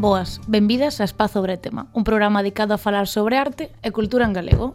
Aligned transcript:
Boas, 0.00 0.40
benvidas 0.46 1.02
a 1.02 1.04
Espazo 1.04 1.42
Bretema, 1.42 1.88
un 1.92 2.04
programa 2.04 2.40
dedicado 2.40 2.72
a 2.72 2.78
falar 2.78 3.06
sobre 3.06 3.36
arte 3.36 3.68
e 3.84 3.92
cultura 3.92 4.24
en 4.24 4.32
galego. 4.32 4.72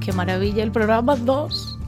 Que 0.00 0.16
maravilla 0.16 0.64
el 0.64 0.72
programa 0.72 1.16
2. 1.16 1.78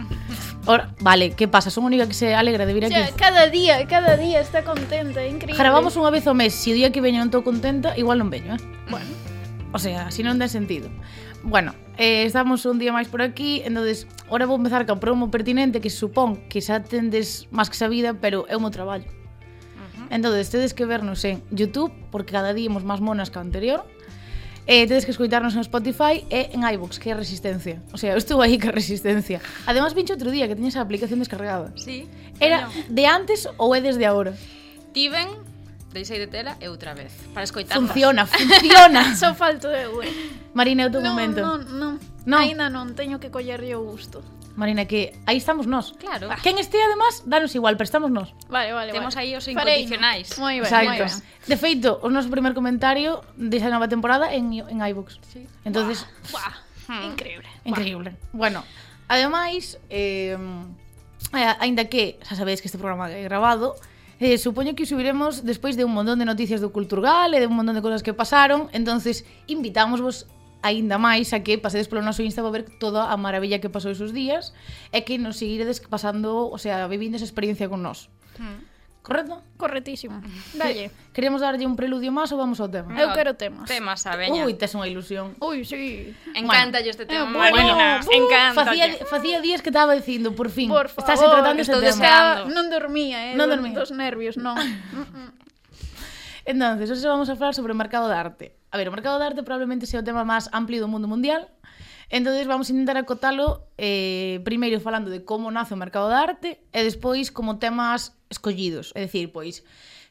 Ora, 0.66 0.92
vale, 1.00 1.32
que 1.32 1.48
pasa? 1.48 1.70
Son 1.70 1.88
única 1.88 2.06
que 2.06 2.12
se 2.12 2.34
alegra 2.34 2.66
de 2.66 2.74
vir 2.74 2.84
aquí. 2.84 2.92
Xa, 2.92 3.16
cada 3.16 3.48
día, 3.48 3.80
cada 3.88 4.20
día 4.20 4.44
está 4.44 4.60
contenta, 4.60 5.24
é 5.24 5.32
increíble. 5.32 5.56
Gravamos 5.56 5.96
unha 5.96 6.12
vez 6.12 6.28
ao 6.28 6.36
mes, 6.36 6.52
se 6.52 6.68
o 6.68 6.76
día 6.76 6.92
que 6.92 7.00
veño 7.00 7.24
non 7.24 7.32
estou 7.32 7.40
contenta, 7.40 7.96
igual 7.96 8.20
non 8.20 8.28
veño, 8.28 8.60
eh? 8.60 8.62
Bueno. 8.92 9.08
O 9.72 9.80
sea, 9.80 10.12
así 10.12 10.20
non 10.20 10.36
dá 10.36 10.52
sentido. 10.52 10.92
Bueno, 11.40 11.72
Eh, 11.98 12.22
estamos 12.22 12.64
un 12.64 12.78
día 12.78 12.94
máis 12.94 13.10
por 13.10 13.26
aquí, 13.26 13.58
entonces 13.66 14.06
ora 14.30 14.46
vou 14.46 14.54
empezar 14.54 14.86
ca 14.86 14.94
promo 15.02 15.34
pertinente 15.34 15.82
que 15.82 15.90
supón 15.90 16.38
que 16.46 16.62
xa 16.62 16.78
tendes 16.78 17.50
máis 17.50 17.66
que 17.66 17.74
sabida, 17.74 18.14
pero 18.14 18.46
é 18.46 18.54
o 18.54 18.62
meu 18.62 18.70
traballo. 18.70 19.10
Uh 19.10 20.06
-huh. 20.06 20.14
Entonces, 20.14 20.46
tedes 20.46 20.78
que 20.78 20.86
vernos 20.86 21.26
en 21.26 21.42
YouTube, 21.50 21.90
porque 22.14 22.30
cada 22.30 22.54
día 22.54 22.70
imos 22.70 22.86
máis 22.86 23.02
monas 23.02 23.34
que 23.34 23.38
o 23.38 23.42
anterior. 23.42 23.82
Eh, 24.70 24.86
tedes 24.86 25.10
que 25.10 25.10
escoitarnos 25.10 25.58
en 25.58 25.66
Spotify 25.66 26.22
e 26.30 26.54
en 26.54 26.62
iVoox, 26.62 27.02
que 27.02 27.10
é 27.10 27.18
Resistencia. 27.18 27.82
O 27.90 27.98
sea, 27.98 28.14
eu 28.14 28.20
estou 28.22 28.38
aí 28.38 28.62
que 28.62 28.70
Resistencia. 28.70 29.42
Además, 29.66 29.90
vinche 29.90 30.14
outro 30.14 30.30
día 30.30 30.46
que 30.46 30.54
tiñas 30.54 30.78
a 30.78 30.86
aplicación 30.86 31.18
descargada. 31.18 31.74
Sí. 31.74 32.06
Era 32.38 32.70
no. 32.70 32.94
de 32.94 33.04
antes 33.10 33.50
ou 33.58 33.74
é 33.74 33.82
desde 33.82 34.06
agora? 34.06 34.38
Tiven 34.94 35.47
deixei 35.92 36.18
de 36.18 36.28
tela 36.28 36.56
e 36.60 36.68
outra 36.68 36.94
vez. 36.94 37.12
Para 37.32 37.44
escoitar. 37.44 37.78
Funciona, 37.78 38.26
funciona. 38.26 39.14
Só 39.16 39.34
falto 39.34 39.68
eu, 39.68 40.02
eh. 40.02 40.12
Marina, 40.54 40.82
é 40.82 40.86
o 40.86 40.90
teu 40.90 41.00
non, 41.00 41.12
momento. 41.12 41.40
Non, 41.40 41.64
non, 41.64 41.92
non. 42.26 42.38
Aínda 42.38 42.68
non 42.68 42.92
teño 42.92 43.18
que 43.18 43.30
collerlle 43.32 43.74
o 43.74 43.84
gusto. 43.84 44.20
Marina, 44.58 44.86
que 44.86 45.14
aí 45.24 45.38
estamos 45.38 45.70
nós. 45.70 45.94
Claro. 46.02 46.28
Ah. 46.30 46.38
Quen 46.42 46.58
este, 46.58 46.82
además, 46.82 47.22
danos 47.24 47.54
igual, 47.54 47.78
pero 47.78 47.86
estamos 47.86 48.10
nós. 48.10 48.34
Vale, 48.50 48.72
vale, 48.72 48.90
Temos 48.90 49.14
vale. 49.14 49.28
aí 49.28 49.36
os 49.38 49.46
incondicionais. 49.46 50.34
Moi 50.34 50.58
ben, 50.58 50.72
moi 50.82 50.98
ben. 50.98 51.14
De 51.46 51.56
feito, 51.56 52.02
o 52.02 52.10
noso 52.10 52.26
primer 52.26 52.58
comentario 52.58 53.22
desa 53.38 53.70
nova 53.70 53.86
temporada 53.86 54.34
en, 54.34 54.58
en 54.58 54.82
iVoox. 54.82 55.22
Sí. 55.30 55.46
Entonces... 55.62 56.02
Buah, 56.34 56.42
buah. 56.42 56.54
Hmm. 56.90 57.14
Increíble. 57.14 57.48
Increíble. 57.62 58.10
Buah. 58.34 58.50
Bueno, 58.50 58.58
ademais, 59.06 59.78
eh, 59.94 60.34
eh, 60.34 61.54
aínda 61.62 61.86
que 61.86 62.18
xa 62.26 62.34
sabedes 62.34 62.58
que 62.58 62.66
este 62.66 62.82
programa 62.82 63.06
é 63.06 63.22
grabado, 63.22 63.78
Eh, 64.18 64.36
supoño 64.38 64.74
que 64.74 64.86
subiremos 64.86 65.46
despois 65.46 65.78
de 65.78 65.86
un 65.86 65.94
montón 65.94 66.18
de 66.18 66.26
noticias 66.26 66.58
do 66.58 66.74
Culturgal 66.74 67.30
e 67.34 67.38
de 67.38 67.46
un 67.46 67.54
montón 67.54 67.78
de 67.78 67.82
cosas 67.82 68.02
que 68.02 68.10
pasaron, 68.10 68.66
entonces 68.74 69.22
invitámosvos 69.46 70.26
aínda 70.62 70.98
máis 70.98 71.30
a 71.30 71.46
que 71.46 71.54
pasedes 71.56 71.86
polo 71.86 72.02
noso 72.02 72.26
Insta 72.26 72.42
para 72.42 72.62
ver 72.62 72.64
toda 72.82 73.08
a 73.08 73.16
maravilla 73.16 73.62
que 73.62 73.70
pasou 73.70 73.94
esos 73.94 74.10
días 74.10 74.50
e 74.90 75.06
que 75.06 75.22
nos 75.22 75.38
seguiredes 75.38 75.78
pasando, 75.78 76.50
o 76.50 76.58
sea, 76.58 76.90
vivindo 76.90 77.14
esa 77.14 77.30
experiencia 77.30 77.70
con 77.70 77.78
nós. 77.78 78.10
Hmm. 78.36 78.67
Correcto? 79.08 79.40
Correctísimo. 79.56 80.20
Ah. 80.20 80.68
Dalle, 80.68 80.90
queremos 81.16 81.40
darlle 81.40 81.64
un 81.64 81.80
preludio 81.80 82.12
máis 82.12 82.28
ou 82.28 82.36
vamos 82.36 82.60
ao 82.60 82.68
tema? 82.68 82.92
Eu 82.92 83.16
quero 83.16 83.40
temas. 83.40 83.64
Temas, 83.64 84.04
a 84.04 84.20
veña. 84.20 84.44
Ui, 84.44 84.52
tes 84.52 84.76
unha 84.76 84.84
ilusión. 84.84 85.32
Ui, 85.40 85.64
sí. 85.64 86.12
Encanta 86.36 86.84
bueno. 86.84 86.92
este 86.92 87.08
tema. 87.08 87.24
Eh, 87.24 87.32
bueno, 87.32 87.72
bueno, 87.72 88.04
uh, 88.04 88.12
encanta. 88.12 88.68
Facía, 88.68 88.84
facía 89.08 89.40
días 89.40 89.64
que 89.64 89.72
estaba 89.72 89.96
dicindo, 89.96 90.36
por 90.36 90.52
fin. 90.52 90.68
Por 90.68 90.92
favor, 90.92 91.08
Estás 91.08 91.24
tratando 91.24 91.56
este 91.56 91.72
tema. 91.72 91.88
Deseando. 91.88 92.52
Non 92.52 92.68
dormía, 92.68 93.32
eh? 93.32 93.34
Non 93.34 93.48
dormía. 93.48 93.72
Dos 93.72 93.96
nervios, 93.96 94.36
non. 94.36 94.60
Entonces, 96.44 96.92
hoxe 96.92 97.08
vamos 97.08 97.32
a 97.32 97.36
falar 97.40 97.56
sobre 97.56 97.72
o 97.72 97.78
mercado 97.80 98.12
de 98.12 98.16
arte. 98.20 98.46
A 98.68 98.76
ver, 98.76 98.88
o 98.88 98.92
mercado 98.92 99.16
de 99.16 99.24
arte 99.24 99.40
probablemente 99.40 99.88
sea 99.88 100.00
o 100.00 100.06
tema 100.06 100.20
máis 100.28 100.52
amplio 100.52 100.84
do 100.84 100.88
mundo 100.92 101.08
mundial. 101.08 101.48
Entonces 102.10 102.46
vamos 102.46 102.68
a 102.68 102.72
intentar 102.72 102.96
acotalo 102.96 103.68
eh, 103.76 104.40
primeiro 104.44 104.80
falando 104.80 105.10
de 105.10 105.24
como 105.24 105.50
nace 105.50 105.74
o 105.74 105.80
mercado 105.80 106.08
da 106.08 106.24
arte 106.24 106.60
e 106.72 106.80
despois 106.80 107.28
como 107.28 107.60
temas 107.60 108.16
escollidos, 108.32 108.96
é 108.96 109.04
dicir, 109.04 109.28
pois 109.28 109.60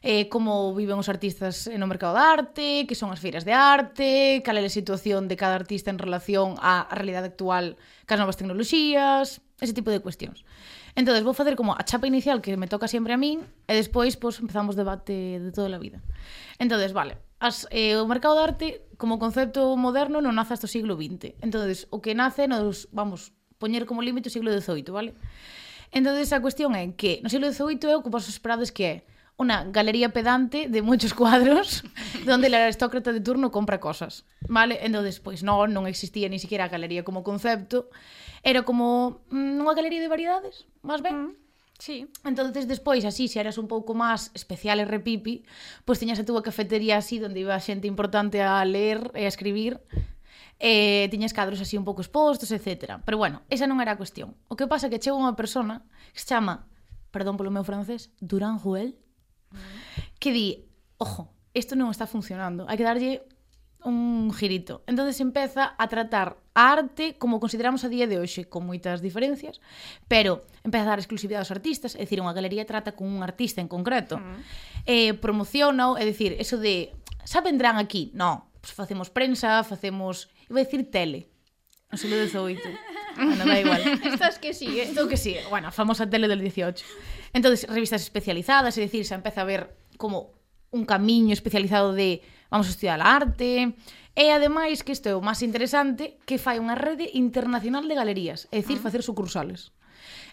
eh, 0.02 0.30
como 0.30 0.74
viven 0.78 0.98
os 1.02 1.10
artistas 1.10 1.66
no 1.66 1.90
mercado 1.90 2.14
da 2.14 2.30
arte, 2.30 2.86
que 2.86 2.94
son 2.94 3.10
as 3.10 3.18
feiras 3.18 3.42
de 3.42 3.50
arte, 3.50 4.42
cal 4.46 4.54
é 4.54 4.62
a 4.62 4.70
situación 4.70 5.26
de 5.26 5.34
cada 5.34 5.58
artista 5.58 5.90
en 5.90 5.98
relación 5.98 6.54
á 6.62 6.86
realidade 6.94 7.34
actual 7.34 7.74
cas 8.06 8.22
novas 8.22 8.38
tecnoloxías, 8.38 9.42
ese 9.58 9.74
tipo 9.74 9.90
de 9.90 9.98
cuestións. 9.98 10.46
Entonces 10.94 11.26
vou 11.26 11.34
facer 11.34 11.58
como 11.58 11.74
a 11.74 11.82
chapa 11.82 12.06
inicial 12.06 12.38
que 12.38 12.54
me 12.54 12.70
toca 12.70 12.86
sempre 12.86 13.14
a 13.14 13.18
min 13.18 13.42
e 13.66 13.74
despois 13.74 14.14
pois, 14.14 14.38
empezamos 14.38 14.78
debate 14.78 15.42
de 15.42 15.50
toda 15.50 15.66
a 15.66 15.82
vida. 15.82 15.98
Entonces, 16.62 16.94
vale, 16.94 17.18
as, 17.38 17.66
eh, 17.70 17.96
o 17.96 18.06
mercado 18.06 18.34
de 18.34 18.42
arte 18.42 18.68
como 18.98 19.22
concepto 19.22 19.78
moderno 19.78 20.18
non 20.18 20.34
nace 20.34 20.58
hasta 20.58 20.66
o 20.66 20.70
siglo 20.70 20.98
XX. 20.98 21.38
Entonces, 21.38 21.86
o 21.94 22.02
que 22.02 22.14
nace 22.14 22.50
nos 22.50 22.90
vamos 22.90 23.30
poñer 23.62 23.86
como 23.86 24.02
límite 24.02 24.30
o 24.30 24.34
siglo 24.34 24.50
XVIII, 24.50 24.90
vale? 24.90 25.10
Entonces, 25.94 26.34
a 26.34 26.42
cuestión 26.42 26.74
é 26.74 26.90
que 26.98 27.22
no 27.22 27.30
siglo 27.30 27.48
XVIII 27.48 28.02
que 28.02 28.10
vos 28.10 28.26
esperades 28.26 28.74
que 28.74 28.84
é 28.84 28.96
una 29.38 29.64
galería 29.70 30.10
pedante 30.10 30.68
de 30.68 30.82
muchos 30.82 31.14
cuadros 31.18 31.86
donde 32.26 32.48
el 32.48 32.54
aristócrata 32.54 33.14
de 33.14 33.22
turno 33.22 33.50
compra 33.54 33.78
cosas, 33.78 34.26
vale? 34.50 34.82
Entonces, 34.82 35.22
pois 35.22 35.46
non, 35.46 35.70
non 35.70 35.86
existía 35.86 36.26
ni 36.26 36.42
siquiera 36.42 36.66
a 36.66 36.72
galería 36.72 37.06
como 37.06 37.22
concepto, 37.22 37.88
era 38.42 38.66
como 38.66 39.22
mm, 39.30 39.62
unha 39.62 39.74
galería 39.78 40.02
de 40.02 40.10
variedades, 40.10 40.66
máis 40.82 41.00
ben. 41.00 41.14
Mm. 41.14 41.47
Sí. 41.78 42.10
Entonces 42.24 42.66
despois 42.66 43.04
así, 43.04 43.28
se 43.28 43.38
eras 43.38 43.56
un 43.56 43.70
pouco 43.70 43.94
máis 43.94 44.34
especial 44.34 44.82
e 44.82 44.86
repipi, 44.86 45.46
pois 45.86 45.96
pues, 45.96 45.98
tiñas 46.02 46.18
a 46.18 46.26
túa 46.26 46.42
cafetería 46.42 46.98
así 46.98 47.22
onde 47.22 47.46
iba 47.46 47.54
xente 47.62 47.86
importante 47.86 48.42
a 48.42 48.58
ler 48.66 49.14
e 49.14 49.24
a 49.24 49.30
escribir 49.30 49.78
eh, 50.58 51.06
tiñas 51.10 51.30
cadros 51.30 51.62
así 51.62 51.78
un 51.78 51.86
pouco 51.86 52.02
expostos, 52.02 52.50
etc. 52.50 52.98
Pero 53.06 53.16
bueno, 53.16 53.46
esa 53.46 53.70
non 53.70 53.78
era 53.78 53.94
a 53.94 54.00
cuestión. 54.00 54.34
O 54.50 54.58
que 54.58 54.66
pasa 54.66 54.86
é 54.86 54.90
que 54.90 54.98
chega 54.98 55.14
unha 55.14 55.38
persona 55.38 55.86
que 56.10 56.18
se 56.18 56.26
chama, 56.26 56.66
perdón 57.14 57.38
polo 57.38 57.54
meu 57.54 57.62
francés, 57.62 58.10
Durán 58.18 58.58
Ruel, 58.58 58.98
mm. 59.54 60.18
que 60.18 60.34
di, 60.34 60.66
ojo, 60.98 61.30
isto 61.54 61.78
non 61.78 61.94
está 61.94 62.10
funcionando, 62.10 62.66
hai 62.66 62.74
que 62.74 62.86
darlle 62.86 63.22
un 63.84 64.32
girito. 64.32 64.82
Entonces 64.86 65.20
empeza 65.20 65.74
a 65.78 65.88
tratar 65.88 66.38
a 66.54 66.72
arte 66.72 67.16
como 67.18 67.40
consideramos 67.40 67.84
a 67.84 67.88
día 67.88 68.06
de 68.06 68.18
hoxe, 68.18 68.50
con 68.50 68.66
moitas 68.66 69.00
diferencias, 69.00 69.62
pero 70.10 70.42
empeza 70.66 70.84
a 70.84 70.92
dar 70.96 71.00
exclusividade 71.00 71.46
aos 71.46 71.54
artistas, 71.54 71.94
é 71.94 72.02
dicir, 72.02 72.18
unha 72.18 72.34
galería 72.34 72.66
trata 72.66 72.98
con 72.98 73.06
un 73.06 73.22
artista 73.22 73.62
en 73.62 73.70
concreto. 73.70 74.18
Mm. 74.18 74.26
Uh. 74.26 74.40
Eh, 74.84 75.12
promociona, 75.14 75.94
é 75.96 76.04
dicir, 76.04 76.34
eso 76.36 76.58
de 76.58 76.90
xa 77.22 77.40
vendrán 77.44 77.78
aquí, 77.78 78.10
non, 78.18 78.48
pues 78.58 78.74
facemos 78.74 79.08
prensa, 79.14 79.62
facemos, 79.62 80.28
iba 80.50 80.58
a 80.58 80.66
decir 80.66 80.90
tele. 80.90 81.30
O 81.88 81.96
siglo 81.96 82.20
XVIII. 82.20 82.88
Bueno, 83.16 83.44
da 83.46 83.58
igual. 83.58 83.80
Estas 84.04 84.38
que 84.38 84.52
sigue. 84.52 84.82
Esto 84.82 85.08
que 85.08 85.16
sigue. 85.16 85.42
Bueno, 85.48 85.68
a 85.68 85.72
famosa 85.72 86.04
tele 86.04 86.28
del 86.28 86.40
18. 86.40 86.84
Entonces, 87.32 87.68
revistas 87.68 88.02
especializadas, 88.02 88.76
é 88.76 88.84
dicir, 88.84 89.04
se 89.08 89.16
empeza 89.16 89.40
a 89.42 89.48
ver 89.48 89.72
como 89.96 90.36
un 90.70 90.84
camiño 90.84 91.32
especializado 91.32 91.92
de 91.92 92.20
vamos 92.50 92.68
estudar 92.68 93.00
arte... 93.00 93.76
E 94.18 94.34
ademais, 94.34 94.82
que 94.82 94.90
isto 94.90 95.06
é 95.06 95.14
o 95.14 95.22
máis 95.22 95.46
interesante, 95.46 96.18
que 96.26 96.42
fai 96.42 96.58
unha 96.58 96.74
rede 96.74 97.06
internacional 97.14 97.86
de 97.86 97.94
galerías, 97.94 98.50
é 98.50 98.58
dicir, 98.58 98.82
ah. 98.82 98.90
facer 98.90 99.06
sucursales. 99.06 99.70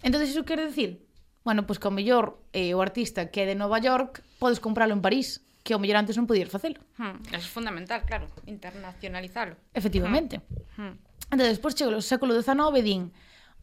Entón, 0.01 0.25
iso 0.25 0.41
quer 0.41 0.57
decir, 0.57 1.05
bueno, 1.45 1.69
pois 1.69 1.77
pues, 1.77 1.85
que 1.85 1.87
ao 1.87 1.93
mellor 1.93 2.41
eh, 2.49 2.73
o 2.73 2.81
artista 2.81 3.29
que 3.29 3.45
é 3.45 3.49
de 3.49 3.53
Nova 3.53 3.77
York 3.77 4.25
podes 4.41 4.57
compralo 4.57 4.97
en 4.97 5.05
París, 5.05 5.45
que 5.61 5.77
ao 5.77 5.81
mellor 5.81 6.01
antes 6.01 6.17
non 6.17 6.25
podías 6.25 6.49
facelo. 6.49 6.81
Hmm, 6.97 7.21
é 7.29 7.37
fundamental, 7.37 8.01
claro, 8.09 8.25
internacionalizalo. 8.49 9.53
Efectivamente. 9.77 10.41
Hmm. 10.81 10.97
Entón, 11.29 11.45
despois 11.45 11.77
chego 11.77 11.93
ao 11.93 12.01
século 12.01 12.33
XIX 12.33 12.57
e 12.77 12.81
din, 12.81 13.01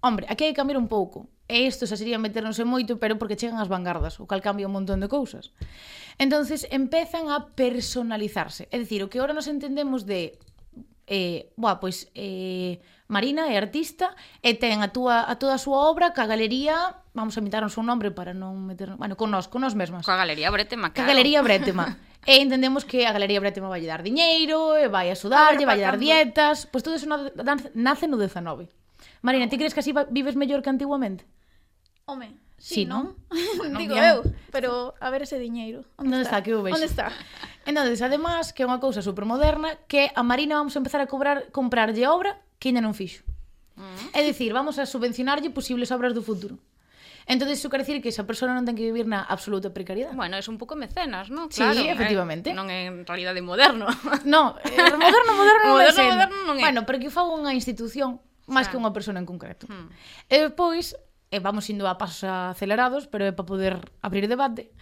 Hombre, 0.03 0.27
aquí 0.29 0.45
hai 0.45 0.51
que 0.51 0.59
cambiar 0.59 0.83
un 0.83 0.91
pouco. 0.91 1.31
E 1.47 1.63
isto 1.63 1.87
xa 1.87 1.95
sería 1.95 2.19
meternos 2.19 2.59
en 2.59 2.67
moito, 2.67 2.99
pero 2.99 3.23
porque 3.23 3.39
chegan 3.39 3.63
as 3.63 3.71
vanguardas, 3.71 4.19
o 4.19 4.27
cal 4.27 4.43
cambia 4.43 4.67
un 4.67 4.75
montón 4.75 4.99
de 4.99 5.07
cousas. 5.07 5.55
Entonces 6.19 6.67
empezan 6.75 7.31
a 7.31 7.55
personalizarse. 7.55 8.67
É 8.75 8.83
dicir, 8.83 9.07
o 9.07 9.11
que 9.11 9.23
ahora 9.23 9.31
nos 9.31 9.47
entendemos 9.47 10.03
de 10.03 10.43
eh, 11.07 11.55
boa, 11.55 11.79
pois 11.79 12.11
eh, 12.19 12.83
Marina 13.07 13.47
é 13.47 13.55
artista 13.55 14.19
e 14.43 14.59
ten 14.59 14.83
a, 14.83 14.91
túa, 14.91 15.23
a 15.23 15.39
toda 15.39 15.55
a 15.55 15.63
súa 15.63 15.87
obra 15.87 16.11
ca 16.11 16.27
galería, 16.27 16.99
vamos 17.15 17.39
a 17.39 17.41
imitar 17.45 17.63
o 17.63 17.71
seu 17.71 17.87
nombre 17.87 18.11
para 18.11 18.35
non 18.35 18.59
meter, 18.59 18.99
bueno, 18.99 19.15
con 19.15 19.31
nós, 19.31 19.47
con 19.47 19.63
nós 19.63 19.79
mesmas. 19.79 20.03
Ca 20.03 20.19
galería 20.19 20.51
Bretema, 20.51 20.91
claro. 20.91 20.99
Ca 20.99 21.11
galería 21.15 21.47
Bretema. 21.47 21.95
e 22.27 22.43
entendemos 22.43 22.83
que 22.83 23.07
a 23.07 23.15
galería 23.15 23.39
Bretema 23.39 23.71
vai 23.71 23.87
dar 23.87 24.03
diñeiro, 24.03 24.75
e 24.75 24.91
vai 24.91 25.15
a 25.15 25.17
sudarlle, 25.19 25.63
vai 25.63 25.79
dar 25.79 25.95
dietas, 25.95 26.67
pois 26.67 26.83
todo 26.83 26.99
iso 26.99 27.07
nace 27.07 28.11
no 28.11 28.19
19. 28.19 28.82
Marina, 29.23 29.49
ti 29.49 29.57
crees 29.57 29.73
que 29.73 29.81
así 29.81 29.95
vives 30.11 30.37
mellor 30.37 30.63
que 30.63 30.71
antiguamente? 30.71 31.25
Home, 32.05 32.35
sí, 32.59 32.75
sí 32.75 32.85
non? 32.85 33.15
non? 33.31 33.79
Digo 33.79 33.95
bien. 33.95 34.05
eu, 34.05 34.19
pero 34.51 34.95
a 34.99 35.09
ver 35.11 35.23
ese 35.23 35.39
diñeiro. 35.39 35.87
Onde 35.97 36.21
está? 36.21 36.39
está? 36.39 36.43
Que 36.43 36.55
o 36.55 36.63
vexo? 36.63 36.75
Onde 36.75 36.91
está? 36.91 37.15
Entonces, 37.67 38.03
además, 38.03 38.51
que 38.51 38.67
é 38.67 38.69
unha 38.69 38.83
cousa 38.83 38.99
supermoderna 39.01 39.79
que 39.87 40.11
a 40.11 40.23
Marina 40.27 40.59
vamos 40.59 40.75
a 40.75 40.83
empezar 40.83 40.99
a 40.99 41.07
cobrar 41.07 41.55
comprarlle 41.55 42.03
obra 42.11 42.43
que 42.59 42.75
ainda 42.75 42.83
non 42.83 42.99
fixo. 42.99 43.23
Mm. 43.79 44.19
É 44.19 44.21
dicir, 44.27 44.51
vamos 44.51 44.83
a 44.83 44.85
subvencionarlle 44.85 45.55
posibles 45.55 45.95
obras 45.95 46.13
do 46.13 46.21
futuro. 46.27 46.59
Entonces 47.27 47.63
iso 47.63 47.71
quer 47.71 47.87
dicir 47.87 48.03
que 48.03 48.11
esa 48.11 48.27
persona 48.27 48.51
non 48.59 48.67
ten 48.67 48.75
que 48.75 48.83
vivir 48.83 49.07
na 49.07 49.23
absoluta 49.23 49.71
precariedade. 49.71 50.19
Bueno, 50.19 50.35
é 50.35 50.43
un 50.43 50.59
pouco 50.59 50.75
mecenas, 50.75 51.31
non? 51.31 51.47
Claro, 51.47 51.79
sí, 51.79 51.87
efectivamente. 51.87 52.51
Eh, 52.51 52.59
non 52.59 52.67
é 52.67 52.91
en 52.91 53.07
realidade 53.07 53.39
moderno. 53.39 53.87
No, 54.27 54.59
eh, 54.67 54.75
moderno, 54.75 55.33
moderno, 55.39 55.67
non 55.71 55.79
é 55.79 55.95
moderno, 55.95 56.11
moderno 56.11 56.39
non 56.51 56.57
é. 56.59 56.63
Bueno, 56.67 56.81
pero 56.83 56.99
que 56.99 57.15
fago 57.15 57.39
unha 57.39 57.55
institución 57.55 58.19
máis 58.47 58.67
que 58.67 58.79
unha 58.79 58.91
persona 58.91 59.23
en 59.23 59.27
concreto. 59.29 59.67
Hmm. 59.71 59.91
E 60.27 60.51
pois, 60.51 60.95
e 61.33 61.39
eh, 61.39 61.41
vamos 61.41 61.69
indo 61.71 61.87
a 61.89 61.97
pasos 61.97 62.27
acelerados, 62.27 63.07
pero 63.09 63.25
é 63.25 63.33
para 63.33 63.49
poder 63.49 63.75
abrir 64.03 64.27
debate, 64.29 64.75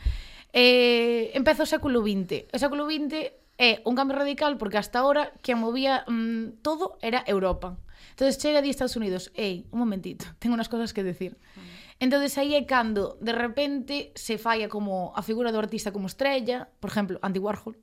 eh, 0.52 1.30
empeza 1.36 1.62
o 1.62 1.68
século 1.68 2.02
XX. 2.02 2.50
O 2.50 2.58
século 2.58 2.88
XX 2.88 3.36
é 3.60 3.84
un 3.84 3.94
cambio 3.94 4.16
radical 4.16 4.56
porque 4.56 4.80
hasta 4.80 4.98
ahora 5.04 5.36
que 5.44 5.54
movía 5.54 6.04
mmm, 6.08 6.64
todo 6.64 6.96
era 7.04 7.22
Europa. 7.26 7.76
Entonces 8.16 8.40
chega 8.40 8.62
de 8.64 8.72
Estados 8.72 8.96
Unidos, 8.96 9.30
ei, 9.36 9.68
un 9.70 9.84
momentito, 9.84 10.24
tengo 10.40 10.56
unas 10.56 10.68
cosas 10.68 10.92
que 10.92 11.04
decir. 11.04 11.36
Hmm. 11.56 11.80
Entonces 12.00 12.32
aí 12.40 12.56
é 12.56 12.64
cando 12.64 13.20
de 13.20 13.36
repente 13.36 14.10
se 14.16 14.40
falla 14.40 14.72
como 14.72 15.12
a 15.12 15.20
figura 15.20 15.52
do 15.52 15.60
artista 15.60 15.92
como 15.92 16.08
estrella, 16.08 16.72
por 16.80 16.88
exemplo, 16.88 17.20
Andy 17.20 17.38
Warhol. 17.38 17.76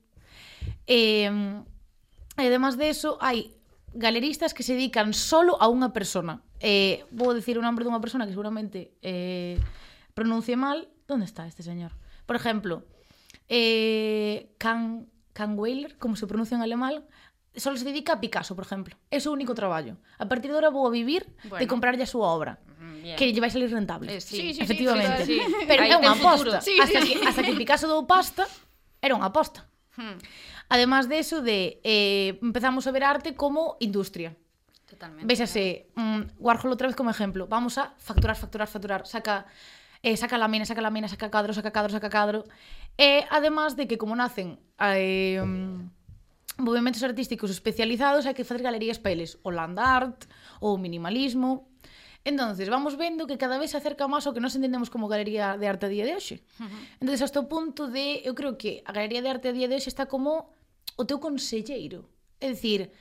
E, 0.89 1.29
e 2.35 2.44
además 2.44 2.81
de 2.81 2.89
eso, 2.89 3.21
hai 3.21 3.56
galeristas 3.98 4.54
que 4.54 4.64
se 4.64 4.78
dedican 4.78 5.12
solo 5.12 5.58
a 5.58 5.68
unha 5.68 5.90
persona. 5.90 6.46
Eh, 6.62 7.04
vou 7.10 7.34
dicir 7.34 7.58
o 7.58 7.66
nome 7.66 7.82
dunha 7.82 8.00
persona 8.00 8.30
que 8.30 8.34
seguramente 8.34 8.94
eh, 9.02 9.58
pronuncie 10.14 10.56
mal. 10.56 10.88
Donde 11.10 11.26
está 11.26 11.48
este 11.48 11.64
señor? 11.64 11.96
Por 12.28 12.36
exemplo, 12.36 12.86
eh, 13.50 14.54
Can, 14.60 15.08
Can 15.34 15.58
Weiler, 15.58 15.98
como 15.98 16.16
se 16.16 16.28
pronuncia 16.28 16.56
en 16.56 16.62
alemán, 16.62 17.08
solo 17.56 17.78
se 17.78 17.86
dedica 17.86 18.14
a 18.14 18.20
Picasso, 18.20 18.54
por 18.54 18.66
exemplo. 18.68 18.94
É 19.10 19.18
o 19.18 19.24
seu 19.24 19.34
único 19.34 19.58
traballo. 19.58 19.98
A 20.22 20.30
partir 20.30 20.52
de 20.52 20.60
agora 20.60 20.70
vou 20.70 20.86
a 20.86 20.94
vivir 20.94 21.26
bueno. 21.48 21.58
de 21.58 21.66
comprarlle 21.66 22.04
a 22.06 22.10
súa 22.10 22.30
obra. 22.30 22.62
Bien. 23.02 23.16
Que 23.18 23.32
lle 23.32 23.42
vai 23.42 23.50
salir 23.50 23.72
rentable. 23.72 24.14
Eh, 24.14 24.22
sí. 24.22 24.38
Sí, 24.38 24.46
sí, 24.54 24.62
efectivamente. 24.62 25.26
Sí, 25.26 25.40
sí, 25.40 25.48
sí. 25.48 25.66
Pero 25.66 25.82
é 25.88 25.96
unha 25.98 26.14
aposta. 26.14 26.62
Sí, 26.62 26.78
hasta, 26.78 27.02
sí. 27.02 27.18
Que, 27.18 27.26
hasta 27.26 27.42
que 27.42 27.56
Picasso 27.56 27.88
dou 27.90 28.06
pasta, 28.06 28.46
era 29.02 29.16
unha 29.16 29.32
aposta. 29.32 29.66
Hmm, 29.98 30.18
Además 30.70 31.08
de 31.08 31.20
eso, 31.20 31.42
de, 31.42 31.80
eh, 31.84 32.40
empezamos 32.42 32.88
a 32.88 32.92
ver 32.92 33.04
arte 33.04 33.36
como 33.36 33.78
industria. 33.80 34.36
Totalmente. 34.86 35.26
Véxase, 35.28 35.88
mm, 35.96 36.40
Warhol 36.40 36.72
outra 36.72 36.88
vez 36.88 36.96
como 36.96 37.10
exemplo. 37.10 37.48
Vamos 37.48 37.78
a 37.78 37.94
facturar, 37.98 38.36
facturar, 38.36 38.68
facturar. 38.68 39.02
Saca, 39.08 39.46
eh, 40.04 40.16
saca 40.16 40.38
lámina, 40.38 40.66
saca 40.66 40.82
lámina, 40.82 41.08
saca 41.08 41.30
cadro, 41.32 41.54
saca 41.54 41.72
cadro, 41.72 41.92
saca 41.92 42.10
cadro. 42.10 42.44
E 42.98 43.24
además 43.32 43.76
de 43.76 43.88
que 43.88 43.98
como 43.98 44.16
nacen 44.16 44.60
eh, 44.80 45.40
mm, 45.40 46.64
movimentos 46.64 47.04
artísticos 47.04 47.52
especializados, 47.52 48.28
hai 48.28 48.36
que 48.36 48.44
facer 48.44 48.64
galerías 48.64 49.00
para 49.00 49.16
eles. 49.16 49.40
O 49.44 49.52
land 49.52 49.80
art, 49.80 50.28
o 50.60 50.76
minimalismo. 50.76 51.72
Entonces, 52.27 52.68
vamos 52.68 52.97
vendo 52.97 53.25
que 53.25 53.38
cada 53.38 53.57
vez 53.57 53.71
se 53.71 53.79
acerca 53.79 54.03
máis 54.12 54.27
ao 54.27 54.35
que 54.35 54.44
nós 54.44 54.51
entendemos 54.51 54.91
como 54.91 55.07
Galería 55.07 55.56
de 55.56 55.63
Arte 55.63 55.88
a 55.88 55.91
día 55.95 56.03
de 56.03 56.12
hoxe. 56.12 56.44
Uh 56.59 56.68
-huh. 56.68 57.00
Entonces, 57.00 57.24
hasta 57.24 57.39
o 57.39 57.47
punto 57.47 57.88
de, 57.88 58.19
eu 58.27 58.35
creo 58.35 58.59
que 58.59 58.83
a 58.83 58.91
Galería 58.91 59.24
de 59.24 59.31
Arte 59.31 59.47
a 59.47 59.56
día 59.56 59.71
de 59.71 59.79
hoxe 59.79 59.88
está 59.88 60.12
como 60.12 60.51
o 61.00 61.07
teu 61.07 61.24
conselleiro. 61.24 62.03
É 62.44 62.51
dicir, 62.51 62.91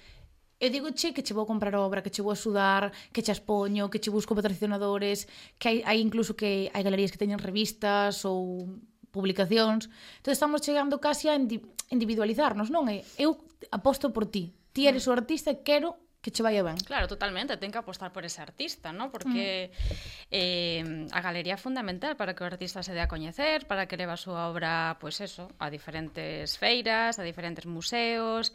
eu 0.63 0.71
digo 0.71 0.95
che 0.95 1.11
que 1.11 1.27
che 1.27 1.35
vou 1.35 1.43
comprar 1.43 1.75
obra, 1.75 2.07
que 2.07 2.13
che 2.15 2.23
vou 2.23 2.31
axudar, 2.31 2.95
que 3.11 3.19
che 3.19 3.35
aspoño, 3.35 3.91
que 3.91 3.99
che 3.99 4.15
busco 4.15 4.31
patrocinadores, 4.39 5.27
que 5.59 5.67
hai, 5.69 5.79
hai 5.83 5.99
incluso 5.99 6.39
que 6.39 6.71
hai 6.71 6.87
galerías 6.87 7.11
que 7.11 7.19
teñen 7.19 7.43
revistas 7.43 8.23
ou 8.23 8.71
publicacións. 9.11 9.91
Entón 10.23 10.33
estamos 10.39 10.63
chegando 10.63 11.03
casi 11.03 11.27
a 11.27 11.35
individualizarnos, 11.35 12.71
non? 12.71 12.87
Eu 13.19 13.43
aposto 13.75 14.15
por 14.15 14.31
ti. 14.31 14.55
Ti 14.71 14.87
eres 14.87 15.11
o 15.11 15.13
artista, 15.19 15.51
quero 15.67 16.06
que 16.27 16.35
che 16.35 16.43
vai 16.43 16.59
ben. 16.59 16.75
Claro, 16.83 17.07
totalmente, 17.07 17.55
ten 17.55 17.71
que 17.71 17.79
apostar 17.79 18.11
por 18.11 18.27
ese 18.27 18.43
artista, 18.43 18.91
¿no? 18.91 19.15
Porque 19.15 19.71
mm. 19.71 20.35
eh, 20.35 20.83
a 21.15 21.21
galería 21.23 21.55
é 21.55 21.61
fundamental 21.61 22.19
para 22.19 22.35
que 22.35 22.43
o 22.43 22.51
artista 22.51 22.83
se 22.83 22.91
dé 22.91 22.99
a 22.99 23.07
coñecer, 23.07 23.71
para 23.71 23.87
que 23.87 23.95
leva 23.95 24.19
a 24.19 24.21
súa 24.21 24.51
obra, 24.51 24.99
pois 24.99 25.23
pues 25.23 25.31
eso, 25.31 25.47
a 25.63 25.71
diferentes 25.71 26.59
feiras, 26.59 27.23
a 27.23 27.23
diferentes 27.23 27.71
museos, 27.71 28.51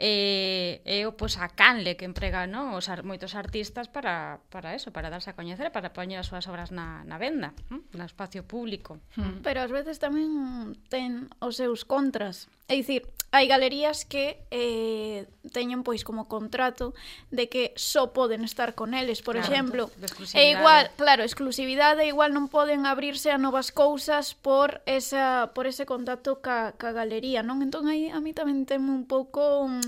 e, 0.00 0.80
e 0.84 1.04
o, 1.04 1.12
pois, 1.12 1.36
a 1.36 1.52
canle 1.52 1.96
que 1.96 2.08
emprega 2.08 2.48
non? 2.48 2.72
Os, 2.72 2.88
ar, 2.88 3.04
moitos 3.04 3.36
artistas 3.36 3.88
para, 3.92 4.40
para 4.48 4.72
eso, 4.72 4.92
para 4.92 5.12
darse 5.12 5.32
a 5.32 5.38
coñecer, 5.38 5.72
para 5.72 5.92
poñer 5.92 6.20
as 6.20 6.28
súas 6.28 6.48
obras 6.48 6.72
na, 6.72 7.04
na 7.04 7.16
venda, 7.20 7.52
non? 7.68 7.84
no 7.92 8.04
espacio 8.04 8.44
público. 8.44 8.98
Hmm. 9.16 9.26
Mm. 9.26 9.42
Pero 9.42 9.58
ás 9.62 9.72
veces 9.72 10.00
tamén 10.00 10.74
ten 10.88 11.28
os 11.42 11.58
seus 11.58 11.84
contras. 11.84 12.48
É 12.66 12.74
dicir, 12.74 13.06
hai 13.30 13.46
galerías 13.46 14.02
que 14.02 14.42
eh, 14.50 15.28
teñen 15.54 15.86
pois 15.86 16.02
como 16.02 16.26
contrato 16.26 16.94
de 17.30 17.46
que 17.46 17.70
só 17.76 18.10
poden 18.10 18.42
estar 18.42 18.74
con 18.74 18.94
eles, 18.94 19.22
por 19.22 19.36
claro, 19.36 19.46
exemplo. 19.46 19.82
Entonces, 19.94 20.34
e 20.34 20.50
igual, 20.50 20.90
claro, 20.96 21.22
exclusividade, 21.22 22.06
igual 22.06 22.34
non 22.34 22.50
poden 22.50 22.86
abrirse 22.88 23.30
a 23.30 23.38
novas 23.38 23.70
cousas 23.70 24.34
por 24.34 24.82
esa 24.86 25.54
por 25.54 25.70
ese 25.70 25.86
contacto 25.86 26.42
ca, 26.42 26.74
ca 26.74 26.90
galería, 26.90 27.46
non? 27.46 27.62
Entón 27.62 27.86
aí 27.86 28.10
a 28.10 28.18
mí 28.18 28.34
tamén 28.34 28.66
teme 28.66 28.90
un 28.90 29.06
pouco 29.06 29.62
un, 29.62 29.78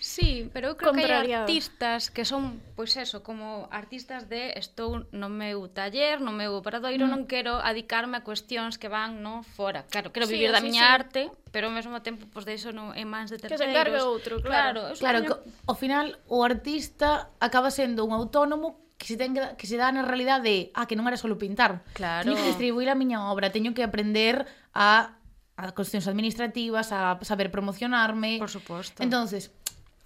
Sí, 0.00 0.48
pero 0.52 0.68
eu 0.68 0.76
creo 0.78 0.94
que 0.94 1.04
hai 1.04 1.34
artistas 1.34 2.08
que 2.08 2.22
son, 2.22 2.62
pois 2.78 2.94
eso, 2.94 3.26
como 3.26 3.66
artistas 3.74 4.30
de 4.30 4.54
estou 4.54 5.04
no 5.10 5.26
meu 5.26 5.66
taller, 5.66 6.22
no 6.22 6.30
meu 6.30 6.62
paradoiro, 6.62 7.04
mm. 7.04 7.10
non 7.10 7.22
quero 7.26 7.58
adicarme 7.58 8.16
a 8.16 8.22
cuestións 8.22 8.78
que 8.78 8.86
van 8.86 9.26
no 9.26 9.42
fora. 9.42 9.90
Claro, 9.90 10.14
quero 10.14 10.30
vivir 10.30 10.48
sí, 10.48 10.54
da 10.54 10.62
sí, 10.62 10.66
miña 10.70 10.86
sí. 10.86 10.88
arte, 10.88 11.22
pero 11.50 11.66
ao 11.66 11.74
mesmo 11.74 11.98
tempo 12.00 12.30
pois 12.30 12.46
de 12.46 12.54
iso 12.54 12.70
non 12.70 12.94
é 12.94 13.02
máis 13.02 13.28
de 13.28 13.42
terceiros. 13.42 13.58
Que 13.58 13.66
se 13.66 13.74
encargue 13.74 13.98
outro, 14.00 14.38
claro. 14.38 14.94
Claro, 14.94 15.02
claro 15.02 15.18
teño... 15.18 15.34
ao 15.66 15.74
final 15.74 16.06
o 16.30 16.46
artista 16.46 17.34
acaba 17.42 17.74
sendo 17.74 18.06
un 18.06 18.14
autónomo 18.14 18.78
que 18.98 19.06
se 19.06 19.18
ten 19.18 19.34
que 19.34 19.66
se 19.66 19.78
dá 19.78 19.90
na 19.90 20.06
realidade 20.06 20.46
de, 20.46 20.56
ah, 20.78 20.86
que 20.86 20.94
non 20.94 21.10
era 21.10 21.18
solo 21.18 21.42
pintar. 21.42 21.82
Claro. 21.98 22.22
Teño 22.22 22.38
que 22.38 22.46
distribuir 22.46 22.86
a 22.86 22.94
miña 22.94 23.30
obra, 23.34 23.50
teño 23.50 23.74
que 23.74 23.82
aprender 23.82 24.46
a 24.74 25.17
a 25.58 25.74
cuestións 25.74 26.06
administrativas, 26.06 26.94
a 26.94 27.18
saber 27.26 27.50
promocionarme. 27.50 28.38
Por 28.38 28.48
suposto. 28.48 29.02
Entonces, 29.02 29.50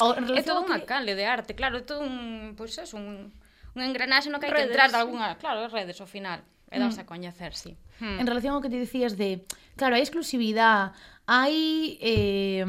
o, 0.01 0.17
en 0.17 0.25
é 0.33 0.41
todo 0.41 0.65
que... 0.65 0.73
unha 0.73 0.81
cale 0.89 1.13
de 1.13 1.29
arte, 1.29 1.53
claro, 1.53 1.77
é 1.77 1.85
todo 1.85 2.01
un, 2.01 2.57
pois 2.57 2.73
pues, 2.73 2.89
é 2.89 2.97
un 2.97 3.29
un 3.75 3.83
engranaxe 3.83 4.29
no 4.29 4.41
que 4.41 4.47
hai 4.47 4.53
redes. 4.53 4.69
que 4.69 4.73
entrar 4.77 4.91
de 4.93 4.99
algunha, 5.01 5.37
claro, 5.41 5.65
redes 5.69 6.01
ao 6.01 6.09
final 6.09 6.45
e 6.73 6.81
darse 6.81 7.01
mm. 7.01 7.05
a 7.05 7.07
coñecer, 7.09 7.53
sí. 7.53 7.77
Hmm. 8.01 8.17
hmm. 8.17 8.21
En 8.21 8.27
relación 8.27 8.53
ao 8.57 8.65
que 8.65 8.73
te 8.73 8.81
dicías 8.81 9.17
de, 9.17 9.45
claro, 9.77 9.97
hai 9.97 10.05
exclusividade, 10.05 10.97
hai 11.29 11.97
eh, 12.01 12.65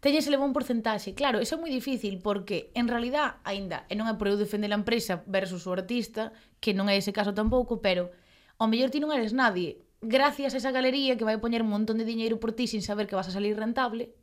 teñes 0.00 0.28
leva 0.28 0.44
un 0.44 0.52
porcentaxe. 0.52 1.16
Claro, 1.16 1.40
eso 1.40 1.56
é 1.56 1.60
moi 1.60 1.72
difícil 1.72 2.20
porque 2.20 2.72
en 2.76 2.88
realidad 2.88 3.40
aínda, 3.44 3.88
e 3.88 3.96
non 3.96 4.08
é 4.08 4.14
por 4.16 4.28
eu 4.28 4.36
defender 4.36 4.68
a 4.72 4.80
empresa 4.80 5.24
versus 5.28 5.64
o 5.68 5.72
artista, 5.72 6.32
que 6.60 6.76
non 6.76 6.88
é 6.88 6.96
ese 6.96 7.12
caso 7.12 7.36
tampouco, 7.36 7.80
pero 7.80 8.12
ao 8.60 8.68
mellor 8.68 8.92
ti 8.92 9.00
non 9.00 9.12
eres 9.12 9.32
nadie, 9.32 9.83
gracias 10.04 10.54
a 10.54 10.58
esa 10.58 10.70
galería 10.70 11.16
que 11.16 11.24
vai 11.24 11.36
poñer 11.40 11.62
un 11.64 11.70
montón 11.72 11.98
de 11.98 12.04
diñeiro 12.04 12.38
por 12.38 12.52
ti 12.52 12.68
sin 12.68 12.82
saber 12.82 13.08
que 13.08 13.16
vas 13.16 13.28
a 13.28 13.34
salir 13.34 13.56
rentable, 13.56 14.14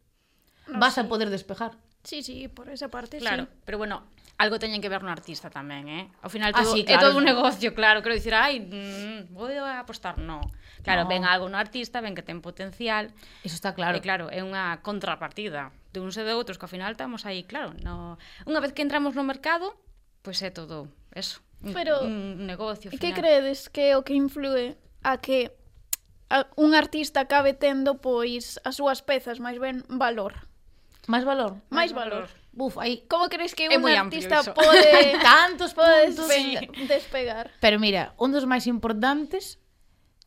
no, 0.68 0.80
vas 0.80 0.95
sí. 0.95 1.01
a 1.01 1.07
poder 1.10 1.30
despejar. 1.30 1.78
Sí, 2.04 2.24
sí, 2.24 2.48
por 2.48 2.69
esa 2.69 2.89
parte 2.89 3.19
Claro, 3.19 3.45
sí. 3.45 3.50
pero 3.65 3.77
bueno, 3.77 4.03
algo 4.41 4.58
teñen 4.58 4.82
que 4.82 4.89
ver 4.89 5.03
no 5.06 5.13
artista 5.13 5.53
tamén, 5.53 5.86
eh? 5.86 6.10
Ao 6.25 6.29
final 6.34 6.50
ah, 6.50 6.65
todo, 6.65 6.74
ah, 6.74 6.75
sí, 6.75 6.82
claro. 6.82 6.98
é 6.98 7.03
todo 7.06 7.13
un 7.22 7.25
negocio, 7.29 7.77
claro, 7.77 8.01
quero 8.01 8.17
dicir, 8.17 8.34
ai, 8.34 8.58
mm, 8.58 9.38
vou 9.38 9.46
a 9.53 9.77
apostar, 9.86 10.17
no. 10.17 10.41
Claro, 10.82 11.06
no. 11.06 11.10
ven 11.13 11.29
algo 11.29 11.46
no 11.46 11.62
artista, 11.62 12.01
ven 12.01 12.17
que 12.17 12.25
ten 12.25 12.41
potencial. 12.41 13.13
Eso 13.46 13.53
está 13.53 13.77
claro. 13.77 13.98
E 13.98 14.01
claro, 14.01 14.34
é 14.34 14.41
unha 14.41 14.82
contrapartida 14.82 15.70
de 15.94 16.01
uns 16.01 16.17
e 16.17 16.25
de 16.25 16.34
outros 16.34 16.58
que 16.58 16.65
ao 16.65 16.74
final 16.74 16.89
estamos 16.98 17.29
aí, 17.29 17.46
claro, 17.46 17.77
no... 17.86 18.17
unha 18.50 18.58
vez 18.58 18.74
que 18.74 18.82
entramos 18.82 19.13
no 19.13 19.22
mercado, 19.22 19.77
pois 20.25 20.41
pues 20.41 20.48
é 20.48 20.50
todo 20.50 20.89
eso. 21.13 21.46
Pero 21.62 22.01
un, 22.01 22.41
un 22.41 22.50
negocio 22.50 22.89
final. 22.89 22.98
Que 22.98 23.13
credes 23.13 23.70
que 23.70 23.94
é 23.94 23.98
o 23.98 24.01
que 24.01 24.17
influe 24.17 24.74
a 25.06 25.22
que 25.22 25.53
un 26.56 26.76
artista 26.76 27.28
cabe 27.28 27.54
tendo 27.54 28.00
pois 28.00 28.60
as 28.64 28.76
súas 28.76 29.02
pezas 29.06 29.40
máis 29.40 29.60
ben 29.60 29.84
valor. 29.88 30.48
Máis 31.08 31.26
valor. 31.26 31.58
Máis 31.70 31.92
valor. 31.94 32.30
Buf, 32.52 32.76
aí 32.78 33.08
como 33.08 33.32
crees 33.32 33.56
que 33.56 33.72
é 33.72 33.78
un 33.78 33.88
artista 33.88 34.44
pode 34.52 34.92
tantos 35.24 35.72
pode 35.72 36.12
despe 36.12 36.68
despegar? 36.88 37.48
Pero 37.64 37.80
mira, 37.80 38.12
un 38.20 38.36
dos 38.36 38.44
máis 38.44 38.68
importantes 38.68 39.61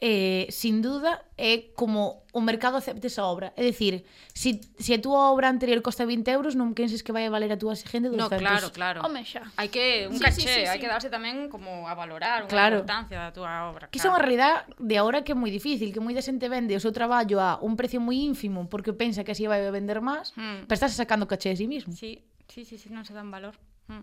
eh, 0.00 0.46
sin 0.50 0.82
duda, 0.82 1.22
é 1.38 1.70
como 1.74 2.24
o 2.34 2.40
mercado 2.42 2.76
acepta 2.76 3.06
esa 3.06 3.24
obra. 3.24 3.54
É 3.56 3.62
dicir, 3.62 4.04
se 4.34 4.58
si, 4.58 4.60
si 4.78 4.90
a 4.94 4.98
túa 4.98 5.30
obra 5.30 5.48
anterior 5.48 5.78
costa 5.86 6.02
20 6.02 6.26
euros, 6.34 6.58
non 6.58 6.74
penses 6.74 7.06
que 7.06 7.14
vai 7.14 7.24
a 7.26 7.30
valer 7.30 7.54
a 7.54 7.58
túa 7.58 7.78
exigente 7.78 8.10
200. 8.10 8.26
No, 8.26 8.28
claro, 8.34 8.66
claro. 8.74 8.98
Home 9.06 9.22
xa. 9.22 9.46
Hai 9.54 9.70
que 9.70 10.10
un 10.10 10.18
sí, 10.18 10.24
caché, 10.24 10.42
sí, 10.42 10.50
sí, 10.50 10.60
sí. 10.60 10.66
hai 10.66 10.82
que 10.82 10.90
darse 10.90 11.14
tamén 11.14 11.46
como 11.46 11.86
a 11.86 11.94
valorar 11.94 12.42
unha 12.42 12.50
claro. 12.50 12.82
importancia 12.82 13.16
da 13.22 13.30
túa 13.30 13.70
obra. 13.70 13.86
Que 13.86 14.02
claro. 14.02 14.02
é 14.02 14.10
unha 14.10 14.20
realidade 14.20 14.58
de 14.82 14.94
agora 14.98 15.22
que 15.22 15.30
é 15.30 15.38
moi 15.38 15.54
difícil, 15.54 15.94
que 15.94 16.02
moita 16.02 16.18
xente 16.18 16.50
vende 16.50 16.74
o 16.74 16.82
seu 16.82 16.90
traballo 16.90 17.38
a 17.38 17.62
un 17.62 17.78
precio 17.78 18.02
moi 18.02 18.18
ínfimo 18.18 18.66
porque 18.66 18.90
pensa 18.90 19.22
que 19.22 19.30
así 19.30 19.46
vai 19.46 19.62
a 19.62 19.70
vender 19.70 20.02
máis, 20.02 20.34
mm. 20.34 20.66
pero 20.66 20.74
estás 20.74 20.90
sacando 20.98 21.30
caché 21.30 21.54
de 21.54 21.56
sí 21.62 21.70
mismo. 21.70 21.94
Sí, 21.94 22.18
sí, 22.50 22.66
sí, 22.66 22.82
sí 22.82 22.90
non 22.90 23.06
se 23.06 23.14
dan 23.14 23.30
valor. 23.30 23.54
Mm. 23.86 24.02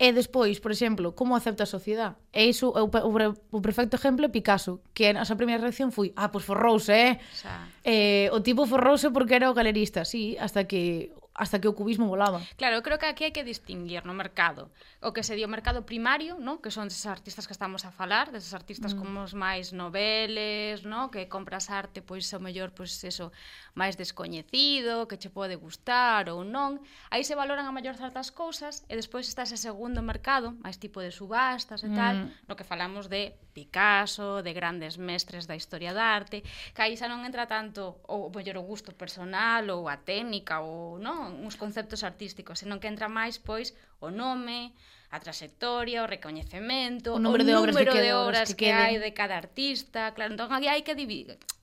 E 0.00 0.16
despois, 0.16 0.56
por 0.64 0.72
exemplo, 0.72 1.12
como 1.12 1.36
acepta 1.36 1.68
a 1.68 1.68
sociedade? 1.68 2.16
E 2.32 2.48
iso, 2.48 2.72
o, 2.72 2.88
o, 2.88 3.12
o 3.52 3.58
perfecto 3.60 4.00
exemplo 4.00 4.24
é 4.24 4.32
Picasso, 4.32 4.80
que 4.96 5.12
a 5.12 5.12
nosa 5.12 5.36
primeira 5.36 5.60
reacción 5.60 5.92
foi, 5.92 6.16
ah, 6.16 6.32
pois 6.32 6.48
forrouse, 6.48 6.88
eh? 6.88 7.20
O, 7.20 7.36
sea... 7.36 7.68
eh, 7.84 8.32
o 8.32 8.40
tipo 8.40 8.64
forrouse 8.64 9.12
porque 9.12 9.36
era 9.36 9.52
o 9.52 9.54
galerista, 9.54 10.08
sí, 10.08 10.40
hasta 10.40 10.64
que 10.64 11.12
hasta 11.40 11.60
que 11.60 11.68
o 11.68 11.74
cubismo 11.74 12.08
volaba. 12.08 12.42
Claro, 12.56 12.76
eu 12.76 12.82
creo 12.82 12.98
que 13.00 13.08
aquí 13.08 13.24
hai 13.24 13.32
que 13.32 13.40
distinguir 13.40 14.04
no 14.04 14.12
mercado 14.12 14.68
o 15.00 15.16
que 15.16 15.24
se 15.24 15.32
dio 15.32 15.48
mercado 15.48 15.88
primario, 15.88 16.36
no? 16.36 16.60
que 16.60 16.68
son 16.68 16.92
deses 16.92 17.08
artistas 17.08 17.48
que 17.48 17.56
estamos 17.56 17.88
a 17.88 17.90
falar, 17.94 18.28
deses 18.28 18.52
artistas 18.52 18.92
mm. 18.92 18.98
como 19.00 19.24
os 19.24 19.32
máis 19.32 19.72
noveles, 19.72 20.84
no? 20.84 21.08
que 21.08 21.32
compras 21.32 21.72
arte, 21.72 22.04
pois 22.04 22.28
o 22.36 22.40
mellor, 22.44 22.76
pois 22.76 22.92
eso, 23.08 23.32
máis 23.74 23.94
descoñecido, 23.94 25.06
que 25.06 25.18
che 25.18 25.30
pode 25.30 25.56
gustar 25.56 26.30
ou 26.30 26.42
non. 26.42 26.82
Aí 27.10 27.22
se 27.22 27.38
valoran 27.38 27.66
a 27.66 27.74
maior 27.74 27.94
certas 27.94 28.30
cousas 28.30 28.86
e 28.90 28.94
despois 28.96 29.26
está 29.26 29.42
ese 29.46 29.58
segundo 29.58 30.02
mercado, 30.02 30.56
máis 30.62 30.78
tipo 30.78 30.98
de 31.02 31.10
subastas 31.10 31.82
e 31.82 31.90
mm. 31.90 31.96
tal, 31.96 32.16
no 32.46 32.56
que 32.58 32.66
falamos 32.66 33.06
de 33.06 33.34
Picasso, 33.50 34.42
de 34.42 34.52
grandes 34.54 34.94
mestres 34.96 35.46
da 35.46 35.58
historia 35.58 35.90
da 35.90 36.14
arte, 36.14 36.42
que 36.74 36.82
aí 36.82 36.94
xa 36.94 37.10
non 37.10 37.26
entra 37.26 37.50
tanto 37.50 37.98
o 38.06 38.30
mellor 38.30 38.62
o 38.62 38.66
gusto 38.66 38.94
personal 38.94 39.66
ou 39.74 39.90
a 39.90 39.98
técnica 39.98 40.62
ou 40.62 41.02
non, 41.02 41.42
uns 41.42 41.58
conceptos 41.58 42.06
artísticos, 42.06 42.62
senón 42.62 42.78
que 42.78 42.90
entra 42.90 43.10
máis 43.10 43.42
pois 43.42 43.74
o 43.98 44.08
nome, 44.08 44.72
a 45.10 45.18
trayectoria, 45.18 46.02
o 46.02 46.06
recoñecemento, 46.06 47.14
o 47.14 47.18
número 47.18 47.42
de 47.42 47.54
obras, 47.58 47.74
número 47.74 47.92
que, 47.92 48.00
de 48.00 48.14
obras 48.14 48.54
que, 48.54 48.54
que, 48.54 48.70
que 48.70 48.72
hai 48.72 48.96
de 49.02 49.10
cada 49.10 49.34
artista, 49.34 50.14
claro, 50.14 50.32
entón 50.38 50.54
aquí 50.54 50.70
hai 50.70 50.86
que 50.86 50.94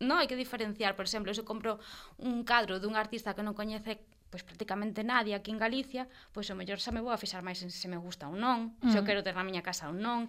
no, 0.03 0.19
hai 0.19 0.27
que 0.27 0.35
diferenciar, 0.35 0.99
por 0.99 1.07
exemplo, 1.07 1.31
se 1.31 1.47
compro 1.47 1.79
un 2.19 2.43
cadro 2.43 2.83
dun 2.83 2.99
artista 2.99 3.31
que 3.31 3.43
non 3.43 3.55
coñece 3.55 4.03
pois 4.27 4.43
prácticamente 4.43 5.07
nadie 5.07 5.31
aquí 5.31 5.55
en 5.55 5.59
Galicia, 5.59 6.11
pois 6.35 6.51
o 6.51 6.55
mellor 6.59 6.83
xa 6.83 6.91
me 6.91 6.99
vou 6.99 7.15
a 7.15 7.19
fixar 7.19 7.39
máis 7.39 7.63
en 7.63 7.71
se 7.71 7.87
me 7.87 7.95
gusta 7.95 8.27
ou 8.27 8.35
non, 8.35 8.75
mm. 8.83 8.91
se 8.91 8.99
eu 8.99 9.03
mm. 9.03 9.07
quero 9.07 9.23
ter 9.23 9.31
na 9.31 9.47
miña 9.47 9.63
casa 9.63 9.87
ou 9.87 9.95
non, 9.95 10.27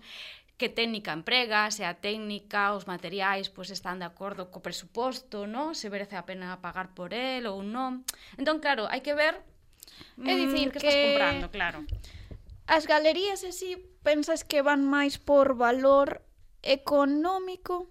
que 0.54 0.70
técnica 0.70 1.10
emprega, 1.10 1.66
se 1.74 1.82
a 1.82 1.98
técnica, 1.98 2.74
os 2.78 2.86
materiais 2.86 3.50
pois 3.50 3.74
están 3.74 3.98
de 3.98 4.06
acordo 4.06 4.54
co 4.54 4.62
presuposto, 4.62 5.50
no? 5.50 5.74
se 5.74 5.90
merece 5.90 6.14
a 6.14 6.22
pena 6.22 6.62
pagar 6.62 6.94
por 6.94 7.10
el 7.10 7.50
ou 7.50 7.66
non. 7.66 8.06
Entón, 8.38 8.62
claro, 8.62 8.86
hai 8.86 9.02
que 9.02 9.14
ver 9.18 9.42
É 10.26 10.34
dicir 10.34 10.68
mm, 10.68 10.72
que, 10.74 10.78
que 10.78 10.86
estás 10.86 10.94
comprando, 10.94 11.46
claro. 11.50 11.78
As 12.68 12.84
galerías 12.84 13.42
así 13.48 13.80
pensas 14.04 14.44
que 14.44 14.60
van 14.60 14.84
máis 14.84 15.16
por 15.16 15.56
valor 15.56 16.20
económico 16.60 17.88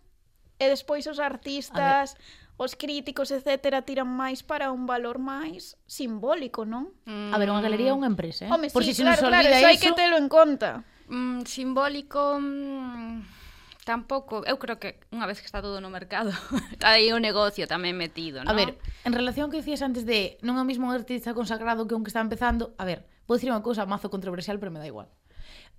e 0.62 0.69
despois 0.69 1.10
os 1.10 1.17
artistas, 1.17 2.13
os 2.62 2.77
críticos, 2.77 3.34
etcétera, 3.34 3.81
tiran 3.81 4.05
máis 4.05 4.46
para 4.46 4.69
un 4.69 4.86
valor 4.86 5.17
máis 5.17 5.81
simbólico, 5.89 6.62
non? 6.62 6.93
Mm. 7.10 7.34
A 7.34 7.38
ver, 7.41 7.50
unha 7.50 7.65
galería 7.65 7.89
é 7.89 7.98
unha 7.98 8.10
empresa, 8.10 8.46
eh? 8.46 8.53
Home, 8.53 8.69
por 8.69 8.86
sí, 8.86 8.93
si 8.93 9.01
claro, 9.01 9.17
se 9.17 9.25
nos 9.25 9.34
claro, 9.34 9.50
eso 9.50 9.65
hai 9.65 9.81
que 9.81 9.93
telo 9.98 10.17
en 10.22 10.29
conta. 10.29 10.86
Mm, 11.10 11.41
simbólico... 11.50 12.38
Mm 12.38 13.38
tampouco, 13.88 14.43
eu 14.43 14.60
creo 14.60 14.75
que 14.84 15.00
unha 15.15 15.24
vez 15.24 15.39
que 15.39 15.48
está 15.48 15.63
todo 15.63 15.79
no 15.79 15.88
mercado, 15.88 16.36
está 16.75 17.00
aí 17.00 17.07
o 17.15 17.24
negocio 17.24 17.72
tamén 17.72 17.96
metido, 17.96 18.43
non? 18.43 18.51
A 18.51 18.53
ver, 18.53 18.75
en 19.07 19.15
relación 19.15 19.48
que 19.48 19.63
dicías 19.63 19.79
antes 19.79 20.03
de 20.03 20.36
non 20.43 20.60
é 20.60 20.62
o 20.62 20.67
mismo 20.67 20.91
un 20.91 20.93
artista 20.93 21.31
consagrado 21.31 21.88
que 21.88 21.96
un 21.96 22.03
que 22.03 22.12
está 22.12 22.19
empezando, 22.19 22.75
a 22.75 22.84
ver, 22.84 23.07
Vou 23.27 23.36
dicir 23.36 23.51
unha 23.51 23.62
cousa 23.62 23.84
mazo 23.84 24.07
controversial, 24.07 24.55
pero 24.57 24.72
me 24.72 24.79
da 24.79 24.88
igual. 24.88 25.12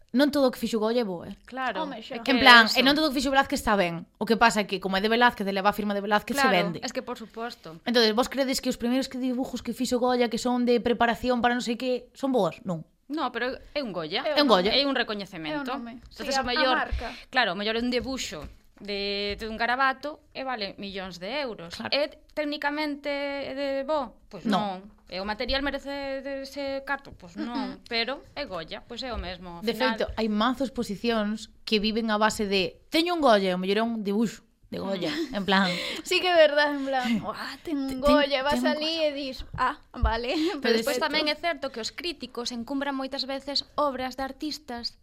Non 0.08 0.32
todo 0.32 0.48
o 0.48 0.52
que 0.52 0.56
fixo 0.56 0.80
Goya 0.80 1.04
é 1.04 1.08
bo, 1.08 1.20
eh? 1.24 1.36
Claro. 1.44 1.84
Home, 1.84 2.00
xa. 2.00 2.16
É 2.16 2.24
que 2.24 2.32
en 2.32 2.40
plan, 2.40 2.64
e 2.72 2.80
non 2.80 2.96
todo 2.96 3.08
o 3.08 3.10
que 3.12 3.20
fixo 3.20 3.28
Velázquez 3.28 3.60
está 3.60 3.76
ben. 3.76 4.08
O 4.16 4.24
que 4.24 4.40
pasa 4.40 4.64
é 4.64 4.68
que 4.68 4.80
como 4.80 4.96
é 4.96 5.04
de 5.04 5.08
Velázquez, 5.12 5.44
de 5.44 5.52
leva 5.52 5.68
a 5.68 5.76
firma 5.76 5.92
de 5.92 6.00
Velázquez 6.00 6.32
claro, 6.32 6.48
se 6.48 6.56
vende. 6.56 6.78
es 6.80 6.96
que 6.96 7.04
por 7.04 7.20
suposto. 7.20 7.76
Entonces, 7.84 8.16
vos 8.16 8.32
credes 8.32 8.64
que 8.64 8.72
os 8.72 8.80
primeiros 8.80 9.08
que 9.12 9.20
dibujos 9.20 9.60
que 9.60 9.76
fixo 9.76 10.00
Goya 10.00 10.32
que 10.32 10.40
son 10.40 10.64
de 10.64 10.80
preparación 10.80 11.44
para 11.44 11.52
non 11.52 11.60
sei 11.60 11.76
que, 11.76 12.08
son 12.16 12.32
boas? 12.32 12.56
Non. 12.64 12.88
No, 13.08 13.28
pero 13.32 13.52
é 13.76 13.80
un 13.84 13.92
Goya. 13.92 14.24
É 14.24 14.40
un 14.40 14.48
Goya. 14.48 14.72
É 14.72 14.84
un 14.88 14.96
recoñecemento. 14.96 15.60
É 15.60 15.60
un 15.60 15.68
nome. 15.76 15.92
Entonces, 16.00 16.36
sí, 16.36 16.40
a, 16.40 16.44
mellor, 16.44 16.76
a 16.76 16.88
marca. 16.88 17.08
Claro, 17.28 17.52
mellor 17.52 17.76
é 17.76 17.84
un 17.84 17.92
debuxo 17.92 18.48
de, 18.80 19.36
de 19.38 19.48
un 19.48 19.56
garabato 19.56 20.20
e 20.34 20.44
vale 20.44 20.74
millóns 20.78 21.18
de 21.18 21.42
euros. 21.42 21.74
Claro. 21.74 21.90
É 21.90 22.08
técnicamente 22.34 23.10
de 23.10 23.82
bo? 23.82 24.14
Pois 24.30 24.46
non. 24.46 24.86
non. 24.86 24.98
E 25.08 25.18
o 25.20 25.24
material 25.24 25.64
merece 25.64 26.20
ese 26.44 26.84
carto? 26.84 27.16
Pois 27.16 27.32
non, 27.40 27.80
pero 27.88 28.20
é 28.36 28.44
Goya, 28.44 28.84
pois 28.84 29.00
é 29.00 29.08
o 29.08 29.16
mesmo. 29.16 29.58
Ao 29.58 29.64
de 29.64 29.72
final... 29.72 29.96
feito, 29.96 30.04
hai 30.14 30.28
mazos 30.28 30.68
posicións 30.68 31.48
que 31.64 31.80
viven 31.80 32.12
a 32.12 32.20
base 32.20 32.44
de 32.44 32.76
teño 32.92 33.16
un 33.16 33.24
Goya, 33.24 33.56
o 33.56 33.60
mellor 33.60 33.80
é 33.80 33.84
un 33.84 34.04
dibuixo 34.04 34.44
de 34.68 34.78
Goya, 34.78 35.08
mm. 35.08 35.34
en 35.34 35.44
plan. 35.48 35.72
Sí 36.04 36.20
que 36.20 36.28
é 36.28 36.36
verdade, 36.36 36.76
en 36.76 36.84
plan, 36.84 37.08
ah, 37.32 37.56
ten 37.64 37.80
un 37.80 38.04
Goya, 38.04 38.44
vas 38.44 38.60
ten 38.60 38.76
ali 38.76 39.00
e 39.00 39.16
dis, 39.16 39.48
ah, 39.56 39.80
vale. 39.96 40.36
Pero, 40.36 40.60
pero 40.60 40.76
despois 40.76 41.00
tamén 41.00 41.32
é 41.32 41.36
certo 41.40 41.72
que 41.72 41.80
os 41.80 41.88
críticos 41.88 42.52
encumbran 42.52 42.92
moitas 42.92 43.24
veces 43.24 43.64
obras 43.80 44.20
de 44.20 44.28
artistas 44.28 45.00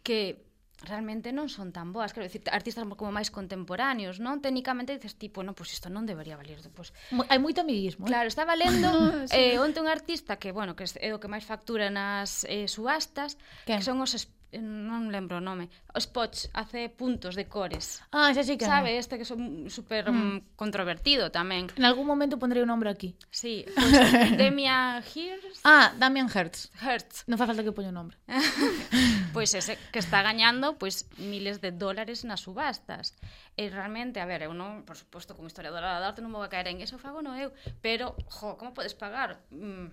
que 0.00 0.40
realmente 0.82 1.30
non 1.30 1.46
son 1.46 1.70
tan 1.70 1.94
boas, 1.94 2.10
quero 2.10 2.26
dicir, 2.26 2.42
artistas 2.50 2.84
como 2.98 3.14
máis 3.14 3.30
contemporáneos, 3.30 4.18
non? 4.18 4.42
Técnicamente 4.42 4.94
dices 4.94 5.14
tipo, 5.14 5.40
non, 5.46 5.54
pois 5.54 5.70
isto 5.70 5.88
non 5.88 6.04
debería 6.04 6.34
valer, 6.34 6.58
pois 6.74 6.90
hai 7.30 7.38
moito 7.38 7.62
amiguismo. 7.62 8.06
Eh? 8.06 8.10
Claro, 8.10 8.26
está 8.26 8.42
valendo 8.44 8.90
eh, 9.26 9.30
sí. 9.30 9.38
eh 9.38 9.62
onte 9.62 9.78
un 9.78 9.88
artista 9.88 10.36
que, 10.36 10.50
bueno, 10.50 10.74
que 10.74 10.84
é 10.98 11.10
o 11.14 11.20
que 11.22 11.30
máis 11.30 11.46
factura 11.46 11.88
nas 11.88 12.42
eh, 12.50 12.66
subastas, 12.66 13.38
¿Qué? 13.64 13.78
que 13.78 13.84
son 13.86 14.02
os 14.02 14.14
non 14.60 15.08
lembro 15.08 15.40
o 15.40 15.44
nome, 15.44 15.72
os 15.96 16.04
pots 16.04 16.52
hace 16.52 16.92
puntos 16.92 17.32
de 17.32 17.48
cores. 17.48 18.04
Ah, 18.12 18.34
xa 18.36 18.44
sí 18.44 18.60
que 18.60 18.68
Sabe, 18.68 18.92
no. 18.92 19.00
este 19.00 19.16
que 19.16 19.24
son 19.24 19.72
super 19.72 20.12
mm. 20.12 20.58
controvertido 20.60 21.32
tamén. 21.32 21.72
En 21.72 21.88
algún 21.88 22.04
momento 22.04 22.36
pondrei 22.36 22.60
o 22.60 22.68
nombre 22.68 22.92
aquí. 22.92 23.16
Sí, 23.32 23.64
pues, 23.64 24.36
Damian 24.40 25.00
Hirst. 25.00 25.64
Ah, 25.64 25.96
Damian 25.96 26.28
Hertz. 26.28 26.68
Hertz. 26.76 27.24
Non 27.24 27.40
fa 27.40 27.48
falta 27.48 27.64
que 27.64 27.72
poña 27.72 27.88
o 27.88 27.96
nombre. 27.96 28.20
pois 28.28 28.36
pues 29.32 29.56
ese 29.56 29.80
que 29.88 30.00
está 30.00 30.20
gañando 30.20 30.76
pois 30.76 31.08
pues, 31.08 31.18
miles 31.18 31.64
de 31.64 31.72
dólares 31.72 32.28
nas 32.28 32.44
subastas. 32.44 33.16
E 33.56 33.68
realmente, 33.68 34.20
a 34.20 34.26
ver, 34.28 34.48
eu 34.48 34.52
non, 34.56 34.84
por 34.88 34.96
suposto, 34.96 35.36
como 35.36 35.48
historiadora 35.48 36.00
da 36.00 36.08
arte 36.08 36.24
non 36.24 36.32
vou 36.32 36.40
a 36.40 36.48
caer 36.52 36.72
en 36.72 36.80
eso, 36.80 36.96
fago 36.96 37.20
no 37.20 37.36
eu, 37.36 37.52
pero, 37.84 38.16
jo, 38.32 38.56
como 38.56 38.72
podes 38.72 38.96
pagar? 38.96 39.44
Mm, 39.52 39.92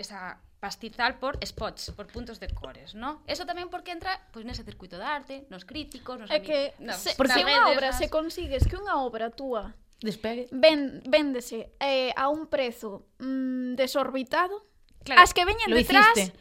esa 0.00 0.40
pastizal 0.60 1.18
por 1.18 1.38
spots, 1.44 1.92
por 1.96 2.06
puntos 2.06 2.40
de 2.40 2.48
cores, 2.48 2.94
¿no? 2.94 3.22
Eso 3.26 3.44
tamén 3.48 3.72
porque 3.72 3.92
entra 3.92 4.16
pois 4.32 4.44
nese 4.44 4.64
circuito 4.64 5.00
de 5.00 5.04
arte, 5.04 5.36
nos 5.48 5.64
críticos, 5.64 6.20
nos 6.20 6.28
É 6.28 6.40
que 6.40 6.76
no, 6.80 6.92
se, 6.92 7.16
por 7.16 7.28
se 7.28 7.40
unha 7.40 7.72
obra, 7.72 7.92
nas... 7.92 8.00
se 8.00 8.12
consigues 8.12 8.68
que 8.68 8.76
unha 8.76 9.00
obra 9.00 9.32
túa 9.32 9.72
despegue, 10.00 10.48
ven, 10.52 11.00
véndese 11.08 11.76
eh, 11.80 12.12
a 12.16 12.28
un 12.28 12.48
prezo 12.48 13.08
mm, 13.20 13.76
desorbitado, 13.76 14.64
claro, 15.04 15.20
as 15.24 15.32
que 15.32 15.44
veñen 15.48 15.72
detrás, 15.72 16.12
hiciste. 16.16 16.36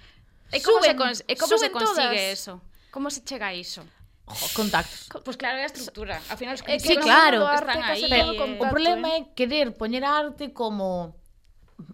e 0.52 0.60
como 0.64 0.84
suben, 0.84 0.92
se, 0.92 1.00
cons 1.00 1.18
e 1.24 1.34
como 1.40 1.56
se 1.56 1.70
consigue 1.72 2.20
todas. 2.20 2.36
eso? 2.36 2.54
Como 2.92 3.08
se 3.08 3.24
chega 3.24 3.52
a 3.52 3.56
iso? 3.56 3.84
contactos. 4.54 5.10
Pois 5.10 5.24
pues 5.24 5.38
claro, 5.38 5.58
é 5.58 5.64
a 5.64 5.66
estrutura. 5.66 6.22
Ao 6.30 6.38
final 6.38 6.54
os 6.54 6.62
sí, 6.62 6.96
claro. 6.98 7.50
están 7.50 7.82
aí. 7.82 8.06
O 8.62 8.70
problema 8.70 9.10
é 9.10 9.26
eh. 9.26 9.34
querer 9.34 9.74
poñer 9.74 10.06
arte 10.06 10.54
como 10.54 11.18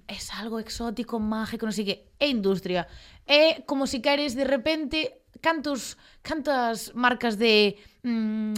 es 0.07 0.33
algo 0.33 0.59
exótico, 0.59 1.19
mágico, 1.19 1.65
non 1.65 1.75
sei 1.75 1.85
que, 1.85 1.95
é 2.17 2.27
industria. 2.29 2.87
É 3.25 3.61
como 3.65 3.85
se 3.85 3.97
si 3.97 4.05
queres 4.05 4.33
de 4.33 4.45
repente 4.45 5.25
cantos 5.41 5.97
cantas 6.21 6.93
marcas 6.95 7.37
de 7.37 7.77
mm, 8.01 8.53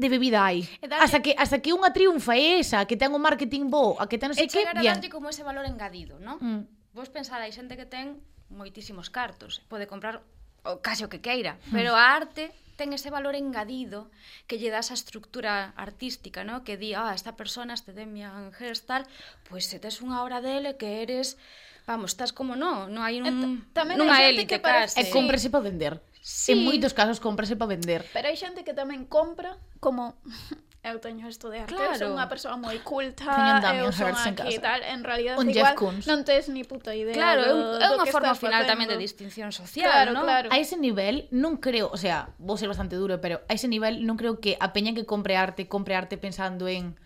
de 0.00 0.08
bebida 0.08 0.44
hai. 0.46 0.64
Hasta 0.88 1.20
que 1.20 1.36
hasta 1.36 1.60
que 1.60 1.76
unha 1.76 1.92
triunfa 1.92 2.32
é 2.36 2.62
esa, 2.62 2.88
que 2.88 2.96
ten 2.96 3.12
un 3.12 3.20
marketing 3.20 3.68
bo, 3.68 4.00
a 4.00 4.08
que 4.08 4.16
ten 4.16 4.32
non 4.32 4.36
sei 4.38 4.48
que, 4.48 4.64
bien. 4.80 4.96
E 4.96 5.12
como 5.12 5.28
ese 5.28 5.44
valor 5.44 5.68
engadido, 5.68 6.16
non? 6.16 6.40
Mm. 6.40 6.62
Vos 6.96 7.12
pensade, 7.12 7.44
hai 7.44 7.52
xente 7.52 7.76
que 7.76 7.84
ten 7.84 8.18
moitísimos 8.50 9.12
cartos, 9.12 9.62
pode 9.68 9.86
comprar 9.86 10.24
o, 10.64 10.80
case 10.80 11.04
o 11.04 11.12
que 11.12 11.20
queira, 11.20 11.60
mm. 11.68 11.72
pero 11.76 11.92
a 11.94 12.16
arte 12.16 12.50
ten 12.80 12.96
ese 12.96 13.12
valor 13.12 13.36
engadido 13.36 14.08
que 14.48 14.56
lle 14.56 14.72
dá 14.72 14.80
esa 14.80 14.96
estructura 14.96 15.76
artística, 15.76 16.48
¿no? 16.48 16.64
que 16.64 16.80
di, 16.80 16.96
ah, 16.96 17.12
esta 17.12 17.36
persona, 17.36 17.76
este 17.76 17.92
Demian 17.92 18.56
Hirst, 18.56 18.88
tal, 18.88 19.04
pois 19.44 19.68
pues, 19.68 19.68
se 19.68 19.76
tes 19.76 20.00
unha 20.00 20.24
obra 20.24 20.40
dele 20.40 20.80
que 20.80 21.04
eres, 21.04 21.36
vamos, 21.84 22.16
estás 22.16 22.32
como 22.32 22.56
no, 22.56 22.88
non 22.88 23.04
hai 23.04 23.20
un, 23.20 23.68
tamén 23.76 24.00
nunha 24.00 24.24
élite 24.24 24.56
parece... 24.56 24.96
case. 24.96 25.04
E 25.04 25.12
cómprese 25.12 25.52
para 25.52 25.68
vender. 25.68 26.00
Sí. 26.24 26.56
En 26.56 26.64
moitos 26.64 26.96
casos 26.96 27.20
cómprase 27.20 27.60
para 27.60 27.76
vender. 27.76 28.08
Pero 28.16 28.32
hai 28.32 28.36
xente 28.40 28.64
que 28.64 28.72
tamén 28.72 29.04
compra 29.04 29.60
como 29.76 30.16
eu 30.80 30.96
teño 30.96 31.28
estudiar 31.28 31.68
claro. 31.68 31.92
eu 31.92 32.00
son 32.00 32.16
unha 32.16 32.24
persoa 32.24 32.56
moi 32.56 32.80
culta 32.80 33.28
eu 33.76 33.92
son 33.92 34.16
aquí 34.16 34.56
e 34.56 34.58
tal 34.64 34.80
en 34.80 35.04
realidad 35.04 35.36
un 35.36 35.52
igual 35.52 35.76
Kuntz. 35.76 36.08
non 36.08 36.24
tes 36.24 36.48
ni 36.48 36.64
puta 36.64 36.96
idea 36.96 37.12
claro, 37.12 37.44
do, 37.44 37.76
é 37.76 37.88
unha 37.92 38.08
forma 38.08 38.32
final 38.32 38.64
tamén 38.64 38.88
de 38.88 38.96
distinción 38.96 39.52
social 39.52 39.92
claro, 39.92 40.16
¿no? 40.16 40.24
claro. 40.24 40.48
a 40.48 40.56
ese 40.56 40.80
nivel 40.80 41.28
non 41.28 41.60
creo 41.60 41.92
o 41.92 42.00
sea, 42.00 42.32
vou 42.40 42.56
ser 42.56 42.72
bastante 42.72 42.96
duro 42.96 43.20
pero 43.20 43.44
a 43.44 43.52
ese 43.52 43.68
nivel 43.68 44.08
non 44.08 44.16
creo 44.16 44.40
que 44.40 44.56
a 44.56 44.72
peña 44.72 44.96
que 44.96 45.04
compre 45.04 45.36
arte 45.36 45.68
compre 45.68 45.92
arte 45.92 46.16
pensando 46.16 46.64
en 46.64 46.96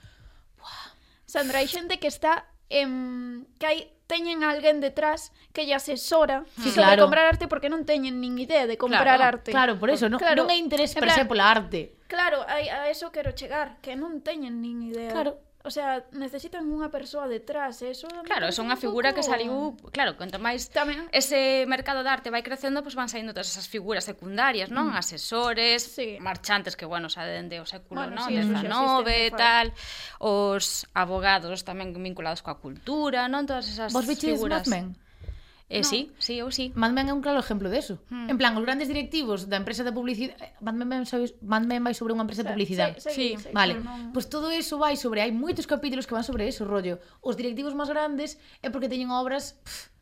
Buah. 0.55 0.95
Sandra, 1.27 1.59
hai 1.59 1.67
xente 1.67 1.99
que 1.99 2.07
está 2.07 2.47
em, 2.71 3.43
que 3.59 3.67
hai 3.67 3.79
teñen 4.07 4.45
alguén 4.45 4.81
detrás 4.85 5.33
que 5.57 5.65
lle 5.65 5.75
asesora 5.75 6.45
sí, 6.61 6.71
sobre 6.71 6.95
claro. 6.95 7.09
comprar 7.09 7.25
arte 7.27 7.49
porque 7.49 7.73
non 7.73 7.89
teñen 7.89 8.21
nin 8.21 8.37
idea 8.37 8.69
de 8.69 8.77
comprar 8.77 9.17
claro, 9.17 9.41
arte. 9.41 9.51
Claro, 9.51 9.81
por 9.81 9.89
eso, 9.89 10.13
non, 10.13 10.21
claro, 10.21 10.45
non 10.45 10.53
é 10.53 10.57
interés 10.61 10.93
per 10.93 11.09
se 11.11 11.25
pola 11.25 11.49
arte. 11.49 11.97
Claro, 12.07 12.45
a, 12.45 12.61
a 12.61 12.93
eso 12.93 13.09
quero 13.11 13.33
chegar, 13.33 13.81
que 13.81 13.97
non 13.97 14.21
teñen 14.21 14.61
nin 14.61 14.85
idea. 14.85 15.11
Claro. 15.11 15.41
O 15.65 15.73
sea, 15.73 16.05
necesitan 16.13 16.69
unha 16.69 16.93
persoa 16.93 17.25
detrás, 17.25 17.81
eh? 17.81 17.97
eso... 17.97 18.05
Claro, 18.29 18.53
son 18.53 18.69
unha 18.69 18.77
figura 18.77 19.17
poco... 19.17 19.17
que 19.17 19.23
saliu... 19.25 19.73
Claro, 19.97 20.13
quanto 20.13 20.37
máis 20.37 20.69
Tamén... 20.69 21.09
ese 21.09 21.65
mercado 21.65 22.05
de 22.05 22.13
arte 22.13 22.29
vai 22.29 22.45
crecendo, 22.45 22.85
pois 22.85 22.93
pues 22.93 23.01
van 23.01 23.09
saindo 23.09 23.33
todas 23.33 23.49
esas 23.49 23.65
figuras 23.65 24.05
secundarias, 24.05 24.69
non? 24.69 24.93
Mm. 24.93 25.01
Asesores, 25.01 25.81
sí. 25.81 26.21
marchantes 26.21 26.77
que, 26.77 26.85
bueno, 26.85 27.09
xa 27.09 27.25
dende 27.25 27.65
o 27.65 27.67
século, 27.67 28.05
bueno, 28.05 28.13
non? 28.13 28.29
Sí, 28.29 28.37
XIX, 28.37 29.33
tal... 29.33 29.73
Os 30.21 30.85
abogados 30.93 31.65
tamén 31.65 31.97
vinculados 31.97 32.45
coa 32.45 32.61
cultura, 32.61 33.25
non? 33.33 33.49
Todas 33.49 33.65
esas 33.65 33.89
Vos 33.89 34.05
figuras... 34.05 34.69
Vos 34.69 35.04
Eh, 35.69 35.81
no. 35.81 35.85
sí, 35.85 36.13
sí, 36.19 36.39
eu 36.39 36.53
sí. 36.53 36.73
Mad 36.77 36.93
Men 36.93 37.09
é 37.09 37.15
un 37.17 37.25
claro 37.25 37.41
exemplo 37.41 37.73
deso. 37.73 38.05
Hmm. 38.13 38.29
En 38.29 38.37
plan, 38.37 38.53
os 38.53 38.65
grandes 38.65 38.87
directivos 38.87 39.49
da 39.49 39.57
empresa 39.57 39.81
de 39.81 39.97
publicidade... 39.97 40.37
Eh, 40.37 40.53
Mad 40.61 40.77
Men, 40.77 41.09
sabes, 41.09 41.35
Mad 41.41 41.65
Men 41.65 41.81
vai 41.81 41.97
sobre 41.97 42.13
unha 42.13 42.29
empresa 42.29 42.45
de 42.45 42.53
publicidade. 42.53 43.01
Sí, 43.01 43.11
sí, 43.11 43.27
sí, 43.41 43.49
sí 43.49 43.55
vale. 43.57 43.81
Pois 43.81 43.87
no... 43.89 44.13
pues 44.13 44.27
todo 44.29 44.53
eso 44.53 44.77
vai 44.77 45.01
sobre... 45.01 45.25
Hai 45.25 45.33
moitos 45.33 45.65
capítulos 45.65 46.05
que 46.05 46.13
van 46.13 46.23
sobre 46.23 46.45
eso, 46.45 46.69
rollo. 46.69 47.01
Os 47.25 47.41
directivos 47.41 47.73
máis 47.73 47.89
grandes 47.89 48.37
é 48.61 48.69
porque 48.69 48.93
teñen 48.93 49.09
obras... 49.09 49.57
Pff, 49.65 49.95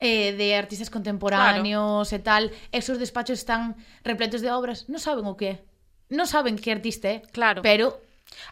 eh, 0.00 0.32
de 0.32 0.54
artistas 0.54 0.90
contemporáneos 0.90 2.08
claro. 2.08 2.20
e 2.20 2.20
tal, 2.22 2.42
esos 2.70 2.98
despachos 2.98 3.38
están 3.42 3.74
repletos 4.04 4.40
de 4.40 4.50
obras, 4.50 4.86
non 4.86 5.02
saben 5.02 5.26
o 5.26 5.34
que 5.34 5.58
é. 5.58 5.66
Non 6.14 6.24
saben 6.30 6.56
que 6.56 6.70
artista 6.70 7.10
é, 7.10 7.16
claro. 7.34 7.60
pero 7.60 7.98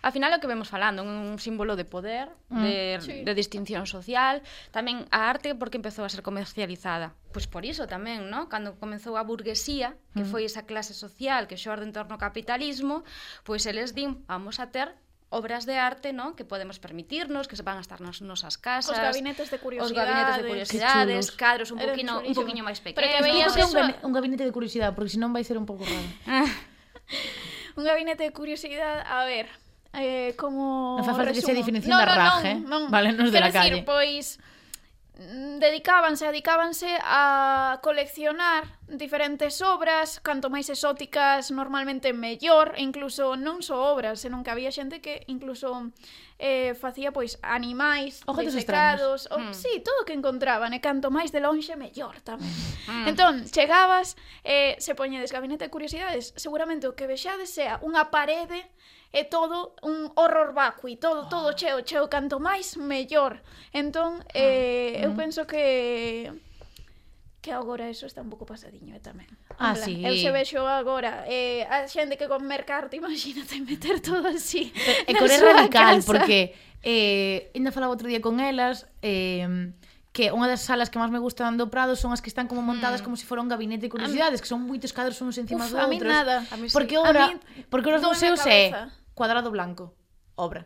Al 0.02 0.12
final 0.12 0.32
é 0.32 0.36
o 0.36 0.42
que 0.42 0.50
vemos 0.50 0.68
falando, 0.68 1.04
un 1.04 1.38
símbolo 1.38 1.76
de 1.76 1.84
poder, 1.84 2.28
mm. 2.48 2.62
de, 2.62 2.76
sí. 3.00 3.14
de 3.24 3.32
distinción 3.34 3.86
social, 3.86 4.42
tamén 4.72 5.04
a 5.12 5.28
arte 5.28 5.54
porque 5.54 5.78
empezou 5.78 6.04
a 6.04 6.10
ser 6.10 6.24
comercializada. 6.24 7.14
Pois 7.32 7.46
por 7.46 7.64
iso 7.64 7.84
tamén, 7.86 8.28
¿no? 8.32 8.48
Cando 8.48 8.76
comezou 8.80 9.20
a 9.20 9.22
burguesía, 9.22 9.96
que 10.16 10.24
mm. 10.24 10.30
foi 10.30 10.48
esa 10.48 10.64
clase 10.64 10.96
social 10.96 11.46
que 11.46 11.60
xorde 11.60 11.84
en 11.84 11.92
torno 11.92 12.16
ao 12.16 12.20
capitalismo, 12.20 13.04
pois 13.44 13.64
eles 13.68 13.92
din, 13.92 14.24
vamos 14.26 14.58
a 14.58 14.72
ter 14.72 14.96
obras 15.28 15.66
de 15.66 15.76
arte, 15.76 16.12
¿no? 16.12 16.36
que 16.36 16.44
podemos 16.44 16.78
permitirnos, 16.78 17.48
que 17.48 17.56
se 17.56 17.62
van 17.62 17.78
a 17.78 17.80
estar 17.80 18.00
nas 18.00 18.22
nosas 18.22 18.58
casas. 18.58 18.94
Os 18.94 19.02
gabinetes 19.02 19.50
de 19.50 19.58
curiosidades. 19.58 19.90
Os 19.90 19.96
gabinetes 19.96 20.36
de 20.38 20.44
curiosidades, 20.48 21.24
cadros 21.32 21.70
un 21.74 21.78
poquino, 21.78 22.22
un 22.22 22.34
poquinho 22.34 22.62
máis 22.62 22.78
pequenos. 22.78 23.02
Pero 23.02 23.10
que 23.10 23.22
veías 23.26 23.52
eso... 23.58 23.74
un, 23.74 23.94
un 24.06 24.12
gabinete 24.14 24.46
de 24.46 24.54
curiosidade, 24.54 24.94
porque 24.94 25.10
senón 25.10 25.34
vai 25.34 25.42
ser 25.42 25.58
un 25.58 25.66
pouco 25.66 25.82
raro. 25.82 26.08
un 27.78 27.84
gabinete 27.84 28.22
de 28.22 28.32
curiosidade, 28.32 29.02
a 29.02 29.26
ver, 29.26 29.50
eh, 29.96 30.34
como... 30.36 31.00
Non 31.00 31.04
fa 31.08 31.16
falta 31.16 31.32
que 31.32 31.40
se 31.40 31.56
diferenciación 31.56 31.96
no, 31.96 32.04
da 32.04 32.12
no, 32.12 32.20
raje, 32.20 32.52
non, 32.60 32.86
non. 32.86 32.92
vale, 32.92 33.16
non 33.16 33.32
de 33.32 33.40
la 33.40 33.48
calle. 33.48 33.80
Decir, 33.80 33.88
pois, 33.88 34.36
mm, 35.16 35.56
dedicábanse, 35.56 36.28
dedicábanse 36.28 37.00
a 37.00 37.80
coleccionar 37.80 38.76
diferentes 38.86 39.64
obras, 39.64 40.20
canto 40.20 40.52
máis 40.52 40.68
exóticas 40.68 41.48
normalmente 41.50 42.12
mellor, 42.12 42.76
e 42.76 42.84
incluso 42.84 43.34
non 43.40 43.64
só 43.64 43.90
obras, 43.90 44.20
senón 44.20 44.44
que 44.44 44.52
había 44.52 44.68
xente 44.68 45.00
que 45.00 45.24
incluso 45.26 45.90
eh, 46.38 46.76
facía 46.76 47.10
pois 47.10 47.40
animais, 47.40 48.20
Objetos 48.28 48.54
disecados, 48.54 49.26
o, 49.32 49.40
mm. 49.40 49.54
sí, 49.56 49.80
todo 49.80 50.04
o 50.04 50.06
que 50.06 50.12
encontraban, 50.12 50.76
eh, 50.76 50.78
e 50.78 50.84
canto 50.84 51.08
máis 51.08 51.32
de 51.32 51.40
lonxe 51.40 51.74
mellor 51.80 52.20
tamén. 52.20 52.52
Mm. 52.86 52.92
mm. 52.92 53.06
Entón, 53.08 53.34
chegabas, 53.48 54.20
eh, 54.44 54.76
se 54.76 54.92
poñedes 54.92 55.32
gabinete 55.32 55.66
de 55.66 55.72
curiosidades, 55.72 56.36
seguramente 56.36 56.84
o 56.84 56.92
que 56.92 57.08
vexades 57.08 57.48
sea 57.48 57.80
unha 57.80 58.12
parede 58.12 58.68
é 59.12 59.24
todo 59.24 59.74
un 59.82 60.12
horror 60.14 60.52
vacui, 60.52 60.96
todo, 60.96 61.26
oh. 61.26 61.28
todo 61.28 61.48
ah. 61.50 61.54
cheo, 61.54 61.80
cheo, 61.82 62.08
canto 62.08 62.40
máis, 62.40 62.76
mellor. 62.76 63.42
Entón, 63.72 64.20
ah. 64.20 64.38
eh, 64.38 65.04
eu 65.04 65.12
mm. 65.12 65.16
penso 65.16 65.46
que 65.46 66.32
que 67.46 67.52
agora 67.52 67.88
eso 67.88 68.06
está 68.06 68.22
un 68.22 68.28
pouco 68.28 68.44
pasadiño 68.44 68.90
eh, 68.96 68.98
tamén. 68.98 69.30
Ah, 69.54 69.70
Habla. 69.70 69.86
sí. 69.86 70.02
Eu 70.02 70.18
se 70.18 70.34
vexo 70.34 70.66
agora 70.66 71.22
eh, 71.30 71.62
a 71.70 71.86
xente 71.86 72.18
que 72.18 72.26
con 72.26 72.42
mercarte, 72.42 72.98
imagínate 73.02 73.62
meter 73.62 74.02
todo 74.02 74.26
así. 74.34 74.74
E 75.06 75.06
eh, 75.06 75.14
cor 75.14 75.30
é 75.30 75.38
radical, 75.38 76.02
casa. 76.02 76.10
porque 76.10 76.58
eh, 76.82 77.54
ainda 77.54 77.70
falaba 77.70 77.94
outro 77.94 78.10
día 78.10 78.18
con 78.18 78.42
elas, 78.42 78.90
eh, 78.98 79.46
que 80.16 80.32
unha 80.32 80.48
das 80.48 80.64
salas 80.64 80.88
que 80.88 80.96
máis 80.96 81.12
me 81.12 81.20
gustan 81.20 81.60
do 81.60 81.68
Prado 81.68 81.92
son 81.92 82.16
as 82.16 82.24
que 82.24 82.32
están 82.32 82.48
como 82.48 82.64
montadas 82.64 83.04
mm. 83.04 83.04
como 83.04 83.20
se 83.20 83.28
si 83.28 83.28
fora 83.28 83.44
un 83.44 83.52
gabinete 83.52 83.84
de 83.84 83.92
curiosidades, 83.92 84.40
que 84.40 84.48
son 84.48 84.64
moitos 84.64 84.96
cadros 84.96 85.20
uns 85.20 85.36
encima 85.36 85.68
Uf, 85.68 85.76
dos 85.76 85.84
outros. 85.84 85.92
A 85.92 85.92
mí 85.92 86.00
nada. 86.00 86.36
A 86.48 86.56
mí 86.56 86.72
sí. 86.72 86.72
Porque 86.72 86.96
obra, 86.96 87.36
mí, 87.36 87.36
porque 87.68 87.92
os 87.92 88.00
museos 88.00 88.40
é 88.48 88.72
cuadrado 89.12 89.52
blanco, 89.52 89.92
obra. 90.40 90.64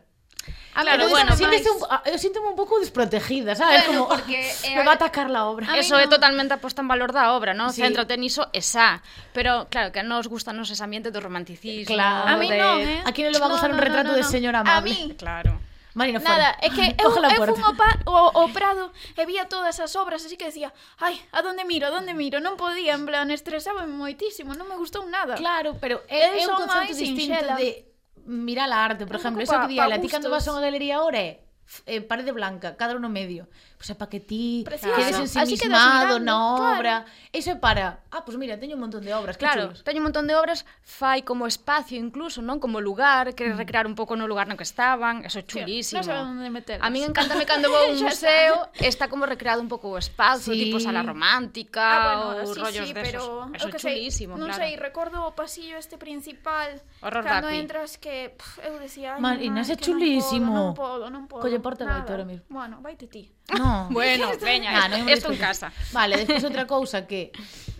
Ah, 0.73 0.81
a 0.81 0.83
claro, 0.87 1.03
pero 1.03 1.09
bueno, 1.11 1.35
siéntese 1.35 1.67
máis... 1.67 1.83
un, 1.83 2.15
eu 2.15 2.17
síntome 2.17 2.47
un 2.47 2.55
pouco 2.55 2.79
desprotegida, 2.79 3.59
sabes? 3.59 3.83
Bueno, 3.85 4.07
como, 4.07 4.15
porque 4.15 4.39
é... 4.39 4.71
Eh, 4.71 4.75
me 4.79 4.87
va 4.87 4.95
a 4.95 4.97
atacar 4.97 5.27
la 5.27 5.45
obra. 5.51 5.67
A 5.67 5.75
eso 5.75 5.99
no... 5.99 6.01
é 6.01 6.07
totalmente 6.07 6.55
a 6.55 6.63
posta 6.63 6.79
en 6.79 6.87
valor 6.87 7.11
da 7.11 7.35
obra, 7.35 7.51
non? 7.51 7.75
Sí. 7.75 7.83
Centro 7.83 8.07
teniso 8.07 8.47
esa. 8.55 9.03
Pero 9.35 9.67
claro, 9.67 9.91
que 9.91 9.99
nos 9.99 10.31
gusta 10.31 10.55
nos 10.55 10.71
ese 10.71 10.79
ambiente 10.79 11.11
do 11.11 11.19
romanticismo. 11.19 11.91
Claro. 11.91 12.23
A 12.23 12.39
mí 12.39 12.47
de... 12.47 12.55
non, 12.55 12.79
eh? 12.79 13.03
A 13.03 13.11
quién 13.11 13.27
le 13.27 13.37
va 13.37 13.51
a 13.51 13.53
gustar 13.53 13.67
no, 13.67 13.75
no, 13.75 13.83
un 13.83 13.83
retrato 13.83 14.15
no, 14.15 14.15
no, 14.15 14.23
no. 14.23 14.23
de 14.23 14.31
señora 14.31 14.63
amable? 14.63 14.95
A 14.95 15.11
mí. 15.11 15.13
Claro. 15.19 15.59
Marina, 15.93 16.19
fora. 16.19 16.37
Nada, 16.37 16.57
é 16.61 16.69
que 16.69 16.95
eu, 17.01 17.09
Ojalá 17.09 17.35
eu 17.35 17.55
fun 17.55 17.63
ao, 17.63 17.75
pa, 17.75 17.99
o, 18.07 18.45
o 18.45 18.49
Prado 18.49 18.91
e 19.17 19.25
vía 19.25 19.45
todas 19.45 19.79
as 19.79 19.95
obras, 19.95 20.23
así 20.23 20.37
que 20.37 20.45
decía, 20.45 20.71
ai, 20.99 21.19
a 21.31 21.41
donde 21.41 21.65
miro, 21.65 21.87
a 21.87 21.91
donde 21.91 22.13
miro, 22.13 22.39
non 22.39 22.55
podía, 22.55 22.95
en 22.95 23.03
plan, 23.03 23.27
estresaba 23.31 23.83
moitísimo, 23.83 24.55
non 24.55 24.71
me 24.71 24.79
gustou 24.79 25.03
nada. 25.03 25.35
Claro, 25.35 25.75
pero 25.83 25.99
é, 26.07 26.39
é 26.39 26.47
un 26.47 26.55
concepto 26.55 26.95
distinto 26.95 27.35
sinxela. 27.35 27.55
de 27.59 27.91
mirar 28.23 28.71
a 28.71 28.79
arte, 28.85 29.03
por 29.05 29.19
exemplo, 29.19 29.43
eso 29.43 29.59
que 29.67 29.75
di, 29.75 29.79
a 29.79 29.99
ti 29.99 30.07
cando 30.07 30.31
vas 30.31 30.47
a 30.47 30.55
unha 30.55 30.63
galería 30.63 31.03
ahora 31.03 31.19
é 31.19 31.43
eh, 31.87 31.99
eh 31.99 32.01
parede 32.01 32.31
blanca, 32.31 32.79
cadro 32.79 32.99
no 32.99 33.11
medio 33.11 33.51
o 33.81 33.91
é 33.91 33.95
para 33.95 34.07
que 34.07 34.19
ti 34.19 34.61
Precioso. 34.63 34.95
quedes 34.95 35.17
ensimismado 35.17 36.15
que 36.15 36.23
na 36.23 36.37
obra. 36.55 37.01
Claro. 37.01 37.05
Eso 37.33 37.49
é 37.51 37.55
para, 37.55 38.03
ah, 38.11 38.21
pois 38.21 38.35
pues 38.35 38.37
mira, 38.37 38.59
teño 38.59 38.75
un 38.75 38.81
montón 38.81 39.01
de 39.01 39.13
obras, 39.13 39.37
claro, 39.37 39.71
chulos. 39.71 39.83
teño 39.83 39.97
un 39.97 40.11
montón 40.11 40.27
de 40.27 40.35
obras, 40.35 40.65
fai 40.83 41.23
como 41.23 41.47
espacio 41.47 41.97
incluso, 41.97 42.43
non 42.43 42.59
como 42.59 42.83
lugar, 42.83 43.33
queres 43.33 43.55
mm. 43.55 43.61
recrear 43.63 43.85
un 43.87 43.95
pouco 43.95 44.13
no 44.19 44.27
lugar 44.27 44.45
no 44.45 44.59
que 44.59 44.67
estaban, 44.67 45.25
eso 45.25 45.39
é 45.39 45.45
chulísimo. 45.47 46.03
Sí, 46.03 46.11
non 46.11 46.37
onde 46.37 46.51
meterlos. 46.51 46.83
A 46.85 46.91
min 46.93 47.07
encántame 47.07 47.47
cando 47.47 47.71
vou 47.71 47.81
a 47.81 47.89
un 47.95 48.03
museo, 48.03 48.69
está 48.77 49.07
como 49.07 49.25
recreado 49.25 49.63
un 49.63 49.71
pouco 49.71 49.89
o 49.89 49.97
espacio, 49.97 50.53
sí. 50.53 50.59
tipo 50.59 50.77
sala 50.83 51.01
romántica, 51.01 51.81
ah, 51.81 51.99
bueno, 52.35 52.45
ou 52.45 52.53
sí, 52.53 52.59
rollos 52.59 52.87
sí, 52.87 52.93
desos. 52.93 53.07
Pero, 53.07 53.23
eso 53.55 53.67
é 53.67 53.79
chulísimo, 53.79 54.35
sei, 54.35 54.41
non 54.43 54.49
claro. 54.51 54.61
sei, 54.61 54.71
recordo 54.75 55.17
o 55.23 55.31
pasillo 55.31 55.79
este 55.79 55.95
principal, 55.95 56.77
Horror 56.99 57.23
cando 57.23 57.47
rapi. 57.47 57.63
entras 57.63 57.95
que, 57.95 58.35
pff, 58.35 58.59
eu 58.67 58.75
decía, 58.75 59.15
Marina, 59.17 59.63
é 59.63 59.77
chulísimo. 59.79 60.51
Non 60.51 60.75
podo, 60.75 61.07
non 61.07 61.25
podo, 61.25 61.31
non 61.31 61.31
podo. 61.31 61.43
Colle 61.47 61.59
porta 61.63 61.87
vai 61.87 62.03
ahora 62.03 62.27
mismo. 62.27 62.43
Bueno, 62.49 62.83
vaite 62.83 63.07
ti. 63.07 63.31
No. 63.57 63.89
Bueno, 63.91 64.31
veña, 64.41 64.87
nah, 64.87 65.11
isto 65.11 65.31
en 65.31 65.37
casa. 65.37 65.71
Vale, 65.91 66.17
despois 66.17 66.43
outra 66.43 66.67
cousa 66.73 67.07
que 67.07 67.31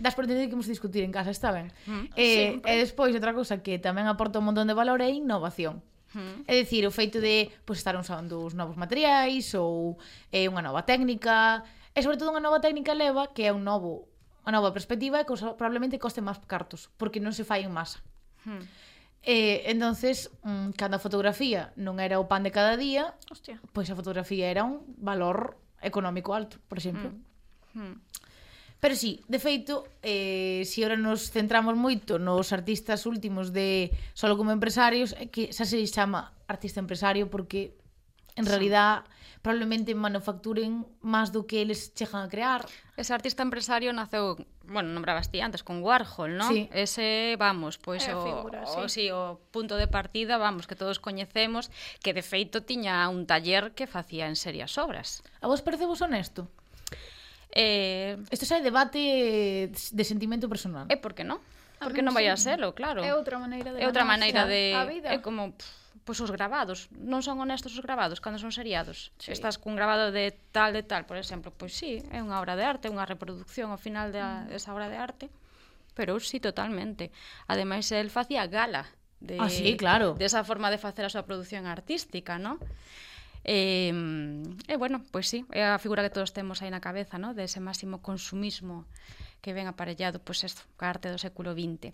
das 0.02 0.14
por 0.14 0.24
entender 0.24 0.48
que 0.50 0.54
imos 0.58 0.66
discutir 0.66 1.04
en 1.04 1.12
casa, 1.12 1.30
está 1.30 1.50
ben. 1.52 1.72
Mm, 1.86 2.04
eh, 2.16 2.58
sempre. 2.58 2.68
e 2.68 2.74
despois 2.82 3.14
outra 3.14 3.32
cousa 3.32 3.62
que 3.62 3.78
tamén 3.78 4.10
aporta 4.10 4.42
un 4.42 4.50
montón 4.50 4.66
de 4.68 4.74
valor 4.74 5.00
é 5.00 5.08
a 5.08 5.14
innovación. 5.14 5.80
Mm. 6.12 6.44
É 6.44 6.52
dicir, 6.58 6.84
o 6.84 6.92
feito 6.92 7.22
de 7.22 7.48
pois, 7.64 7.80
estar 7.80 7.96
usando 7.96 8.44
os 8.44 8.52
novos 8.52 8.76
materiais 8.76 9.54
ou 9.56 9.96
eh, 10.34 10.50
unha 10.50 10.60
nova 10.60 10.84
técnica, 10.84 11.64
e 11.94 12.00
sobre 12.04 12.18
todo 12.20 12.34
unha 12.34 12.44
nova 12.44 12.60
técnica 12.60 12.92
leva 12.92 13.32
que 13.32 13.48
é 13.48 13.52
un 13.54 13.64
novo 13.64 14.12
unha 14.42 14.58
nova 14.58 14.74
perspectiva 14.74 15.22
e 15.22 15.24
que 15.24 15.38
probablemente 15.54 16.02
coste 16.02 16.18
máis 16.18 16.42
cartos, 16.50 16.90
porque 16.98 17.22
non 17.22 17.30
se 17.30 17.46
fai 17.46 17.62
en 17.62 17.72
masa. 17.72 18.02
Hmm. 18.42 18.66
Eh, 19.22 19.70
entonces, 19.70 20.34
mm, 20.42 20.74
cando 20.74 20.98
a 20.98 21.04
fotografía 21.04 21.70
non 21.78 22.02
era 22.02 22.18
o 22.18 22.26
pan 22.26 22.42
de 22.42 22.50
cada 22.50 22.74
día, 22.74 23.14
Hostia. 23.30 23.62
pois 23.70 23.86
a 23.86 23.94
fotografía 23.94 24.50
era 24.50 24.66
un 24.66 24.82
valor 24.98 25.61
económico 25.82 26.34
alto, 26.34 26.58
por 26.68 26.78
exemplo. 26.78 27.12
Mm. 27.74 27.80
Mm. 27.80 28.00
Pero 28.82 28.96
sí, 28.96 29.22
de 29.28 29.38
feito, 29.38 29.86
eh, 30.02 30.62
se 30.66 30.74
si 30.74 30.78
ora 30.82 30.98
nos 30.98 31.30
centramos 31.30 31.78
moito 31.78 32.18
nos 32.18 32.50
artistas 32.50 33.06
últimos 33.06 33.54
de 33.54 33.94
solo 34.10 34.34
como 34.34 34.50
empresarios, 34.50 35.14
é 35.14 35.30
que 35.30 35.54
xa 35.54 35.62
se 35.62 35.78
chama 35.86 36.34
artista 36.50 36.82
empresario 36.82 37.30
porque 37.30 37.78
en 38.34 38.42
sí. 38.42 38.50
realidad 38.50 39.06
probablemente 39.42 39.90
manufacturen 39.98 40.86
máis 41.02 41.34
do 41.34 41.50
que 41.50 41.60
eles 41.66 41.90
chegan 41.98 42.24
a 42.24 42.30
crear. 42.30 42.62
Ese 42.94 43.10
artista 43.10 43.42
empresario 43.42 43.90
naceu, 43.90 44.38
bueno, 44.62 44.94
nombrabas 44.94 45.34
ti 45.34 45.42
antes, 45.42 45.66
con 45.66 45.82
Warhol, 45.82 46.38
non? 46.38 46.46
Sí. 46.54 46.70
Ese, 46.70 47.34
vamos, 47.42 47.76
pois 47.76 48.06
pues, 48.06 48.14
o, 48.14 48.22
figura, 48.22 48.62
o, 48.62 48.86
sí, 48.86 49.10
o 49.10 49.42
punto 49.50 49.74
de 49.74 49.90
partida, 49.90 50.38
vamos, 50.38 50.70
que 50.70 50.78
todos 50.78 51.02
coñecemos, 51.02 51.74
que 52.00 52.14
de 52.14 52.22
feito 52.22 52.62
tiña 52.62 53.02
un 53.10 53.26
taller 53.26 53.74
que 53.74 53.90
facía 53.90 54.30
en 54.30 54.38
serias 54.38 54.78
obras. 54.78 55.26
A 55.42 55.50
vos 55.50 55.60
parece 55.60 55.90
vos 55.90 55.98
honesto? 56.00 56.46
Eh... 57.50 58.16
Isto 58.30 58.46
xa 58.46 58.62
é 58.62 58.62
debate 58.62 59.68
de 59.74 60.04
sentimento 60.06 60.46
personal. 60.46 60.86
É 60.86 60.94
eh, 60.94 61.02
por 61.02 61.18
que 61.18 61.26
non? 61.26 61.42
porque 61.82 61.98
non 61.98 62.14
vai 62.14 62.30
a 62.30 62.38
serlo, 62.38 62.72
claro. 62.78 63.02
É 63.02 63.10
outra 63.10 63.42
maneira 63.42 63.74
de 63.74 63.82
É 63.82 63.86
outra 63.90 64.06
maneira 64.06 64.46
de 64.46 64.70
a 64.70 64.86
vida. 64.86 65.10
É 65.10 65.18
como 65.18 65.50
pff, 65.50 65.81
pois 66.02 66.18
os 66.18 66.30
gravados, 66.34 66.90
non 66.98 67.22
son 67.22 67.38
honestos 67.38 67.78
os 67.78 67.84
gravados 67.84 68.18
cando 68.18 68.42
son 68.42 68.50
seriados. 68.50 69.14
Sí. 69.22 69.30
Estás 69.30 69.58
cun 69.58 69.78
gravado 69.78 70.10
de 70.10 70.34
tal 70.50 70.74
de 70.74 70.82
tal, 70.82 71.06
por 71.06 71.14
exemplo, 71.16 71.54
pois 71.54 71.72
sí, 71.74 72.02
é 72.10 72.18
unha 72.18 72.42
obra 72.42 72.58
de 72.58 72.66
arte, 72.66 72.90
unha 72.90 73.06
reproducción 73.06 73.70
ao 73.70 73.78
final 73.78 74.10
da, 74.10 74.42
de 74.42 74.50
mm. 74.50 74.58
desa 74.58 74.74
obra 74.74 74.90
de 74.90 74.98
arte, 74.98 75.26
pero 75.94 76.18
sí 76.18 76.42
totalmente. 76.42 77.14
Ademais 77.46 77.86
el 77.94 78.10
facía 78.10 78.50
gala 78.50 78.90
de 79.22 79.38
ah, 79.38 79.46
sí, 79.46 79.78
claro. 79.78 80.18
desa 80.18 80.42
de 80.42 80.48
forma 80.48 80.74
de 80.74 80.82
facer 80.82 81.06
a 81.06 81.12
súa 81.12 81.22
produción 81.22 81.70
artística, 81.70 82.36
non? 82.42 82.58
E, 83.42 83.90
eh, 83.90 84.74
eh, 84.74 84.78
bueno, 84.78 85.02
pois 85.10 85.26
sí, 85.26 85.46
é 85.50 85.66
a 85.66 85.78
figura 85.82 86.02
que 86.02 86.14
todos 86.14 86.34
temos 86.34 86.62
aí 86.62 86.70
na 86.70 86.82
cabeza, 86.82 87.18
¿no? 87.18 87.34
de 87.34 87.46
ese 87.46 87.58
máximo 87.58 87.98
consumismo 87.98 88.86
que 89.42 89.52
ven 89.52 89.66
aparellado 89.66 90.22
pois, 90.22 90.46
pues, 90.46 90.54
esta 90.54 90.62
arte 90.78 91.10
do 91.10 91.18
século 91.18 91.52
XX. 91.52 91.90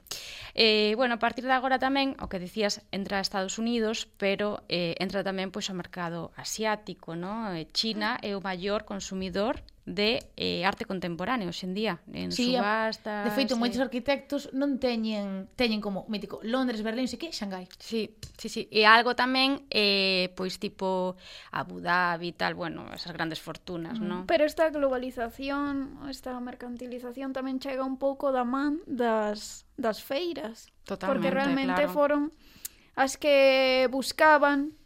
Eh, 0.52 0.92
bueno, 0.94 1.16
a 1.16 1.22
partir 1.24 1.48
de 1.48 1.56
agora 1.56 1.80
tamén, 1.80 2.14
o 2.20 2.28
que 2.28 2.38
decías, 2.38 2.84
entra 2.92 3.18
a 3.18 3.24
Estados 3.24 3.56
Unidos, 3.56 4.06
pero 4.20 4.62
eh, 4.68 4.94
entra 5.00 5.24
tamén 5.24 5.48
pois, 5.48 5.66
pues, 5.66 5.72
ao 5.72 5.80
mercado 5.80 6.20
asiático. 6.36 7.16
¿no? 7.16 7.56
Eh, 7.56 7.66
China 7.72 8.20
é 8.20 8.36
o 8.36 8.44
maior 8.44 8.84
consumidor 8.84 9.64
de 9.88 10.20
eh, 10.36 10.64
arte 10.68 10.84
contemporáneo 10.84 11.48
hoxendía 11.48 12.00
en 12.12 12.30
sí, 12.30 12.52
subastas. 12.52 13.24
De 13.24 13.30
feito, 13.32 13.56
sí. 13.56 13.60
moitos 13.60 13.80
arquitectos 13.80 14.52
non 14.52 14.76
teñen 14.76 15.48
teñen 15.56 15.80
como 15.80 16.04
mítico 16.12 16.44
Londres, 16.44 16.84
Berlín, 16.84 17.08
sei 17.08 17.16
que, 17.16 17.32
Xangai. 17.32 17.64
Sí, 17.80 18.12
sí, 18.36 18.52
sí. 18.52 18.62
E 18.68 18.84
algo 18.84 19.16
tamén 19.16 19.64
eh, 19.72 20.28
pois 20.36 20.60
tipo 20.60 21.16
Abu 21.56 21.80
Dhabi 21.80 22.36
tal, 22.36 22.52
bueno, 22.52 22.84
esas 22.92 23.16
grandes 23.16 23.40
fortunas, 23.40 23.96
mm. 23.96 24.04
non? 24.04 24.20
Pero 24.28 24.44
esta 24.44 24.68
globalización, 24.68 26.04
esta 26.12 26.36
mercantilización 26.36 27.32
tamén 27.32 27.56
chega 27.56 27.80
un 27.80 27.96
pouco 27.96 28.28
da 28.28 28.44
man 28.44 28.84
das 28.84 29.64
das 29.80 30.04
feiras, 30.04 30.68
Totalmente, 30.84 31.08
porque 31.08 31.28
realmente 31.32 31.88
claro. 31.88 31.96
foron 31.96 32.22
as 32.92 33.16
que 33.16 33.88
buscaban 33.88 34.76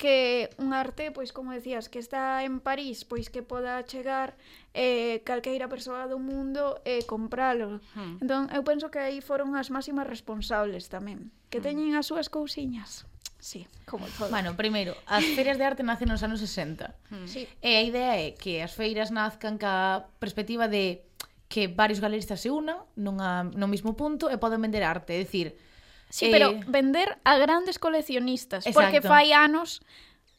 que 0.00 0.48
un 0.56 0.72
arte, 0.72 1.12
pois 1.12 1.28
como 1.36 1.52
decías, 1.52 1.92
que 1.92 2.00
está 2.00 2.40
en 2.40 2.64
París, 2.64 3.04
pois 3.04 3.28
que 3.28 3.44
poda 3.44 3.84
chegar 3.84 4.32
eh, 4.72 5.20
calqueira 5.28 5.68
persoa 5.68 6.08
do 6.08 6.16
mundo 6.16 6.80
e 6.88 6.98
eh, 6.98 7.02
compralo. 7.04 7.84
Hmm. 7.92 8.16
Entón, 8.24 8.48
eu 8.48 8.64
penso 8.64 8.88
que 8.88 8.96
aí 8.96 9.20
foron 9.20 9.52
as 9.60 9.68
máximas 9.68 10.08
responsables 10.08 10.88
tamén, 10.88 11.28
que 11.52 11.60
mm. 11.60 11.64
teñen 11.68 11.90
as 12.00 12.08
súas 12.08 12.32
cousiñas. 12.32 13.04
Sí, 13.40 13.68
como 13.84 14.08
todo. 14.16 14.32
Bueno, 14.32 14.56
primeiro, 14.56 14.96
as 15.04 15.24
feiras 15.36 15.60
de 15.60 15.68
arte 15.68 15.84
nacen 15.84 16.08
nos 16.08 16.24
anos 16.24 16.40
60. 16.40 16.96
Mm. 17.12 17.28
Sí. 17.28 17.44
E 17.60 17.76
a 17.76 17.84
idea 17.84 18.16
é 18.16 18.32
que 18.32 18.64
as 18.64 18.72
feiras 18.72 19.12
nazcan 19.12 19.60
ca 19.60 20.08
perspectiva 20.16 20.64
de 20.64 21.04
que 21.52 21.68
varios 21.68 22.00
galeristas 22.00 22.40
se 22.40 22.48
unan 22.48 22.88
nunha, 22.96 23.44
no 23.52 23.68
mismo 23.68 23.92
punto 24.00 24.32
e 24.32 24.40
poden 24.40 24.64
vender 24.64 24.80
arte. 24.80 25.12
É 25.12 25.20
dicir, 25.20 25.60
Sí, 26.10 26.26
eh... 26.26 26.30
pero 26.30 26.58
vender 26.66 27.16
a 27.24 27.38
grandes 27.38 27.78
coleccionistas, 27.78 28.66
Exacto. 28.66 28.76
porque 28.76 29.00
fai 29.00 29.32
anos 29.32 29.80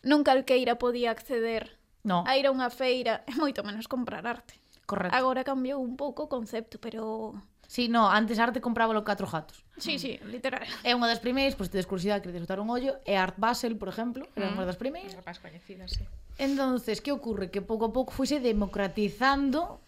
non 0.04 0.22
calqueira 0.22 0.78
podía 0.78 1.10
acceder 1.10 1.80
no. 2.04 2.28
a 2.28 2.38
ir 2.38 2.46
a 2.46 2.52
unha 2.52 2.70
feira, 2.70 3.24
e 3.30 3.34
moito 3.40 3.64
menos 3.66 3.88
comprar 3.88 4.28
arte. 4.28 4.60
Correcto. 4.86 5.16
Agora 5.16 5.48
cambiou 5.48 5.80
un 5.80 5.96
pouco 5.96 6.28
o 6.28 6.30
concepto, 6.30 6.78
pero 6.78 7.34
Sí, 7.72 7.88
no, 7.88 8.12
antes 8.12 8.38
arte 8.38 8.60
compraba 8.60 8.94
los 8.94 9.08
catro 9.08 9.26
gatos. 9.26 9.64
Sí, 9.78 9.98
sí, 9.98 10.20
literal. 10.28 10.68
É 10.84 10.92
unha 10.92 11.08
das 11.08 11.24
primeiras, 11.24 11.56
pois 11.56 11.72
pues, 11.72 11.80
tedes 11.80 11.88
curiosidade 11.88 12.20
que 12.20 12.28
tes 12.28 12.44
botar 12.44 12.60
un 12.60 12.68
ollo, 12.68 13.00
é 13.08 13.16
Art 13.16 13.40
Basel, 13.40 13.80
por 13.80 13.88
exemplo, 13.88 14.28
era 14.36 14.52
mm. 14.52 14.60
unha 14.60 14.68
das 14.68 14.76
primeiras. 14.76 15.16
Unha 15.16 15.24
coñecidas, 15.40 15.96
sí. 15.96 16.04
Entonces, 16.36 17.00
que 17.00 17.16
ocorre? 17.16 17.48
Que 17.48 17.64
pouco 17.64 17.88
a 17.88 17.92
pouco 17.96 18.12
fuise 18.12 18.44
democratizando 18.44 19.80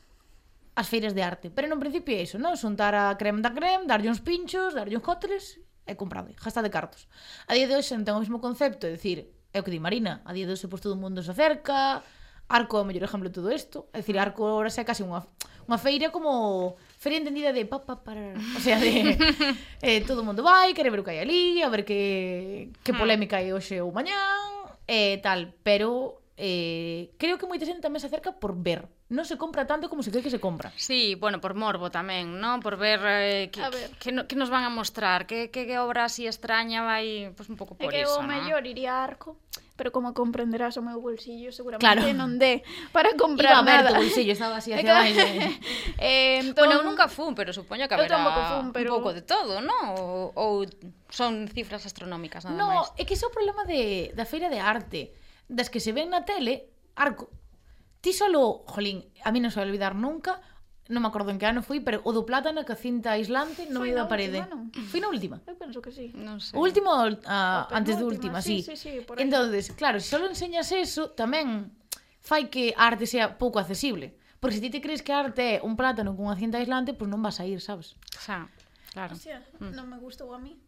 as 0.80 0.88
feiras 0.88 1.12
de 1.12 1.28
arte. 1.28 1.52
Pero 1.52 1.68
no 1.68 1.76
principio 1.76 2.16
é 2.16 2.24
iso, 2.24 2.40
non? 2.40 2.56
Xuntar 2.56 2.96
a 2.96 3.12
creme 3.20 3.44
da 3.44 3.52
creme, 3.52 3.84
darlle 3.84 4.08
uns 4.08 4.24
pinchos, 4.24 4.72
darlle 4.72 4.96
uns 4.96 5.04
cotres 5.04 5.60
e 5.86 5.94
comprade, 5.96 6.36
gasta 6.40 6.64
de 6.64 6.72
cartos. 6.72 7.08
A 7.48 7.54
día 7.54 7.68
de 7.68 7.76
hoxe 7.76 7.96
non 7.96 8.08
ten 8.08 8.16
o 8.16 8.22
mesmo 8.24 8.40
concepto, 8.40 8.88
é 8.88 8.96
dicir, 8.96 9.28
é 9.52 9.58
o 9.60 9.64
que 9.64 9.72
di 9.72 9.84
Marina, 9.84 10.24
a 10.24 10.32
día 10.32 10.48
de 10.48 10.56
hoxe 10.56 10.72
pois 10.72 10.82
todo 10.82 10.96
o 10.96 11.02
mundo 11.02 11.20
se 11.22 11.32
acerca, 11.32 12.02
Arco 12.50 12.78
é 12.78 12.82
o 12.82 12.88
mellor 12.88 13.08
exemplo 13.08 13.30
de 13.30 13.36
todo 13.36 13.52
isto, 13.52 13.88
é 13.94 14.00
dicir, 14.00 14.18
Arco 14.20 14.46
ahora 14.46 14.70
xa 14.70 14.84
é 14.84 14.88
case 14.88 15.04
unha, 15.04 15.24
unha 15.68 15.80
feira 15.80 16.12
como 16.12 16.76
feria 17.00 17.20
entendida 17.20 17.52
de 17.52 17.68
pa, 17.68 17.80
pa, 17.84 18.00
para, 18.00 18.36
o 18.36 18.62
sea, 18.62 18.80
de 18.80 19.16
eh, 19.84 20.02
todo 20.08 20.22
o 20.22 20.28
mundo 20.28 20.44
vai, 20.44 20.72
quere 20.76 20.92
ver 20.92 21.02
o 21.02 21.06
que 21.06 21.16
hai 21.16 21.20
ali, 21.24 21.64
a 21.64 21.70
ver 21.72 21.84
que, 21.84 22.72
que 22.84 22.92
mm. 22.92 23.00
polémica 23.00 23.40
hai 23.40 23.52
hoxe 23.52 23.80
ou 23.80 23.92
mañán, 23.92 24.72
e 24.88 25.16
eh, 25.16 25.24
tal, 25.24 25.56
pero 25.64 26.24
eh, 26.38 27.14
creo 27.18 27.38
que 27.38 27.48
moita 27.48 27.68
xente 27.68 27.84
tamén 27.84 28.02
se 28.02 28.10
acerca 28.10 28.36
por 28.36 28.58
ver, 28.58 28.90
non 29.14 29.30
se 29.30 29.38
compra 29.38 29.70
tanto 29.70 29.94
como 29.94 30.02
se 30.02 30.10
cree 30.10 30.26
que 30.26 30.34
se 30.34 30.42
compra. 30.42 30.74
Sí, 30.74 31.14
bueno, 31.14 31.38
por 31.38 31.54
morbo 31.54 31.94
tamén, 31.94 32.42
non? 32.42 32.66
Por 32.66 32.82
ver, 32.82 32.98
eh, 33.06 33.54
que, 33.54 33.62
a 33.62 33.70
ver. 33.70 33.94
Que, 34.02 34.10
que, 34.10 34.12
no, 34.12 34.26
que 34.26 34.34
nos 34.34 34.50
van 34.50 34.66
a 34.66 34.74
mostrar, 34.74 35.30
que, 35.30 35.54
que, 35.54 35.70
que 35.70 35.78
obra 35.78 36.10
así 36.10 36.26
extraña 36.26 36.82
vai 36.82 37.30
pues, 37.38 37.46
un 37.46 37.56
pouco 37.56 37.78
por 37.78 37.94
é 37.94 37.94
que 37.94 38.02
iso, 38.02 38.18
o 38.18 38.26
¿no? 38.26 38.34
mellor 38.34 38.66
iría 38.66 38.98
a 38.98 39.06
Arco 39.06 39.38
pero 39.76 39.92
como 39.92 40.14
comprenderás 40.14 40.78
o 40.78 40.86
meu 40.86 41.02
bolsillo 41.02 41.50
seguramente 41.50 41.82
claro. 41.82 42.14
non 42.14 42.38
dé 42.38 42.62
para 42.94 43.18
comprar 43.18 43.58
Iba 43.58 43.62
a 43.62 43.66
ver 43.66 43.82
nada. 43.82 43.90
tu 43.98 44.06
bolsillo, 44.06 44.34
estaba 44.34 44.62
así 44.62 44.70
hacia 44.74 44.86
claro. 44.86 45.10
eh, 45.98 46.46
entón... 46.46 46.70
Bueno, 46.70 46.78
eu 46.78 46.86
entón, 46.86 46.94
nunca 46.94 47.10
fun, 47.10 47.34
pero 47.34 47.50
supoño 47.54 47.90
que 47.90 47.96
haberá 47.98 48.22
fun, 48.54 48.70
pero... 48.70 48.94
un 48.94 49.02
pouco 49.02 49.18
de 49.18 49.26
todo, 49.26 49.66
non? 49.66 49.98
Ou, 49.98 50.30
ou 50.38 50.52
son 51.10 51.50
cifras 51.50 51.90
astronómicas 51.90 52.46
nada 52.46 52.58
no, 52.58 52.70
máis. 52.70 52.94
No, 52.94 53.02
é 53.02 53.04
que 53.04 53.18
é 53.18 53.26
o 53.26 53.34
problema 53.34 53.66
de, 53.66 54.14
da 54.14 54.30
feira 54.30 54.46
de 54.54 54.62
arte, 54.62 55.10
das 55.50 55.74
que 55.74 55.82
se 55.82 55.90
ven 55.90 56.14
na 56.14 56.22
tele, 56.22 56.70
Arco, 56.94 57.34
Ti 58.04 58.12
solo, 58.12 58.68
jolín, 58.68 59.08
a 59.24 59.32
mí 59.32 59.40
non 59.40 59.48
se 59.48 59.64
vai 59.64 59.72
olvidar 59.72 59.96
nunca 59.96 60.44
non 60.92 61.00
me 61.00 61.08
acordo 61.08 61.32
en 61.32 61.40
que 61.40 61.48
ano 61.48 61.64
foi, 61.64 61.80
pero 61.80 62.04
o 62.04 62.12
do 62.12 62.28
plátano 62.28 62.68
que 62.68 62.76
cinta 62.76 63.16
aislante 63.16 63.72
no 63.72 63.80
medio 63.80 64.04
da 64.04 64.12
parede. 64.12 64.44
Última, 64.44 64.52
non? 64.52 64.68
Foi 64.92 65.00
na 65.00 65.08
última. 65.08 65.40
Eu 65.48 65.56
penso 65.56 65.80
que 65.80 65.96
sí. 65.96 66.12
Non 66.12 66.44
sei. 66.44 66.60
O 66.60 66.60
último 66.60 66.92
uh, 66.92 67.64
antes 67.72 67.96
do 67.96 68.04
última, 68.04 68.44
sí. 68.44 68.60
sí, 68.60 68.76
sí, 68.76 69.00
sí 69.00 69.16
Entonces, 69.16 69.72
claro, 69.80 70.04
se 70.04 70.12
só 70.12 70.20
enseñas 70.20 70.68
eso, 70.76 71.16
tamén 71.16 71.72
fai 72.20 72.52
que 72.52 72.76
a 72.76 72.92
arte 72.92 73.08
sea 73.08 73.40
pouco 73.40 73.64
accesible. 73.64 74.20
Porque 74.44 74.60
se 74.60 74.64
ti 74.68 74.68
te 74.68 74.84
crees 74.84 75.00
que 75.00 75.16
a 75.16 75.24
arte 75.24 75.56
é 75.56 75.64
un 75.64 75.80
plátano 75.80 76.12
cunha 76.20 76.36
cinta 76.36 76.60
aislante, 76.60 76.92
pois 76.92 77.08
pues 77.08 77.10
non 77.16 77.24
vas 77.24 77.40
a 77.40 77.48
ir, 77.48 77.64
sabes? 77.64 77.96
Xa, 78.20 78.52
claro. 78.92 79.16
O 79.16 79.20
sea, 79.20 79.40
mm. 79.64 79.72
non 79.72 79.88
me 79.88 79.96
gustou 80.04 80.36
a 80.36 80.40
mí. 80.44 80.60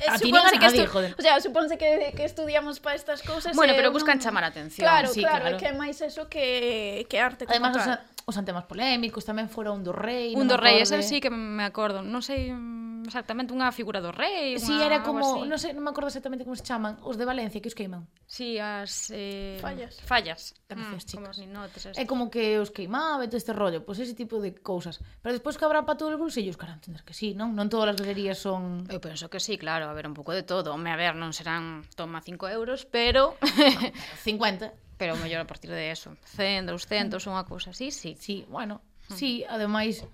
Eh, 0.00 0.08
a 0.08 0.18
ti 0.18 0.28
supónse 0.28 0.58
que 0.58 0.66
nadie, 0.66 0.86
joder. 0.86 1.14
O 1.18 1.22
sea, 1.22 1.40
supónse 1.40 1.74
que, 1.78 2.12
que 2.16 2.24
estudiamos 2.24 2.80
para 2.80 2.96
estas 2.96 3.22
cousas 3.22 3.54
Bueno, 3.56 3.72
eh, 3.72 3.76
pero 3.76 3.92
buscan 3.92 4.16
non... 4.18 4.24
chamar 4.24 4.44
a 4.44 4.50
atención 4.50 4.84
Claro, 4.84 5.08
sí, 5.12 5.20
claro, 5.20 5.44
claro. 5.44 5.56
que 5.58 5.66
é 5.68 5.74
máis 5.74 6.00
eso 6.00 6.28
que, 6.28 7.04
que 7.10 7.18
arte 7.20 7.44
Además, 7.48 7.76
os, 7.76 7.86
os 8.24 8.36
antemas 8.40 8.64
polémicos 8.64 9.26
tamén 9.26 9.52
fora 9.52 9.74
un 9.74 9.84
do 9.84 9.92
rei 9.92 10.32
Un 10.34 10.48
do 10.48 10.56
rei, 10.56 10.80
ese 10.80 11.00
sí 11.04 11.20
que 11.20 11.28
me 11.28 11.64
acordo 11.66 12.00
Non 12.00 12.24
sei 12.24 12.48
mm, 12.50 12.93
exactamente 13.06 13.52
unha 13.52 13.70
figura 13.70 14.00
do 14.00 14.10
rei, 14.10 14.56
unha, 14.56 14.64
Si, 14.64 14.72
sí, 14.72 14.76
era 14.80 15.04
como, 15.04 15.44
non 15.44 15.60
sei, 15.60 15.76
non 15.76 15.84
me 15.84 15.92
acordo 15.92 16.08
exactamente 16.10 16.42
como 16.42 16.56
se 16.56 16.64
chaman, 16.64 16.98
os 17.04 17.20
de 17.20 17.24
Valencia 17.28 17.60
que 17.60 17.70
os 17.70 17.76
queiman. 17.76 18.08
Si, 18.26 18.56
sí, 18.56 18.62
as 18.62 19.12
eh 19.12 19.60
fallas. 19.60 20.00
Fallas. 20.02 20.42
Gracias, 20.66 21.04
mm, 21.04 21.08
chicas. 21.08 21.36
Como 21.38 21.52
notes, 21.52 21.82
é 21.94 22.04
como 22.08 22.32
que 22.32 22.58
os 22.58 22.72
queimaba 22.72 23.22
e 23.22 23.28
todo 23.28 23.38
este 23.38 23.52
rollo, 23.52 23.84
pois 23.84 24.00
pues 24.00 24.10
ese 24.10 24.16
tipo 24.16 24.40
de 24.40 24.56
cousas. 24.56 24.98
Pero 25.22 25.36
despois 25.36 25.54
que 25.60 25.64
habrá 25.68 25.84
para 25.84 26.00
todos 26.00 26.16
os 26.16 26.20
bolsillos, 26.20 26.56
cara, 26.56 26.80
entender 26.80 27.04
que 27.04 27.14
sí, 27.14 27.36
non? 27.36 27.52
Non 27.52 27.70
todas 27.70 27.94
as 27.94 27.98
galerías 28.00 28.40
son 28.40 28.88
Eu 28.90 28.98
penso 28.98 29.30
que 29.30 29.38
sí, 29.38 29.60
claro, 29.60 29.86
a 29.86 29.94
ver 29.94 30.08
un 30.08 30.16
pouco 30.16 30.32
de 30.32 30.42
todo. 30.42 30.74
Home, 30.74 30.90
a 30.90 30.98
ver, 30.98 31.14
non 31.14 31.30
serán 31.30 31.84
toma 31.94 32.24
5 32.24 32.48
euros, 32.50 32.88
pero, 32.88 33.36
no, 33.40 33.48
pero 33.52 33.92
50 34.24 34.84
pero 34.96 35.16
mellor 35.16 35.40
a 35.40 35.46
partir 35.46 35.70
de 35.70 35.90
eso 35.90 36.16
100, 36.38 36.66
200, 36.66 37.18
unha 37.26 37.44
cousa 37.44 37.74
así, 37.74 37.90
sí. 37.90 38.14
Sí, 38.18 38.46
bueno, 38.46 38.80
mm. 39.10 39.16
sí, 39.18 39.42
ademais 39.44 40.06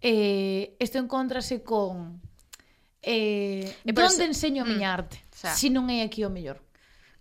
eh, 0.00 0.76
isto 0.78 0.98
encontrase 0.98 1.62
con 1.62 2.20
eh, 3.02 3.74
e 3.84 3.92
donde 3.92 4.24
eso... 4.24 4.30
enseño 4.30 4.62
a 4.62 4.66
mm, 4.66 4.70
miña 4.70 4.90
mm, 4.90 4.96
arte, 4.98 5.16
xa. 5.32 5.54
se 5.54 5.66
si 5.66 5.68
non 5.70 5.88
é 5.90 6.02
aquí 6.02 6.22
o 6.26 6.30
mellor. 6.30 6.62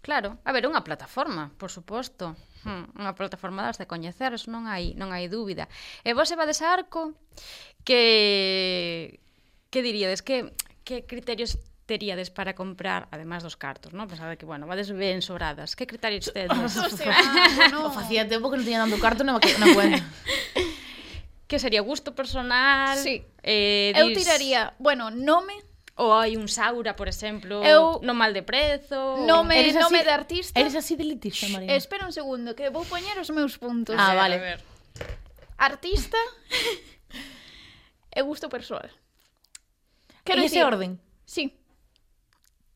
Claro, 0.02 0.40
a 0.48 0.52
ver, 0.56 0.64
unha 0.70 0.86
plataforma, 0.86 1.52
por 1.60 1.68
suposto. 1.68 2.38
Hmm, 2.64 2.88
unha 2.96 3.14
plataforma 3.14 3.64
das 3.64 3.78
de 3.78 3.88
coñecer, 3.88 4.34
non 4.48 4.66
hai, 4.66 4.96
non 4.96 5.12
hai 5.12 5.28
dúbida. 5.28 5.68
E 6.04 6.16
vos 6.16 6.32
vades 6.34 6.64
a 6.64 6.72
arco 6.74 7.14
que 7.84 9.20
que 9.70 9.80
diríades 9.84 10.24
que 10.24 10.56
que 10.88 11.04
criterios 11.04 11.60
teríades 11.88 12.30
para 12.30 12.54
comprar, 12.54 13.08
además 13.12 13.44
dos 13.44 13.56
cartos, 13.56 13.96
non? 13.96 14.12
Pensade 14.12 14.36
que, 14.36 14.46
bueno, 14.46 14.68
vades 14.68 14.92
ben 14.92 15.24
sobradas. 15.24 15.74
Que 15.74 15.88
criterios 15.88 16.30
tedes? 16.30 16.52
o 17.76 17.90
facía 17.92 18.28
tempo 18.28 18.52
que 18.52 18.60
non 18.60 18.68
tiña 18.68 18.84
dando 18.84 19.00
carto 19.00 19.24
na, 19.24 19.40
na 19.40 19.68
cuenta. 19.74 20.04
Que 21.48 21.60
sería 21.60 21.82
gusto 21.82 22.14
personal? 22.14 22.98
Sí. 22.98 23.24
Eh, 23.42 23.94
dis... 23.96 24.04
Eu 24.04 24.12
tiraría, 24.14 24.76
bueno, 24.80 25.10
nome, 25.10 25.56
Ou 25.98 26.14
hai 26.14 26.38
un 26.38 26.46
Saura, 26.46 26.94
por 26.94 27.10
exemplo, 27.10 27.66
eu... 27.66 27.98
no 28.06 28.14
mal 28.14 28.30
de 28.30 28.46
prezo... 28.46 29.18
Nome, 29.26 29.58
eres 29.58 29.74
nome 29.74 29.98
así, 29.98 30.06
de 30.06 30.14
artista... 30.14 30.60
Eres 30.62 30.76
así 30.78 30.94
de 30.94 31.04
litista, 31.10 31.50
María. 31.50 31.74
Espera 31.74 32.06
un 32.06 32.14
segundo, 32.14 32.54
que 32.54 32.70
vou 32.70 32.86
poñer 32.86 33.18
os 33.18 33.34
meus 33.34 33.58
puntos. 33.58 33.98
Ah, 33.98 34.14
vale. 34.14 34.38
A 34.38 34.46
ver. 34.46 34.60
Artista 35.58 36.22
e 38.14 38.22
gusto 38.22 38.46
persoal. 38.46 38.94
Quero 40.22 40.46
ese 40.46 40.62
orden? 40.62 41.02
Sí. 41.26 41.57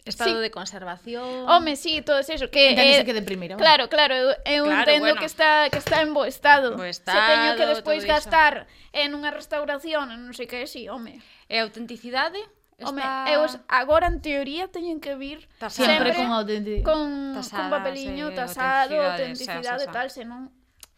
Estado 0.06 0.36
sí. 0.36 0.42
de 0.42 0.50
conservación. 0.52 1.48
Home, 1.48 1.76
sí, 1.76 2.02
todo 2.02 2.20
eso 2.20 2.50
que 2.50 2.72
Entendese 2.72 3.02
eh, 3.02 3.06
que 3.06 3.14
deprimir. 3.14 3.56
primeiro. 3.56 3.58
Claro, 3.58 3.88
claro, 3.88 4.16
eu, 4.16 4.30
eu 4.46 4.64
claro, 4.66 4.82
entendo 4.82 5.06
bueno. 5.06 5.20
que 5.20 5.26
está 5.26 5.70
que 5.70 5.78
está 5.78 6.02
en 6.02 6.14
bo 6.14 6.26
estado. 6.26 6.76
Bo 6.76 6.84
estado 6.84 7.22
Se 7.22 7.36
teño 7.36 7.56
que 7.56 7.66
despois 7.68 8.06
gastar 8.06 8.66
iso. 8.66 8.98
en 8.98 9.14
unha 9.14 9.30
restauración, 9.30 10.10
non 10.10 10.34
sei 10.34 10.50
que, 10.50 10.66
si, 10.66 10.86
sí, 10.86 10.90
home. 10.90 11.22
E 11.46 11.62
autenticidade? 11.62 12.42
Está... 12.82 12.90
Home, 12.90 13.02
eu 13.30 13.46
agora 13.70 14.10
en 14.10 14.26
teoría 14.26 14.66
teñen 14.74 14.98
que 14.98 15.14
vir 15.14 15.46
tasada. 15.62 15.86
sempre, 15.86 16.18
sempre 16.18 16.82
con, 16.82 16.98
con, 16.98 17.38
tasada, 17.38 17.70
con 17.70 17.70
papeliño 17.70 18.34
sí, 18.34 18.36
tasado, 18.42 18.98
autenticidade 18.98 19.86
e 19.86 19.94
tal, 19.94 20.10
senón 20.10 20.50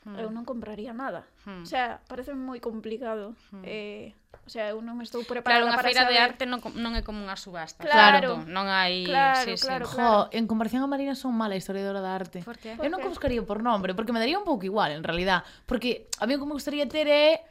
hmm. 0.06 0.20
eu 0.20 0.30
non 0.30 0.44
compraría 0.44 0.92
nada. 0.92 1.24
Hmm. 1.48 1.63
O 1.63 1.68
sea, 1.68 2.00
parece 2.08 2.36
moi 2.36 2.60
complicado. 2.60 3.36
Hmm. 3.52 3.63
Eh, 3.63 4.16
o 4.44 4.50
sea, 4.52 4.76
eu 4.76 4.84
non 4.84 5.00
estou 5.00 5.24
preparada 5.24 5.63
claro, 5.63 5.80
para 5.80 5.88
feira 5.88 6.04
saber... 6.04 6.13
de 6.13 6.20
arte 6.20 6.44
non, 6.44 6.60
non 6.76 6.94
é 7.00 7.02
como 7.02 7.24
unha 7.24 7.39
subasta. 7.39 7.80
Claro, 7.80 8.44
claro 8.44 8.52
non 8.52 8.68
hai... 8.68 9.08
Claro, 9.08 9.48
sí, 9.48 9.56
claro, 9.56 9.86
sí. 9.88 9.96
claro. 9.96 10.28
Jo, 10.28 10.36
en 10.36 10.46
comparación 10.52 10.84
a 10.84 10.89
Marina 10.92 11.16
son 11.16 11.32
mala 11.32 11.56
historiadora 11.56 12.04
da 12.04 12.12
arte. 12.12 12.44
Por 12.44 12.60
que? 12.60 12.76
Eu 12.76 12.92
non 12.92 13.00
buscaría 13.00 13.39
por 13.44 13.63
nombre, 13.63 13.96
porque 13.96 14.12
me 14.12 14.20
daría 14.20 14.36
un 14.36 14.48
pouco 14.48 14.68
igual, 14.68 14.92
en 14.92 15.04
realidad. 15.08 15.48
Porque 15.63 16.12
a 16.20 16.28
mí 16.28 16.36
o 16.36 16.39
que 16.44 16.48
me 16.50 16.56
gustaría 16.60 16.84
ter 16.92 17.08
é 17.08 17.48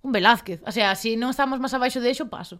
un 0.00 0.12
Velázquez. 0.12 0.64
O 0.64 0.72
sea, 0.72 0.96
se 0.96 1.12
si 1.12 1.20
non 1.20 1.28
estamos 1.28 1.60
máis 1.60 1.74
abaixo 1.76 2.00
de 2.00 2.08
eso, 2.08 2.30
paso. 2.32 2.56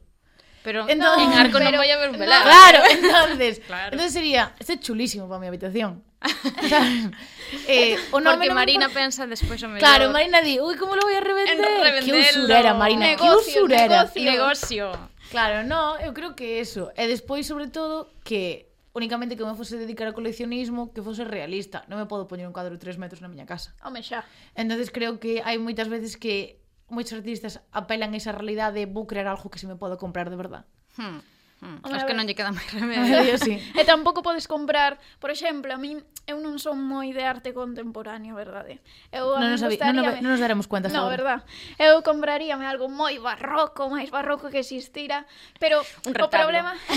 Pero 0.61 0.85
entonces, 0.85 1.25
en 1.25 1.33
arco 1.33 1.57
pero, 1.57 1.73
non 1.73 1.81
vai 1.81 1.89
haber 1.89 2.13
un 2.13 2.19
Velázquez. 2.21 2.53
Claro, 2.53 2.81
entonces, 2.97 3.55
claro. 3.65 3.93
entonces 3.97 4.13
sería, 4.13 4.53
este 4.61 4.77
é 4.77 4.83
chulísimo 4.83 5.25
para 5.25 5.41
mi 5.41 5.49
habitación. 5.49 6.05
eh, 7.69 7.97
o 8.11 8.19
nome 8.19 8.51
Porque 8.51 8.55
Marina 8.55 8.87
por... 8.91 8.99
pensa 8.99 9.27
despois 9.27 9.63
o 9.63 9.69
mellor. 9.71 9.81
Claro, 9.81 10.11
Marina 10.11 10.43
di, 10.43 10.59
"Uy, 10.59 10.75
como 10.75 10.97
lo 10.99 11.03
voy 11.03 11.15
a 11.15 11.23
revender?" 11.23 11.57
Que 12.03 12.13
usurera, 12.13 12.75
Marina, 12.75 13.07
negocio, 13.15 13.39
que 13.39 13.71
usurera, 13.71 14.05
negocio. 14.11 14.23
negocio. 14.25 14.85
Claro, 15.31 15.63
no, 15.63 15.99
eu 16.01 16.13
creo 16.13 16.35
que 16.35 16.59
eso. 16.59 16.91
E 16.97 17.07
despois, 17.07 17.47
sobre 17.47 17.69
todo, 17.69 18.11
que 18.25 18.69
únicamente 18.99 19.37
que 19.37 19.45
me 19.45 19.55
fose 19.55 19.79
dedicar 19.79 20.11
ao 20.11 20.17
coleccionismo 20.17 20.91
que 20.91 21.05
fose 21.05 21.23
realista. 21.23 21.87
Non 21.87 22.01
me 22.01 22.11
podo 22.11 22.27
poñer 22.27 22.51
un 22.51 22.57
cadro 22.57 22.75
3 22.75 22.99
metros 22.99 23.23
na 23.23 23.31
miña 23.31 23.47
casa. 23.47 23.77
Home 23.85 24.03
xa. 24.03 24.27
Entonces 24.59 24.91
creo 24.91 25.23
que 25.23 25.45
hai 25.47 25.61
moitas 25.61 25.87
veces 25.87 26.19
que 26.19 26.59
moitos 26.91 27.15
artistas 27.15 27.61
apelan 27.71 28.17
a 28.17 28.19
esa 28.19 28.33
realidade 28.35 28.83
de 28.83 28.91
vou 28.91 29.07
crear 29.07 29.29
algo 29.29 29.53
que 29.53 29.61
se 29.61 29.69
me 29.69 29.77
podo 29.77 30.01
comprar 30.01 30.33
de 30.33 30.37
verdad. 30.41 30.65
Hmm. 30.97 31.23
Hmm. 31.59 31.83
Hombre, 31.83 32.07
que 32.07 32.15
non 32.15 32.27
lle 32.27 32.39
queda 32.39 32.55
máis 32.55 32.71
remedio. 32.77 33.35
sí. 33.39 33.59
E 33.79 33.83
tampouco 33.83 34.23
podes 34.23 34.47
comprar, 34.47 34.99
por 35.19 35.31
exemplo, 35.35 35.75
a 35.75 35.79
min 35.79 36.03
eu 36.29 36.37
non 36.45 36.61
son 36.61 36.77
moi 36.77 37.09
de 37.17 37.25
arte 37.25 37.57
contemporáneo, 37.57 38.37
verdade? 38.37 38.85
Eu 39.09 39.33
non 39.41 39.57
nos, 39.57 39.65
gustaría... 39.65 39.97
non, 39.97 40.05
non, 40.05 40.21
non 40.21 40.31
nos 40.37 40.43
daremos 40.45 40.69
cuenta 40.69 40.93
No, 40.93 41.09
verdad. 41.09 41.41
Eu 41.81 42.05
compraríame 42.05 42.69
algo 42.69 42.93
moi 42.93 43.17
barroco, 43.17 43.89
máis 43.89 44.13
barroco 44.13 44.53
que 44.53 44.61
existira, 44.61 45.25
pero 45.57 45.81
un 46.05 46.13
retablo. 46.13 46.29
o 46.29 46.37
problema 46.37 46.73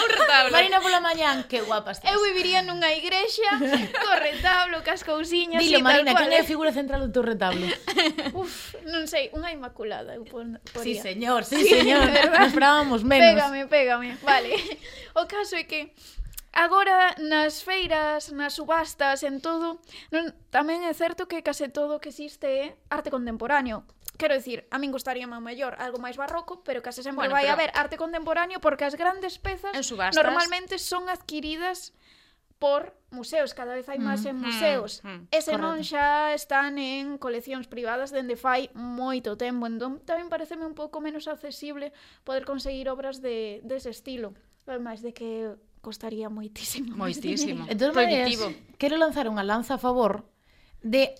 un 0.00 0.10
retablo. 0.16 0.48
Marina 0.56 0.80
pola 0.80 1.04
mañán, 1.04 1.44
que 1.44 1.60
guapa 1.60 1.92
estás. 1.92 2.08
Eu 2.08 2.24
viviría 2.24 2.64
nunha 2.64 2.88
igrexa 2.96 3.60
co 4.00 4.10
retablo, 4.16 4.80
cas 4.80 5.04
cousiñas 5.04 5.60
Dilo, 5.60 5.84
Marina, 5.84 6.16
que 6.16 6.24
é 6.24 6.40
a 6.40 6.48
figura 6.48 6.72
central 6.72 7.04
do 7.04 7.12
teu 7.12 7.20
retablo? 7.20 7.68
Uf, 8.32 8.80
non 8.88 9.04
sei, 9.04 9.28
unha 9.36 9.52
inmaculada 9.52 10.16
eu 10.16 10.24
pon, 10.24 10.56
poría. 10.72 10.88
Sí, 10.88 10.96
señor, 10.96 11.44
sí, 11.44 11.60
sí 11.60 11.84
señor. 11.84 12.08
Nos 12.32 12.48
esperábamos 12.48 13.04
menos. 13.04 13.28
Pégame, 13.36 13.68
pégame. 13.68 14.08
Vale. 14.24 14.56
O 15.12 15.28
caso 15.28 15.52
é 15.52 15.68
que 15.68 15.92
Agora, 16.52 17.14
nas 17.20 17.62
feiras, 17.62 18.32
nas 18.32 18.56
subastas, 18.56 19.22
en 19.22 19.38
todo, 19.44 19.78
non, 20.10 20.32
tamén 20.48 20.82
é 20.88 20.92
certo 20.96 21.28
que 21.28 21.44
case 21.44 21.68
todo 21.68 21.96
o 21.96 22.00
que 22.00 22.10
existe 22.10 22.48
é 22.48 22.64
arte 22.88 23.12
contemporáneo. 23.12 23.84
Quero 24.18 24.34
dicir, 24.34 24.66
a 24.74 24.82
min 24.82 24.90
gustaría 24.90 25.28
máis 25.30 25.44
mellor 25.44 25.78
algo 25.78 26.02
máis 26.02 26.18
barroco, 26.18 26.64
pero 26.66 26.82
case 26.82 27.06
sempre 27.06 27.28
bueno, 27.28 27.36
vai 27.36 27.46
pero... 27.46 27.54
haber 27.54 27.70
arte 27.76 28.00
contemporáneo 28.00 28.58
porque 28.58 28.82
as 28.82 28.98
grandes 28.98 29.38
pezas 29.38 29.76
subastas... 29.86 30.18
normalmente 30.18 30.80
son 30.82 31.06
adquiridas 31.06 31.94
por 32.58 32.98
museos, 33.10 33.54
cada 33.54 33.78
vez 33.78 33.86
hai 33.86 34.02
máis 34.02 34.26
mm, 34.26 34.28
en 34.28 34.34
mm-hmm. 34.34 34.48
museos. 34.50 34.90
Mm, 35.06 35.08
mm, 35.08 35.22
Ese 35.30 35.54
correcto. 35.54 35.62
non 35.62 35.76
xa 35.86 36.34
están 36.34 36.74
en 36.82 37.14
coleccións 37.22 37.70
privadas 37.70 38.10
dende 38.10 38.34
fai 38.34 38.66
moito 38.74 39.38
tempo, 39.38 39.70
entón 39.70 40.02
tamén 40.02 40.26
pareceme 40.26 40.66
un 40.66 40.74
pouco 40.74 40.98
menos 40.98 41.30
accesible 41.30 41.94
poder 42.26 42.42
conseguir 42.42 42.90
obras 42.90 43.22
de 43.22 43.62
dese 43.62 43.92
de 43.92 43.94
estilo. 43.94 44.28
Ademais 44.66 45.00
de 45.00 45.14
que 45.14 45.54
costaría 45.88 46.28
moitísimo. 46.28 46.92
Moitísimo. 46.92 47.64
Entón, 47.72 47.96
Prohibitivo. 47.96 48.52
Marías, 48.52 48.76
quero 48.76 49.00
lanzar 49.00 49.24
unha 49.32 49.40
lanza 49.40 49.76
a 49.76 49.80
favor 49.80 50.28
de 50.84 51.16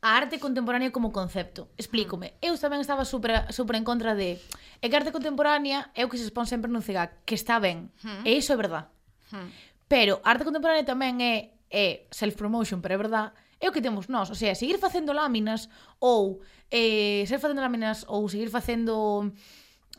a 0.00 0.16
arte 0.16 0.40
contemporánea 0.40 0.88
como 0.88 1.12
concepto. 1.12 1.68
Explícome. 1.76 2.40
Mm. 2.40 2.48
Eu 2.48 2.54
tamén 2.56 2.80
estaba 2.80 3.04
super, 3.04 3.44
super 3.52 3.76
en 3.76 3.84
contra 3.84 4.16
de 4.16 4.40
É 4.80 4.88
que 4.88 4.96
arte 4.96 5.12
contemporánea 5.12 5.88
é 5.96 6.04
o 6.04 6.08
que 6.12 6.20
se 6.20 6.28
expón 6.28 6.44
sempre 6.44 6.68
nun 6.68 6.84
CEGAC, 6.84 7.24
que 7.24 7.36
está 7.36 7.56
ben. 7.60 7.92
Mm. 8.04 8.24
E 8.28 8.30
iso 8.36 8.52
é 8.52 8.58
verdad. 8.60 8.92
Hmm. 9.32 9.50
Pero 9.88 10.20
arte 10.22 10.44
contemporánea 10.44 10.84
tamén 10.84 11.18
é, 11.24 11.56
é 11.72 12.06
self-promotion, 12.12 12.84
pero 12.84 12.94
é 12.94 13.00
verdad, 13.00 13.26
é 13.58 13.66
o 13.66 13.74
que 13.74 13.80
temos 13.80 14.12
nós, 14.12 14.28
o 14.28 14.36
sea, 14.36 14.52
seguir 14.54 14.76
facendo 14.76 15.16
láminas 15.16 15.72
ou 15.98 16.44
eh, 16.68 17.24
ser 17.24 17.40
facendo 17.40 17.64
láminas 17.64 18.04
ou 18.06 18.28
seguir 18.28 18.52
facendo 18.52 19.32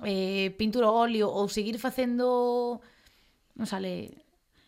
eh, 0.05 0.53
pintura 0.59 0.87
ao 0.87 0.95
óleo 0.95 1.27
ou 1.27 1.49
seguir 1.49 1.81
facendo 1.81 2.79
non 3.57 3.65
sale 3.65 4.23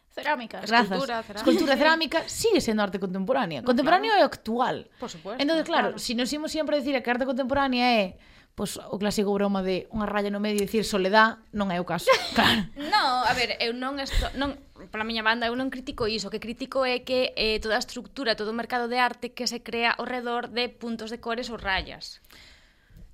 cerámica, 0.10 0.60
Grazas. 0.66 0.90
escultura, 0.90 1.24
cerámica. 1.24 1.40
escultura 1.40 1.74
cerámica, 1.78 2.20
sigue 2.28 2.60
sendo 2.60 2.84
arte 2.84 3.00
contemporánea. 3.00 3.64
Contemporáneo 3.64 4.12
claro. 4.12 4.26
é 4.26 4.26
actual. 4.26 4.78
Por 5.00 5.10
supuesto. 5.10 5.40
Entonces, 5.40 5.64
claro, 5.64 5.96
claro, 5.96 6.00
si 6.02 6.18
nos 6.18 6.28
imos 6.34 6.52
sempre 6.52 6.76
a 6.76 6.80
decir 6.82 6.98
que 6.98 7.10
arte 7.10 7.24
contemporánea 7.30 7.86
é 8.04 8.06
pois 8.60 8.76
pues, 8.76 8.92
o 8.92 9.00
clásico 9.00 9.32
broma 9.32 9.64
de 9.64 9.88
unha 9.96 10.04
raya 10.04 10.28
no 10.28 10.44
medio 10.44 10.60
e 10.60 10.68
dicir 10.68 10.84
soledad, 10.84 11.40
non 11.56 11.72
é 11.72 11.80
o 11.80 11.88
caso. 11.88 12.12
Claro. 12.36 12.68
no, 12.76 13.24
a 13.24 13.32
ver, 13.32 13.56
eu 13.64 13.72
non 13.72 14.04
esto, 14.04 14.28
non 14.36 14.60
pola 14.92 15.08
miña 15.08 15.24
banda 15.24 15.48
eu 15.48 15.56
non 15.56 15.72
critico 15.72 16.12
iso, 16.12 16.28
o 16.28 16.34
que 16.34 16.44
critico 16.44 16.84
é 16.84 17.08
que 17.08 17.32
eh, 17.40 17.64
toda 17.64 17.80
a 17.80 17.84
estructura, 17.84 18.36
todo 18.36 18.52
o 18.52 18.60
mercado 18.60 18.92
de 18.92 19.00
arte 19.00 19.32
que 19.32 19.48
se 19.48 19.64
crea 19.64 19.96
ao 19.96 20.04
redor 20.04 20.52
de 20.52 20.68
puntos 20.68 21.08
de 21.08 21.24
cores 21.24 21.48
ou 21.48 21.56
rayas. 21.56 22.20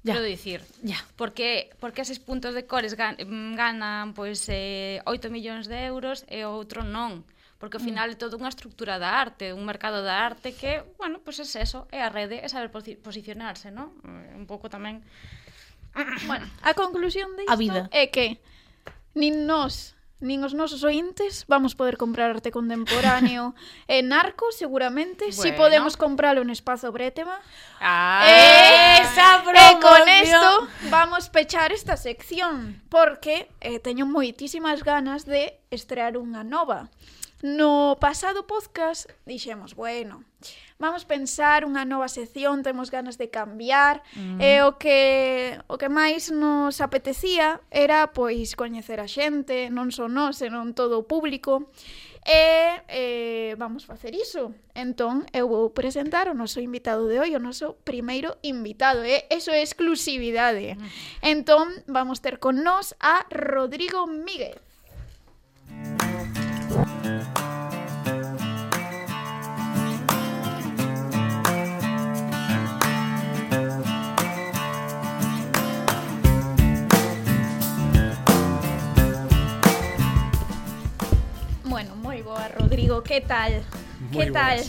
Ya. 0.05 0.13
Quero 0.13 0.25
dicir, 0.25 0.61
ya. 0.85 1.01
porque 1.17 1.73
porque 1.81 2.05
eses 2.05 2.21
puntos 2.21 2.53
de 2.53 2.69
cores 2.69 2.93
gan, 2.93 3.17
ganan 3.57 4.13
pois 4.13 4.45
eh 4.53 5.01
8 5.09 5.33
millóns 5.33 5.65
de 5.65 5.81
euros 5.89 6.29
e 6.29 6.45
outro 6.45 6.85
non, 6.85 7.25
porque 7.57 7.81
ao 7.81 7.83
mm. 7.83 7.89
final 7.89 8.07
é 8.13 8.15
toda 8.15 8.37
unha 8.37 8.53
estructura 8.53 9.01
da 9.01 9.17
arte, 9.17 9.49
un 9.49 9.65
mercado 9.65 10.05
da 10.05 10.21
arte 10.21 10.53
que, 10.53 10.85
bueno, 11.01 11.25
pois 11.25 11.41
é 11.41 11.49
eso, 11.57 11.89
é 11.89 12.05
a 12.05 12.13
rede, 12.13 12.37
é 12.37 12.45
saber 12.45 12.69
posicionarse, 13.01 13.73
non? 13.73 13.97
Eh, 14.05 14.37
un 14.37 14.45
pouco 14.45 14.69
tamén 14.69 15.01
Bueno, 16.29 16.45
a 16.61 16.77
conclusión 16.77 17.33
de 17.33 17.49
isto 17.49 17.53
a 17.53 17.57
vida. 17.57 17.89
é 17.89 18.13
que 18.13 18.37
nin 19.17 19.49
nós 19.49 19.94
nin 20.23 20.41
os 20.47 20.55
nosos 20.55 20.87
ointes 20.87 21.43
vamos 21.45 21.75
poder 21.75 21.99
comprar 21.99 22.31
arte 22.31 22.49
contemporáneo 22.49 23.51
en 23.87 24.13
Arco, 24.15 24.51
seguramente, 24.55 25.27
bueno. 25.27 25.41
si 25.43 25.51
podemos 25.51 25.97
compralo 25.97 26.41
en 26.41 26.49
Espazo 26.49 26.91
Bretema. 26.91 27.39
Ah, 27.79 28.23
eh, 28.27 29.03
esa 29.03 29.39
eh, 29.39 29.43
promoción. 29.43 29.75
E 29.75 29.83
con 29.83 30.03
esto 30.07 30.51
vamos 30.89 31.27
pechar 31.29 31.75
esta 31.75 31.97
sección, 31.99 32.81
porque 32.89 33.51
eh, 33.59 33.79
teño 33.83 34.07
moitísimas 34.07 34.87
ganas 34.87 35.27
de 35.27 35.59
estrear 35.67 36.15
unha 36.15 36.47
nova. 36.47 36.87
No 37.45 37.95
pasado 38.01 38.47
podcast 38.47 39.07
dixemos, 39.23 39.75
bueno, 39.75 40.23
vamos 40.81 41.05
pensar 41.05 41.61
unha 41.61 41.85
nova 41.85 42.09
sección, 42.09 42.65
temos 42.65 42.89
ganas 42.89 43.21
de 43.21 43.29
cambiar, 43.29 44.01
mm. 44.17 44.41
e 44.41 44.65
o 44.65 44.81
que 44.81 45.53
o 45.69 45.77
que 45.77 45.85
máis 45.85 46.33
nos 46.33 46.81
apetecía 46.81 47.61
era 47.69 48.09
pois 48.17 48.57
coñecer 48.57 48.97
a 48.97 49.05
xente, 49.05 49.69
non 49.69 49.93
só 49.93 50.09
nós, 50.09 50.41
senón 50.41 50.73
todo 50.73 50.97
o 50.97 51.05
público. 51.05 51.69
E 52.25 52.81
eh, 52.89 53.53
vamos 53.61 53.85
facer 53.85 54.17
iso. 54.17 54.49
Entón, 54.73 55.29
eu 55.29 55.45
vou 55.45 55.69
presentar 55.69 56.25
o 56.25 56.33
noso 56.33 56.57
invitado 56.65 57.05
de 57.05 57.21
hoy, 57.21 57.37
o 57.37 57.45
noso 57.45 57.77
primeiro 57.85 58.41
invitado. 58.41 59.05
Eh? 59.05 59.29
Eso 59.29 59.53
é 59.53 59.61
exclusividade. 59.61 60.73
Mm. 60.73 60.89
Entón, 61.21 61.69
vamos 61.85 62.25
ter 62.25 62.41
con 62.41 62.65
nós 62.65 62.97
a 62.97 63.29
Rodrigo 63.29 64.09
Míguez. 64.09 64.57
Música 66.75 67.34
¿Qué 83.05 83.21
tal? 83.21 83.63
¿Qué 84.11 84.31
tal? 84.31 84.59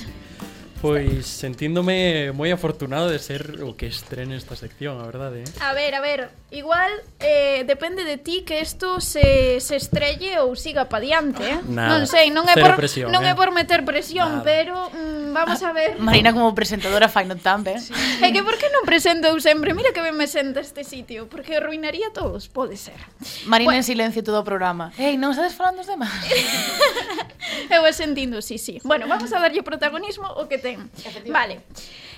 Pois 0.86 1.26
sentíndome 1.26 2.30
moi 2.30 2.54
afortunado 2.54 3.10
de 3.10 3.18
ser 3.18 3.58
o 3.66 3.74
que 3.74 3.90
estrene 3.90 4.38
esta 4.38 4.54
sección, 4.54 5.02
a 5.02 5.06
verdade, 5.10 5.42
eh? 5.42 5.50
A 5.58 5.74
ver, 5.74 5.98
a 5.98 6.00
ver, 6.00 6.30
igual 6.54 6.86
eh, 7.18 7.66
depende 7.66 8.06
de 8.06 8.22
ti 8.22 8.46
que 8.46 8.62
isto 8.62 9.02
se, 9.02 9.58
se 9.58 9.74
estrelle 9.74 10.38
ou 10.38 10.54
siga 10.54 10.86
pa 10.86 11.02
diante, 11.02 11.42
eh? 11.42 11.58
Nada, 11.66 11.90
non 11.90 12.06
sei, 12.06 12.30
non 12.30 12.46
é 12.46 12.54
por 12.54 12.78
presión, 12.78 13.10
non 13.10 13.26
eh? 13.26 13.34
é 13.34 13.34
por 13.34 13.50
meter 13.50 13.82
presión, 13.82 14.40
Nada. 14.40 14.46
pero 14.46 14.74
mm, 14.94 15.34
vamos 15.34 15.58
ah, 15.66 15.70
a 15.70 15.72
ver. 15.74 15.98
Marina 15.98 16.30
como 16.30 16.54
presentadora 16.54 17.10
fai 17.10 17.26
non 17.26 17.42
tan, 17.42 17.66
eh? 17.66 17.82
Sí. 17.82 17.90
É 18.22 18.30
que 18.30 18.46
por 18.46 18.54
que 18.54 18.70
non 18.70 18.86
presento 18.86 19.26
eu 19.26 19.42
sempre? 19.42 19.74
Mira 19.74 19.90
que 19.90 19.98
ben 19.98 20.14
me 20.14 20.30
senta 20.30 20.62
este 20.62 20.86
sitio, 20.86 21.26
porque 21.26 21.58
arruinaría 21.58 22.14
todos, 22.14 22.46
pode 22.46 22.78
ser. 22.78 23.02
Marina 23.50 23.74
bueno. 23.74 23.82
en 23.82 23.86
silencio 23.90 24.22
todo 24.22 24.38
o 24.38 24.46
programa. 24.46 24.94
Ei, 25.02 25.18
non 25.18 25.34
estades 25.34 25.58
falando 25.58 25.82
os 25.82 25.90
demais? 25.90 26.14
eu 27.74 27.82
sentindo, 27.90 28.38
sí, 28.38 28.54
sí. 28.62 28.78
Bueno, 28.86 29.10
vamos 29.10 29.34
a 29.34 29.42
darlle 29.42 29.66
protagonismo 29.66 30.30
o 30.38 30.46
que 30.46 30.62
ten 30.62 30.75
ben. 30.76 31.32
Vale. 31.32 31.60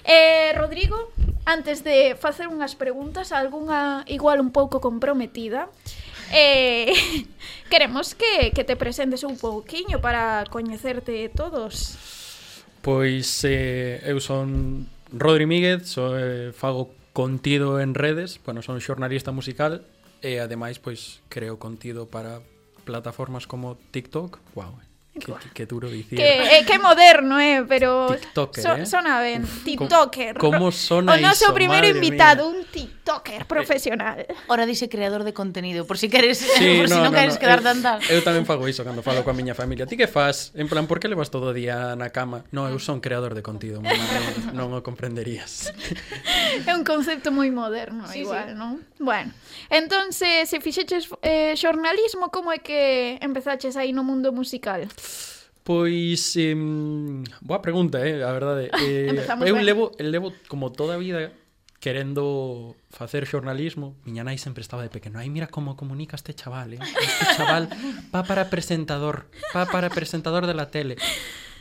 Eh, 0.05 0.53
Rodrigo, 0.57 1.13
antes 1.45 1.85
de 1.85 2.17
facer 2.19 2.49
unhas 2.49 2.75
preguntas, 2.75 3.33
algunha 3.33 4.05
igual 4.11 4.41
un 4.41 4.53
pouco 4.53 4.81
comprometida, 4.81 5.71
eh, 6.33 6.93
queremos 7.71 8.15
que, 8.15 8.53
que 8.53 8.65
te 8.65 8.77
presentes 8.77 9.25
un 9.25 9.39
pouquiño 9.39 10.01
para 10.01 10.45
coñecerte 10.51 11.29
todos. 11.29 11.97
Pois 12.83 13.45
eh, 13.45 14.01
eu 14.07 14.21
son 14.21 14.87
Rodri 15.13 15.47
Míguez, 15.47 15.89
so, 15.89 16.17
eh, 16.17 16.53
fago 16.53 16.95
contido 17.13 17.81
en 17.81 17.95
redes, 17.95 18.41
bueno, 18.45 18.63
son 18.63 18.79
xornalista 18.81 19.33
musical 19.35 19.83
e 20.23 20.39
ademais 20.39 20.79
pois 20.79 21.21
creo 21.29 21.59
contido 21.59 22.07
para 22.07 22.41
plataformas 22.87 23.47
como 23.47 23.77
TikTok, 23.91 24.39
Wow, 24.55 24.88
Qué, 25.19 25.35
que 25.55 25.67
duro 25.67 25.89
dicir. 25.89 26.19
Que, 26.19 26.59
eh, 26.59 26.65
que 26.67 26.79
moderno, 26.79 27.41
eh, 27.41 27.65
pero 27.69 28.09
TikToker, 28.15 28.63
so, 28.63 28.75
eh? 28.77 28.87
sona 28.87 29.21
ben, 29.21 29.47
TikToker. 29.65 30.39
Como 30.39 30.71
sona 30.73 31.15
O 31.15 31.17
noso 31.19 31.53
primeiro 31.55 31.89
invitado, 31.89 32.51
mía. 32.51 32.61
un 32.61 32.67
TikToker 32.67 33.47
profesional. 33.47 34.27
Ora 34.49 34.67
dice 34.67 34.89
creador 34.89 35.25
de 35.25 35.33
contenido, 35.33 35.87
por 35.87 35.99
si 35.99 36.09
queres, 36.09 36.39
sí, 36.59 36.79
por 36.79 36.89
no, 36.89 36.97
si 36.97 37.03
non 37.03 37.13
no, 37.13 37.19
queres 37.19 37.35
no. 37.35 37.41
quedar 37.41 37.61
eh, 37.61 37.67
tan 37.67 37.79
tal. 37.83 37.99
Eu 38.09 38.21
tamén 38.23 38.45
fago 38.45 38.65
iso 38.69 38.85
cando 38.85 39.03
falo 39.03 39.23
coa 39.25 39.35
miña 39.37 39.55
familia. 39.55 39.87
Ti 39.87 39.97
que 39.97 40.07
fas? 40.09 40.53
En 40.55 40.69
plan, 40.69 40.87
por 40.87 41.01
que 41.01 41.09
levas 41.09 41.31
todo 41.31 41.51
o 41.51 41.55
día 41.55 41.95
na 41.97 42.11
cama? 42.11 42.45
No, 42.53 42.69
eu 42.69 42.79
son 42.79 43.01
creador 43.01 43.35
de 43.35 43.43
contido, 43.43 43.81
mamá, 43.83 43.97
non, 44.55 44.71
non 44.71 44.79
o 44.79 44.85
comprenderías. 44.85 45.71
É 46.67 46.75
un 46.75 46.83
concepto 46.83 47.31
moi 47.31 47.53
moderno, 47.53 48.09
sí, 48.09 48.25
igual, 48.25 48.53
sí. 48.53 48.57
non? 48.57 48.81
Bueno, 48.99 49.31
entonces, 49.71 50.49
se 50.49 50.61
fixeches 50.61 51.09
eh, 51.23 51.55
xornalismo, 51.57 52.31
como 52.33 52.53
é 52.53 52.59
que 52.59 53.19
empezaches 53.21 53.77
aí 53.77 53.93
no 53.93 54.03
mundo 54.03 54.33
musical? 54.33 54.89
Pois, 55.69 56.33
eh, 56.37 56.57
boa 57.45 57.61
pregunta, 57.61 58.01
eh, 58.01 58.25
a 58.25 58.33
verdade. 58.33 58.73
Eh, 58.81 58.81
eh 58.81 59.09
Empezamos 59.13 59.45
eu 59.45 59.57
ben. 59.57 59.69
levo, 59.69 59.93
levo 60.01 60.33
como 60.49 60.73
toda 60.73 60.95
a 60.95 60.99
vida 60.99 61.33
querendo 61.81 62.75
facer 62.91 63.27
xornalismo, 63.27 63.95
miña 64.03 64.27
nai 64.27 64.35
sempre 64.35 64.67
estaba 64.67 64.83
de 64.83 64.91
pequeno, 64.91 65.23
ai 65.23 65.31
mira 65.31 65.47
como 65.47 65.79
comunica 65.79 66.19
este 66.19 66.35
chaval, 66.35 66.75
eh? 66.75 66.81
este 66.83 67.39
chaval 67.39 67.71
va 68.11 68.27
para 68.27 68.51
presentador, 68.51 69.31
va 69.55 69.71
para 69.71 69.87
presentador 69.87 70.51
de 70.51 70.55
la 70.59 70.75
tele. 70.75 70.99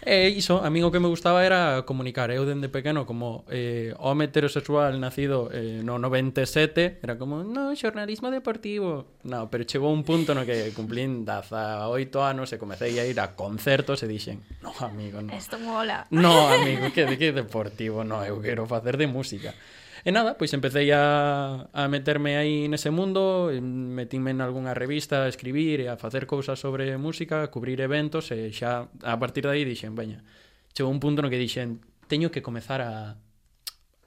E 0.08 0.32
iso, 0.32 0.64
a 0.64 0.72
min 0.72 0.88
o 0.88 0.92
que 0.96 1.04
me 1.04 1.12
gustaba 1.12 1.44
era 1.44 1.84
comunicar. 1.84 2.32
Eu 2.32 2.48
dende 2.48 2.72
pequeno, 2.72 3.04
como 3.04 3.44
eh, 3.52 3.92
home 4.00 4.32
heterosexual 4.32 4.96
nacido 5.04 5.52
eh, 5.52 5.84
no 5.84 6.00
97, 6.00 7.04
era 7.04 7.20
como, 7.20 7.44
no, 7.44 7.76
xornalismo 7.76 8.32
deportivo. 8.32 9.20
No, 9.28 9.52
pero 9.52 9.68
chegou 9.68 9.92
un 9.92 10.08
punto 10.08 10.32
no 10.32 10.48
que 10.48 10.72
cumplín 10.72 11.28
18 11.28 11.92
anos 12.24 12.56
e 12.56 12.58
comecei 12.58 12.96
a 12.96 13.04
ir 13.04 13.20
a 13.20 13.36
concertos 13.36 14.00
e 14.00 14.08
dixen, 14.08 14.40
no, 14.64 14.72
amigo, 14.80 15.20
no. 15.20 15.36
Esto 15.36 15.60
mola. 15.60 16.08
No, 16.08 16.48
amigo, 16.56 16.88
que, 16.96 17.04
que 17.20 17.36
deportivo, 17.36 18.08
no, 18.08 18.24
eu 18.24 18.40
quero 18.40 18.64
facer 18.64 18.96
de 18.96 19.12
música. 19.12 19.52
E 20.08 20.12
nada, 20.16 20.40
pois 20.40 20.56
empecé 20.56 20.88
a, 20.96 21.68
a 21.76 21.84
meterme 21.92 22.40
aí 22.40 22.72
nese 22.72 22.96
mundo, 22.96 23.52
metínme 23.60 24.32
en 24.32 24.40
algunha 24.40 24.72
revista 24.72 25.28
a 25.28 25.28
escribir 25.28 25.84
e 25.84 25.92
a 25.92 26.00
facer 26.00 26.24
cousas 26.24 26.64
sobre 26.64 26.96
música, 26.96 27.44
a 27.44 27.52
cubrir 27.52 27.84
eventos 27.84 28.32
e 28.32 28.48
xa 28.56 28.88
a 29.04 29.16
partir 29.20 29.44
de 29.44 29.52
aí 29.52 29.68
dixen, 29.68 30.00
veña, 30.00 30.24
chegou 30.72 30.96
un 30.96 31.04
punto 31.04 31.20
no 31.20 31.28
que 31.28 31.36
dixen, 31.36 31.84
teño 32.08 32.32
que 32.32 32.40
comezar 32.40 32.80
a 32.80 33.20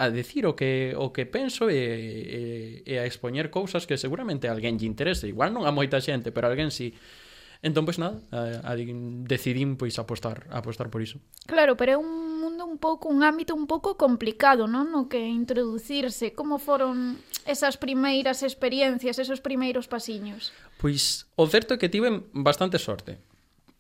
a 0.01 0.07
decir 0.09 0.49
o 0.49 0.57
que 0.57 0.97
o 0.97 1.13
que 1.13 1.29
penso 1.29 1.69
e, 1.69 1.77
e, 1.77 2.41
e 2.89 2.95
a 2.97 3.05
expoñer 3.05 3.53
cousas 3.53 3.85
que 3.85 4.01
seguramente 4.01 4.49
a 4.49 4.57
alguén 4.57 4.81
lle 4.81 4.89
interese. 4.89 5.29
Igual 5.29 5.53
non 5.53 5.69
a 5.69 5.73
moita 5.77 6.01
xente, 6.01 6.33
pero 6.33 6.49
a 6.49 6.57
alguén 6.57 6.73
si 6.73 6.97
sí 6.97 7.30
Entón, 7.61 7.85
pois 7.85 8.01
nada, 8.01 8.25
a, 8.33 8.73
a, 8.73 8.77
decidín 9.29 9.77
pois 9.77 10.01
apostar, 10.01 10.49
apostar 10.49 10.89
por 10.89 11.05
iso. 11.05 11.21
Claro, 11.45 11.77
pero 11.77 11.93
é 11.93 11.99
un 12.01 12.41
mundo 12.41 12.65
un 12.65 12.81
pouco, 12.81 13.13
un 13.13 13.21
ámbito 13.21 13.53
un 13.53 13.69
pouco 13.69 14.01
complicado, 14.01 14.65
non? 14.65 14.89
No 14.89 15.13
que 15.13 15.21
introducirse, 15.21 16.33
como 16.33 16.57
foron 16.57 17.21
esas 17.45 17.77
primeiras 17.77 18.41
experiencias, 18.41 19.21
esos 19.21 19.45
primeiros 19.45 19.93
pasiños? 19.93 20.57
Pois 20.81 21.29
o 21.37 21.45
certo 21.45 21.77
é 21.77 21.81
que 21.81 21.93
tive 21.93 22.25
bastante 22.33 22.81
sorte, 22.81 23.21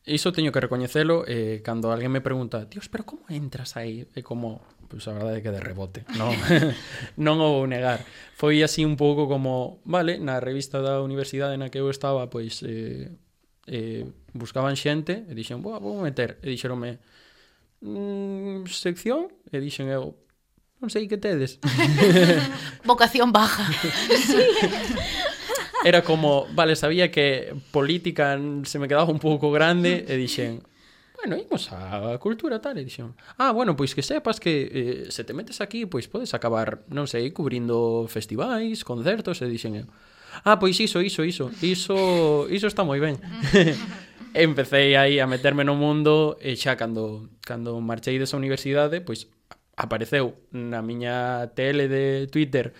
iso 0.05 0.29
teño 0.29 0.53
que 0.53 0.61
recoñecelo 0.61 1.25
eh, 1.25 1.64
cando 1.64 1.88
alguén 1.88 2.12
me 2.12 2.21
pregunta, 2.21 2.69
"Dios, 2.69 2.93
pero 2.93 3.09
como 3.09 3.25
entras 3.33 3.81
aí?" 3.81 4.05
É 4.12 4.21
como, 4.21 4.61
pois 4.93 5.09
a 5.09 5.16
verdade 5.16 5.40
é 5.40 5.45
que 5.45 5.57
de 5.57 5.64
rebote, 5.64 6.05
non 6.21 6.37
non 7.16 7.40
o 7.40 7.64
vou 7.64 7.64
negar. 7.64 8.05
Foi 8.37 8.61
así 8.61 8.85
un 8.85 9.01
pouco 9.01 9.25
como, 9.25 9.81
vale, 9.88 10.21
na 10.21 10.37
revista 10.37 10.85
da 10.85 11.01
universidade 11.01 11.57
na 11.57 11.73
que 11.73 11.81
eu 11.81 11.88
estaba, 11.88 12.29
pois 12.29 12.61
eh 12.61 13.09
eh, 13.70 14.02
buscaban 14.35 14.74
xente 14.74 15.22
e 15.30 15.33
dixen, 15.33 15.62
boa, 15.62 15.78
vou 15.78 16.02
meter. 16.02 16.42
E 16.42 16.50
dixeronme, 16.50 16.98
mm, 17.78 18.66
sección? 18.66 19.30
E 19.46 19.62
dixen 19.62 19.87
eu, 19.87 20.18
non 20.83 20.90
sei 20.90 21.06
que 21.06 21.22
tedes. 21.22 21.62
Vocación 22.88 23.30
baja. 23.30 23.70
Era 25.87 26.02
como, 26.02 26.50
vale, 26.52 26.76
sabía 26.76 27.14
que 27.14 27.54
política 27.70 28.37
se 28.66 28.78
me 28.78 28.88
quedaba 28.88 29.09
un 29.09 29.22
pouco 29.22 29.54
grande 29.54 30.04
e 30.04 30.14
dixen, 30.18 30.66
bueno, 31.16 31.38
imos 31.38 31.70
a 31.72 32.18
cultura 32.18 32.59
tal, 32.59 32.76
e 32.76 32.85
dixen, 32.85 33.14
ah, 33.38 33.54
bueno, 33.54 33.78
pois 33.78 33.94
que 33.94 34.02
sepas 34.02 34.42
que 34.42 34.66
eh, 34.66 35.02
se 35.14 35.22
te 35.24 35.33
metes 35.33 35.62
aquí, 35.62 35.87
pois 35.87 36.11
podes 36.11 36.35
acabar, 36.35 36.85
non 36.90 37.06
sei, 37.06 37.30
cubrindo 37.33 38.04
festivais, 38.11 38.85
concertos, 38.85 39.40
e 39.40 39.48
dixen 39.48 39.78
eu, 39.78 39.87
eh, 39.87 40.10
ah, 40.45 40.59
pois 40.59 40.79
iso, 40.81 41.03
iso, 41.03 41.25
iso, 41.25 41.51
iso, 41.62 42.47
iso 42.51 42.66
está 42.66 42.85
moi 42.85 43.01
ben. 43.01 43.19
Empecéi 44.35 44.95
aí 44.95 45.19
a 45.19 45.27
meterme 45.27 45.66
no 45.66 45.75
mundo 45.75 46.38
e 46.38 46.55
xa 46.55 46.79
cando, 46.79 47.29
cando 47.43 47.79
marchei 47.83 48.14
desa 48.19 48.38
universidade, 48.38 49.03
pois 49.03 49.27
apareceu 49.75 50.38
na 50.55 50.83
miña 50.85 51.51
tele 51.57 51.90
de 51.90 52.31
Twitter 52.31 52.71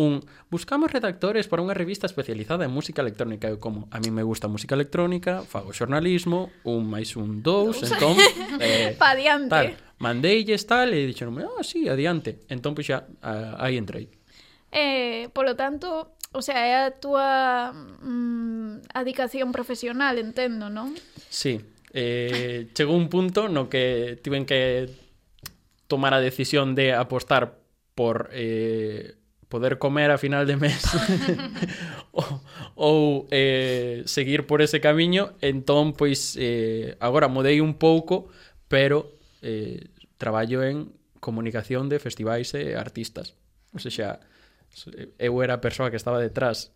un 0.00 0.24
buscamos 0.50 0.90
redactores 0.90 1.46
para 1.46 1.60
unha 1.60 1.76
revista 1.76 2.08
especializada 2.08 2.64
en 2.64 2.72
música 2.72 3.04
electrónica. 3.04 3.52
Eu 3.52 3.60
como, 3.60 3.86
a 3.92 4.00
mí 4.00 4.08
me 4.08 4.24
gusta 4.24 4.48
a 4.48 4.52
música 4.52 4.74
electrónica, 4.74 5.44
fago 5.44 5.76
xornalismo, 5.76 6.48
un 6.64 6.88
máis 6.88 7.14
un 7.20 7.44
dous, 7.44 7.78
dous. 7.78 7.92
entón... 7.92 8.16
Eh, 8.60 8.96
pa 8.96 9.12
adiante. 9.16 9.52
Tal. 9.52 9.68
Mandeilles 10.00 10.64
tal 10.64 10.92
e 10.96 11.04
dixeronme, 11.04 11.44
ah, 11.44 11.64
sí, 11.64 11.88
adiante. 11.88 12.40
Entón, 12.48 12.72
pois 12.72 12.88
xa, 12.88 13.04
aí 13.60 13.76
entrei. 13.76 14.08
Eh, 14.72 15.28
polo 15.36 15.56
tanto, 15.56 16.16
O 16.32 16.42
sea, 16.42 16.62
é 16.62 16.86
a 16.86 16.94
túa 16.94 17.74
mm, 17.74 18.94
adicación 18.94 19.50
profesional, 19.50 20.14
entendo, 20.14 20.70
non? 20.70 20.94
Sí. 21.26 21.58
Eh, 21.90 22.70
chegou 22.78 22.94
un 22.94 23.10
punto 23.10 23.50
no 23.50 23.66
que 23.66 24.14
tiven 24.22 24.46
que 24.46 24.86
tomar 25.90 26.14
a 26.14 26.22
decisión 26.22 26.78
de 26.78 26.94
apostar 26.94 27.58
por 27.98 28.30
eh, 28.30 29.18
poder 29.50 29.82
comer 29.82 30.14
a 30.14 30.22
final 30.22 30.46
de 30.46 30.54
mes 30.54 30.78
ou, 32.14 32.30
ou 32.78 32.98
eh, 33.34 34.06
seguir 34.06 34.46
por 34.46 34.62
ese 34.62 34.78
camiño 34.78 35.34
entón 35.42 35.98
pois 35.98 36.38
eh, 36.38 36.94
agora 37.02 37.26
mudei 37.26 37.58
un 37.58 37.74
pouco 37.74 38.30
pero 38.70 39.18
eh, 39.42 39.90
traballo 40.14 40.62
en 40.62 40.94
comunicación 41.18 41.90
de 41.90 41.98
festivais 41.98 42.54
e 42.54 42.78
artistas 42.78 43.34
ou 43.74 43.82
seja, 43.82 44.22
eu 45.18 45.42
era 45.42 45.54
a 45.54 45.60
persoa 45.60 45.90
que 45.90 45.96
estaba 45.96 46.18
detrás 46.18 46.72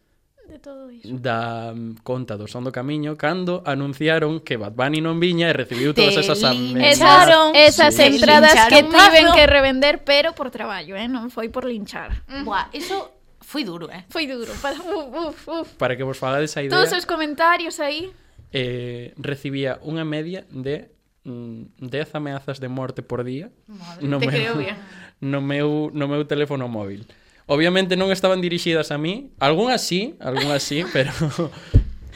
de 0.48 0.58
todo 0.58 0.90
iso. 0.90 1.08
da 1.18 1.72
mm, 1.72 2.04
conta 2.04 2.36
do 2.36 2.46
Son 2.46 2.64
do 2.64 2.72
Camiño 2.72 3.16
cando 3.16 3.64
anunciaron 3.64 4.44
que 4.44 4.60
Bad 4.60 4.76
Bunny 4.76 5.00
non 5.00 5.16
viña 5.16 5.48
e 5.48 5.54
recibiu 5.56 5.96
todas 5.96 6.16
esas 6.20 6.44
amenazas. 6.44 7.56
Esas 7.56 7.96
sí. 7.96 8.12
entradas 8.12 8.68
que 8.68 8.84
tiven 8.84 9.32
que 9.32 9.44
revender, 9.48 10.04
pero 10.04 10.36
por 10.36 10.52
traballo, 10.52 10.96
eh? 10.96 11.08
non 11.08 11.32
foi 11.32 11.48
por 11.48 11.64
linchar. 11.64 12.24
Buah, 12.44 12.68
iso 12.76 13.14
foi 13.40 13.64
duro, 13.64 13.88
eh? 13.88 14.04
Foi 14.08 14.26
duro. 14.26 14.52
Para, 14.60 14.76
uf, 14.76 15.48
uf. 15.48 15.68
Para 15.76 15.96
que 15.96 16.02
vos 16.02 16.18
falades 16.18 16.56
a 16.56 16.62
idea... 16.64 16.76
Todos 16.76 16.92
os 16.92 17.06
comentarios 17.06 17.80
aí... 17.80 18.12
Eh, 18.54 19.12
recibía 19.18 19.82
unha 19.82 20.06
media 20.06 20.46
de 20.52 20.92
mm, 21.24 21.82
10 21.82 22.14
ameazas 22.14 22.62
de 22.62 22.70
morte 22.70 23.02
por 23.02 23.26
día 23.26 23.50
Madre, 23.66 24.06
no 24.06 24.22
te 24.22 24.26
meu, 24.26 24.30
creo 24.30 24.54
bien. 24.58 24.76
No 25.24 25.40
meu, 25.40 25.90
no 25.94 26.04
meu 26.04 26.26
teléfono 26.28 26.68
móvil. 26.68 27.08
Obviamente 27.46 27.96
non 27.96 28.08
estaban 28.08 28.40
dirixidas 28.40 28.88
a 28.88 28.96
mí, 28.96 29.28
algunhas 29.36 29.84
sí, 29.84 30.16
algunhas 30.16 30.64
sí, 30.64 30.84
pero 30.94 31.12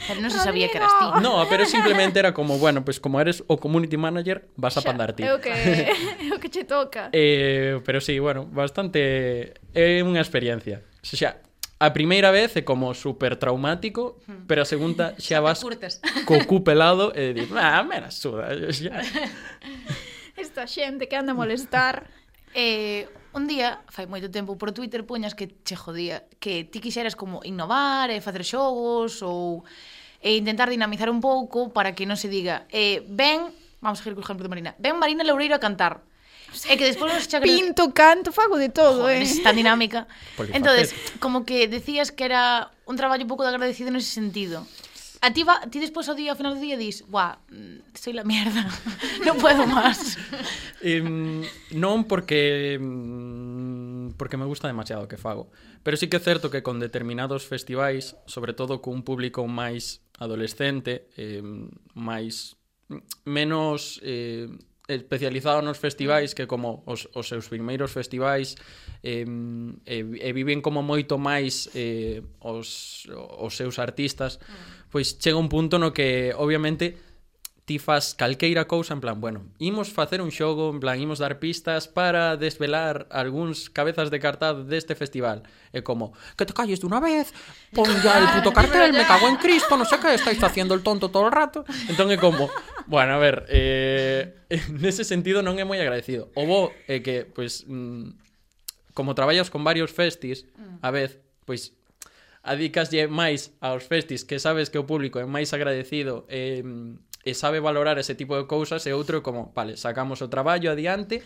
Pero 0.07 0.21
non 0.23 0.31
se 0.31 0.39
sabía 0.39 0.71
que 0.71 0.79
eras 0.79 0.95
ti. 0.95 1.05
No, 1.19 1.43
pero 1.51 1.67
simplemente 1.67 2.19
era 2.19 2.31
como, 2.33 2.57
bueno, 2.57 2.85
pues 2.85 2.99
como 2.99 3.19
eres 3.19 3.43
o 3.47 3.59
community 3.59 3.99
manager, 3.99 4.47
vas 4.55 4.79
a 4.79 4.81
pandar 4.81 5.11
ti. 5.11 5.27
É 5.27 5.35
o 5.35 5.43
que, 5.43 5.51
é 6.23 6.31
o 6.31 6.39
que 6.39 6.47
che 6.47 6.63
toca. 6.63 7.11
Eh, 7.11 7.83
pero 7.83 7.99
sí, 7.99 8.15
bueno, 8.17 8.47
bastante... 8.47 9.59
É 9.75 9.99
unha 9.99 10.23
experiencia. 10.23 10.87
O 11.03 11.17
sea, 11.19 11.43
a 11.83 11.91
primeira 11.91 12.31
vez 12.31 12.55
é 12.55 12.63
como 12.63 12.95
super 12.95 13.35
traumático, 13.35 14.23
hmm. 14.23 14.47
pero 14.47 14.63
a 14.63 14.67
segunda 14.67 15.15
xa 15.19 15.43
vas 15.43 15.59
co 16.23 16.35
cu 16.47 16.63
pelado 16.63 17.11
e 17.11 17.35
dir, 17.35 17.51
ah, 17.59 17.83
me 17.83 17.99
la 17.99 18.11
suda. 18.11 18.55
Xa. 18.71 19.03
Esta 20.39 20.63
xente 20.63 21.11
que 21.11 21.19
anda 21.19 21.35
a 21.35 21.37
molestar... 21.37 22.07
Eh, 22.55 23.05
un 23.33 23.45
día, 23.47 23.81
fai 23.89 24.09
moito 24.09 24.31
tempo, 24.33 24.57
por 24.57 24.73
Twitter 24.73 25.05
poñas 25.05 25.37
que 25.37 25.53
che 25.63 25.75
jodía, 25.77 26.25
que 26.41 26.65
ti 26.65 26.81
quixeras 26.81 27.13
como 27.13 27.45
innovar 27.45 28.09
e 28.09 28.21
facer 28.21 28.41
xogos 28.41 29.21
ou 29.21 29.61
e 30.19 30.35
intentar 30.35 30.67
dinamizar 30.67 31.07
un 31.07 31.21
pouco 31.21 31.71
para 31.71 31.93
que 31.95 32.09
non 32.09 32.17
se 32.17 32.27
diga 32.27 32.65
eh, 32.73 33.05
ven, 33.07 33.53
vamos 33.79 33.99
a 33.99 34.03
seguir 34.03 34.17
co 34.17 34.25
exemplo 34.25 34.43
de 34.45 34.51
Marina, 34.51 34.71
ven 34.81 34.97
Marina 34.97 35.23
Loureiro 35.23 35.55
a 35.55 35.61
cantar. 35.61 36.01
E 36.65 36.73
que 36.81 36.89
despois 36.89 37.13
nos 37.13 37.29
chagres... 37.29 37.45
Pinto, 37.45 37.93
canto, 37.93 38.33
fago 38.33 38.57
de 38.57 38.73
todo, 38.73 39.05
Joder, 39.05 39.21
eh. 39.21 39.41
Tan 39.45 39.53
dinámica. 39.53 40.09
Entonces, 40.49 40.97
como 41.21 41.45
que 41.45 41.69
decías 41.69 42.09
que 42.09 42.25
era 42.25 42.73
un 42.89 42.97
traballo 42.97 43.21
un 43.21 43.29
pouco 43.29 43.45
de 43.45 43.53
agradecido 43.53 43.93
nese 43.93 44.09
sentido. 44.09 44.65
A 45.21 45.33
ti, 45.33 45.43
va, 45.43 45.59
ti 45.67 45.83
despois 45.83 46.07
o 46.07 46.15
día, 46.15 46.31
ao 46.31 46.39
final 46.39 46.55
do 46.55 46.63
día, 46.63 46.79
dis, 46.79 47.03
guau, 47.03 47.35
mm, 47.51 47.91
soy 47.91 48.15
la 48.15 48.23
mierda, 48.23 48.63
non 49.27 49.35
puedo 49.35 49.67
máis. 49.67 50.15
um, 50.79 51.43
non 51.75 52.07
porque 52.07 52.79
mm, 52.79 54.15
porque 54.15 54.39
me 54.39 54.47
gusta 54.47 54.71
demasiado 54.71 55.03
o 55.03 55.11
que 55.11 55.19
fago, 55.19 55.51
pero 55.83 55.99
sí 55.99 56.07
que 56.07 56.17
é 56.17 56.23
certo 56.23 56.47
que 56.47 56.63
con 56.63 56.79
determinados 56.79 57.43
festivais, 57.43 58.15
sobre 58.31 58.55
todo 58.55 58.79
cun 58.79 59.03
público 59.03 59.43
máis 59.43 59.99
adolescente, 60.15 61.11
eh, 61.19 61.43
máis 61.99 62.55
menos 63.27 63.99
eh, 63.99 64.47
especializado 64.87 65.59
nos 65.59 65.77
festivais 65.77 66.31
que 66.31 66.47
como 66.47 66.81
os, 66.87 67.11
os 67.11 67.27
seus 67.27 67.51
primeiros 67.51 67.91
festivais 67.91 68.55
eh, 69.03 69.27
e, 69.83 69.99
eh, 69.99 70.31
e 70.31 70.31
viven 70.31 70.63
como 70.63 70.79
moito 70.79 71.19
máis 71.19 71.67
eh, 71.75 72.23
os, 72.39 73.03
os 73.11 73.51
seus 73.51 73.83
artistas 73.83 74.39
mm 74.39 74.78
pois 74.89 75.17
chega 75.17 75.37
un 75.37 75.49
punto 75.49 75.77
no 75.77 75.93
que 75.93 76.33
obviamente 76.35 76.97
ti 77.69 77.77
faz 77.77 78.15
calqueira 78.17 78.65
cousa 78.65 78.97
en 78.97 79.01
plan, 79.01 79.21
bueno, 79.21 79.45
imos 79.59 79.93
facer 79.93 80.25
un 80.25 80.33
xogo, 80.33 80.73
en 80.73 80.81
plan, 80.81 80.97
imos 80.97 81.21
dar 81.21 81.37
pistas 81.37 81.85
para 81.85 82.33
desvelar 82.33 83.05
algúns 83.13 83.69
cabezas 83.69 84.09
de 84.09 84.17
cartaz 84.17 84.65
deste 84.65 84.97
festival. 84.97 85.45
É 85.69 85.85
como, 85.85 86.17
que 86.33 86.49
te 86.49 86.57
calles 86.57 86.81
dunha 86.81 86.97
vez, 86.97 87.29
pon 87.69 87.85
ya 88.01 88.17
el 88.17 88.25
puto 88.33 88.49
cartel, 88.57 88.89
me 88.89 89.05
cago 89.05 89.29
en 89.29 89.37
Cristo, 89.37 89.77
non 89.77 89.85
sei 89.85 90.01
que, 90.01 90.17
estáis 90.17 90.41
facendo 90.41 90.73
el 90.73 90.81
tonto 90.81 91.13
todo 91.13 91.29
o 91.29 91.33
rato. 91.33 91.61
Entón 91.85 92.09
é 92.09 92.17
como, 92.17 92.49
bueno, 92.89 93.13
a 93.13 93.21
ver, 93.21 93.45
eh, 93.53 94.33
nese 94.81 95.05
sentido 95.05 95.45
non 95.45 95.61
é 95.61 95.63
moi 95.63 95.77
agradecido. 95.77 96.33
O 96.33 96.49
bo 96.49 96.73
é 96.89 97.05
que, 97.05 97.29
pois, 97.29 97.61
pues, 97.61 97.69
mm, 97.69 98.17
como 98.97 99.13
traballas 99.13 99.53
con 99.53 99.61
varios 99.61 99.93
festis, 99.93 100.49
mm. 100.57 100.81
a 100.81 100.89
vez, 100.89 101.21
pois, 101.45 101.69
pues, 101.69 101.78
adicaslle 102.43 103.07
máis 103.07 103.51
aos 103.59 103.83
festis 103.85 104.23
que 104.23 104.39
sabes 104.39 104.71
que 104.71 104.79
o 104.79 104.87
público 104.87 105.19
é 105.19 105.25
máis 105.27 105.51
agradecido 105.51 106.23
e, 106.31 106.63
e 107.25 107.31
sabe 107.35 107.59
valorar 107.59 107.99
ese 107.99 108.15
tipo 108.15 108.37
de 108.39 108.47
cousas 108.47 108.85
e 108.87 108.95
outro 108.95 109.19
como, 109.19 109.51
vale, 109.51 109.75
sacamos 109.75 110.23
o 110.23 110.31
traballo 110.31 110.71
adiante 110.71 111.21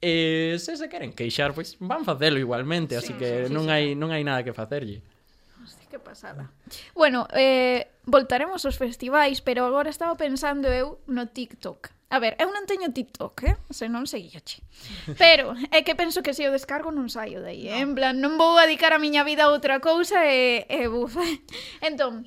e 0.00 0.56
se 0.58 0.74
se 0.76 0.88
queren 0.88 1.12
queixar, 1.12 1.52
pois 1.52 1.76
van 1.78 2.08
facelo 2.08 2.40
igualmente, 2.40 2.96
sí, 2.96 3.00
así 3.00 3.12
que 3.14 3.44
sí, 3.44 3.48
sí, 3.48 3.54
non 3.54 3.68
sí, 3.68 3.70
hai 3.70 3.84
sí. 3.92 3.98
non 4.00 4.10
hai 4.10 4.24
nada 4.24 4.42
que 4.42 4.56
facerlle. 4.56 5.04
Hostia, 5.60 5.86
que 5.86 6.00
pasada. 6.00 6.50
Bueno, 6.96 7.28
eh, 7.36 7.86
voltaremos 8.08 8.64
aos 8.64 8.80
festivais, 8.80 9.44
pero 9.44 9.68
agora 9.68 9.92
estaba 9.92 10.16
pensando 10.16 10.72
eu 10.72 10.98
no 11.04 11.28
TikTok. 11.28 11.99
A 12.10 12.18
ver, 12.18 12.34
eu 12.42 12.50
non 12.50 12.66
teño 12.66 12.90
TikTok, 12.90 13.34
eh? 13.46 13.56
Senón 13.70 14.10
seguíache. 14.10 14.66
Pero 15.14 15.54
é 15.70 15.86
que 15.86 15.94
penso 15.94 16.26
que 16.26 16.34
se 16.34 16.42
eu 16.42 16.50
descargo 16.50 16.90
non 16.90 17.06
saio 17.06 17.38
de 17.38 17.54
aí, 17.54 17.64
eh? 17.70 17.78
En 17.78 17.94
plan, 17.94 18.18
non 18.18 18.34
vou 18.34 18.58
dedicar 18.58 18.90
a 18.90 18.98
miña 18.98 19.22
vida 19.22 19.46
a 19.46 19.54
outra 19.54 19.78
cousa 19.78 20.26
e, 20.26 20.66
e 20.66 20.90
buf. 20.90 21.14
Entón, 21.86 22.26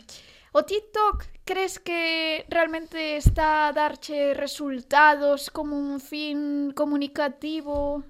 o 0.56 0.64
TikTok 0.64 1.28
crees 1.44 1.84
que 1.84 2.48
realmente 2.48 3.20
está 3.20 3.68
a 3.68 3.76
darche 3.76 4.34
resultados 4.34 5.52
como 5.52 5.76
un 5.76 6.00
fin 6.00 6.72
comunicativo? 6.72 8.08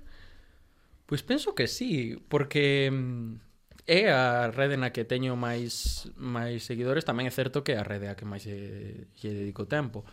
Pois 1.09 1.21
pues 1.21 1.23
penso 1.25 1.57
que 1.57 1.65
sí, 1.65 2.21
porque 2.29 2.93
mm, 2.93 3.41
é 3.85 4.13
a 4.13 4.53
rede 4.53 4.77
na 4.77 4.93
que 4.93 5.03
teño 5.03 5.35
máis 5.35 6.05
máis 6.15 6.63
seguidores, 6.63 7.03
tamén 7.03 7.27
é 7.27 7.33
certo 7.33 7.65
que 7.65 7.75
é 7.75 7.81
a 7.81 7.87
rede 7.87 8.07
a 8.07 8.15
que 8.15 8.29
máis 8.29 8.45
lle, 8.45 9.09
lle 9.19 9.31
dedico 9.33 9.65
tempo. 9.65 10.05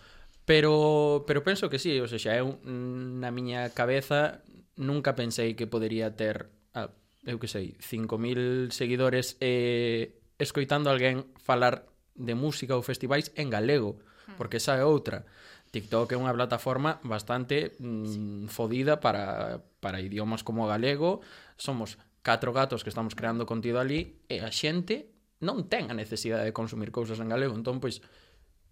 Pero, 0.45 1.25
pero 1.27 1.45
penso 1.45 1.71
que 1.71 1.79
sí, 1.79 2.01
ou 2.01 2.09
sea, 2.11 2.19
xa 2.19 2.35
eu 2.41 2.59
na 2.65 3.31
miña 3.31 3.71
cabeza 3.71 4.43
nunca 4.75 5.15
pensei 5.15 5.55
que 5.55 5.71
podería 5.71 6.17
ter, 6.17 6.51
ah, 6.75 6.91
eu 7.29 7.39
que 7.39 7.47
sei, 7.47 7.77
5.000 7.79 8.73
seguidores 8.73 9.37
eh, 9.39 10.19
escoitando 10.41 10.89
alguén 10.91 11.29
falar 11.39 11.87
de 12.17 12.35
música 12.35 12.75
ou 12.75 12.83
festivais 12.83 13.31
en 13.37 13.53
galego, 13.53 14.01
hmm. 14.27 14.41
porque 14.41 14.59
esa 14.59 14.81
é 14.81 14.85
outra. 14.85 15.29
TikTok 15.71 16.11
é 16.13 16.19
unha 16.19 16.35
plataforma 16.35 16.99
bastante 17.07 17.79
mm, 17.79 18.07
sí. 18.11 18.19
fodida 18.51 18.99
para, 18.99 19.63
para 19.79 20.03
idiomas 20.03 20.43
como 20.43 20.67
galego. 20.67 21.23
Somos 21.55 21.95
catro 22.27 22.51
gatos 22.51 22.83
que 22.83 22.91
estamos 22.91 23.15
creando 23.15 23.47
contido 23.47 23.79
ali 23.79 24.19
e 24.27 24.43
a 24.43 24.51
xente 24.51 25.15
non 25.41 25.71
ten 25.71 25.89
a 25.89 25.97
necesidade 25.97 26.45
de 26.45 26.57
consumir 26.57 26.91
cousas 26.91 27.23
en 27.23 27.31
galego. 27.31 27.55
Entón, 27.55 27.79
pois, 27.79 28.03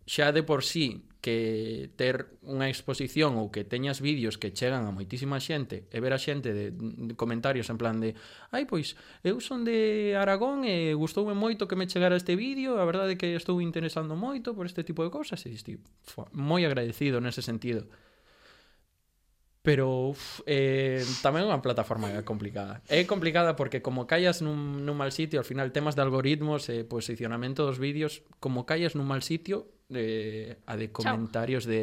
xa 0.09 0.33
de 0.33 0.43
por 0.43 0.65
sí 0.65 1.05
que 1.21 1.91
ter 2.01 2.33
unha 2.41 2.73
exposición 2.73 3.37
ou 3.37 3.53
que 3.53 3.67
teñas 3.67 4.01
vídeos 4.01 4.41
que 4.41 4.55
chegan 4.57 4.89
a 4.89 4.95
moitísima 4.95 5.37
xente 5.37 5.85
e 5.93 5.99
ver 6.01 6.17
a 6.17 6.21
xente 6.21 6.57
de, 6.57 6.73
de 6.73 7.13
comentarios 7.13 7.69
en 7.69 7.77
plan 7.77 8.01
de 8.01 8.17
ai 8.49 8.65
pois, 8.65 8.97
eu 9.21 9.37
son 9.45 9.69
de 9.69 10.17
Aragón 10.17 10.65
e 10.65 10.97
gustoume 10.97 11.37
moito 11.37 11.69
que 11.69 11.77
me 11.77 11.91
chegara 11.91 12.17
este 12.17 12.41
vídeo 12.41 12.81
a 12.81 12.89
verdade 12.89 13.15
é 13.15 13.21
que 13.21 13.37
estou 13.37 13.61
interesando 13.61 14.17
moito 14.17 14.57
por 14.57 14.65
este 14.65 14.81
tipo 14.81 15.05
de 15.05 15.13
cousas 15.13 15.45
e 15.45 15.53
estou 15.53 15.77
moi 16.33 16.65
agradecido 16.65 17.21
nese 17.21 17.45
sentido 17.45 17.85
pero 19.63 20.15
uf, 20.15 20.41
eh, 20.47 21.03
tamén 21.21 21.45
é 21.45 21.51
unha 21.51 21.61
plataforma 21.61 22.09
complicada. 22.25 22.81
É 22.89 23.05
complicada 23.05 23.59
porque 23.59 23.83
como 23.83 24.07
callas 24.07 24.41
nun, 24.41 24.87
nun 24.87 24.97
mal 24.97 25.11
sitio, 25.13 25.43
al 25.43 25.49
final 25.49 25.75
temas 25.75 25.99
de 25.99 26.03
algoritmos 26.07 26.71
eh, 26.71 26.87
posicionamento 26.87 27.67
dos 27.67 27.77
vídeos, 27.83 28.23
como 28.39 28.65
callas 28.65 28.95
nun 28.95 29.11
mal 29.11 29.21
sitio, 29.21 29.69
eh, 29.91 30.57
a 30.65 30.79
de 30.79 30.93
comentarios 30.95 31.67
Chao. 31.67 31.75
de 31.75 31.83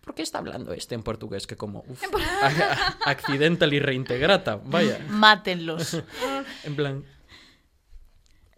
¿Por 0.00 0.14
qué 0.14 0.22
está 0.22 0.38
hablando 0.38 0.72
este 0.72 0.94
en 0.94 1.02
portugués? 1.02 1.46
Que 1.46 1.56
como, 1.56 1.84
uf, 1.86 2.02
accidental 3.04 3.72
y 3.72 3.80
reintegrata, 3.80 4.56
vaya. 4.56 4.98
Mátenlos. 5.08 6.02
en 6.64 6.74
plan, 6.74 7.04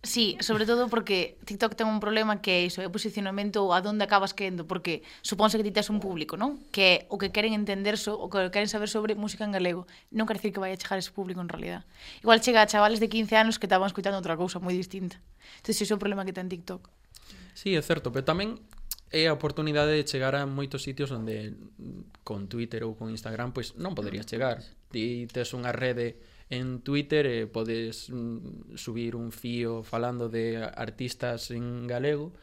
Sí, 0.05 0.37
sobre 0.41 0.67
todo 0.67 0.89
porque 0.89 1.39
TikTok 1.47 1.79
ten 1.79 1.87
un 1.87 2.03
problema 2.03 2.43
que 2.43 2.59
é 2.59 2.61
iso, 2.67 2.83
é 2.83 2.91
o 2.91 2.95
posicionamento 2.95 3.71
a 3.71 3.79
donde 3.79 4.03
acabas 4.03 4.35
quendo, 4.35 4.67
porque 4.67 5.07
supónse 5.23 5.55
que 5.55 5.63
ti 5.63 5.71
tes 5.71 5.95
un 5.95 6.03
público, 6.03 6.35
non? 6.35 6.59
Que 6.75 7.07
o 7.07 7.23
que 7.23 7.31
queren 7.31 7.55
entender, 7.55 7.95
so, 7.95 8.19
o 8.19 8.27
que 8.27 8.51
queren 8.51 8.67
saber 8.67 8.91
sobre 8.91 9.15
música 9.15 9.47
en 9.47 9.55
galego, 9.55 9.87
non 10.11 10.27
quer 10.27 10.43
dicir 10.43 10.51
que 10.51 10.59
vai 10.59 10.75
a 10.75 10.79
chegar 10.81 10.99
ese 10.99 11.15
público 11.15 11.39
en 11.39 11.47
realidad. 11.47 11.87
Igual 12.19 12.43
chega 12.43 12.67
a 12.67 12.67
chavales 12.67 12.99
de 12.99 13.07
15 13.07 13.39
anos 13.39 13.63
que 13.63 13.71
estaban 13.71 13.87
escutando 13.87 14.19
outra 14.19 14.35
cousa 14.35 14.59
moi 14.59 14.75
distinta. 14.75 15.23
Entón, 15.63 15.71
iso 15.71 15.87
é 15.87 15.97
un 15.97 16.03
problema 16.03 16.27
que 16.27 16.35
ten 16.35 16.51
TikTok. 16.51 16.91
Sí, 17.55 17.79
é 17.79 17.83
certo, 17.87 18.11
pero 18.11 18.27
tamén 18.27 18.59
é 19.15 19.31
a 19.31 19.37
oportunidade 19.39 19.95
de 19.95 20.03
chegar 20.03 20.35
a 20.35 20.51
moitos 20.51 20.83
sitios 20.83 21.15
onde 21.15 21.55
con 22.27 22.51
Twitter 22.51 22.83
ou 22.83 22.99
con 22.99 23.07
Instagram 23.07 23.55
pois 23.55 23.79
non 23.79 23.95
poderías 23.95 24.27
chegar. 24.27 24.67
Ti 24.91 25.31
tes 25.31 25.55
unha 25.55 25.71
rede 25.71 26.19
En 26.53 26.85
Twitter 26.85 27.25
eh, 27.25 27.49
podes 27.49 28.13
mm, 28.13 28.77
subir 28.77 29.17
un 29.17 29.33
fío 29.33 29.81
falando 29.81 30.29
de 30.29 30.61
artistas 30.61 31.49
en 31.49 31.89
galego 31.89 32.37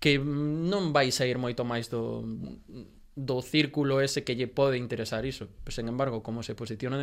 que 0.00 0.16
non 0.16 0.96
vai 0.96 1.12
sair 1.12 1.36
moito 1.36 1.60
máis 1.68 1.92
do 1.92 2.24
do 3.20 3.42
círculo 3.42 4.00
ese 4.00 4.24
que 4.24 4.32
lle 4.32 4.48
pode 4.48 4.80
interesar 4.80 5.28
iso. 5.28 5.52
Pero, 5.60 5.76
sen 5.76 5.92
embargo, 5.92 6.24
como 6.24 6.40
se 6.40 6.56
posiciona 6.56 6.96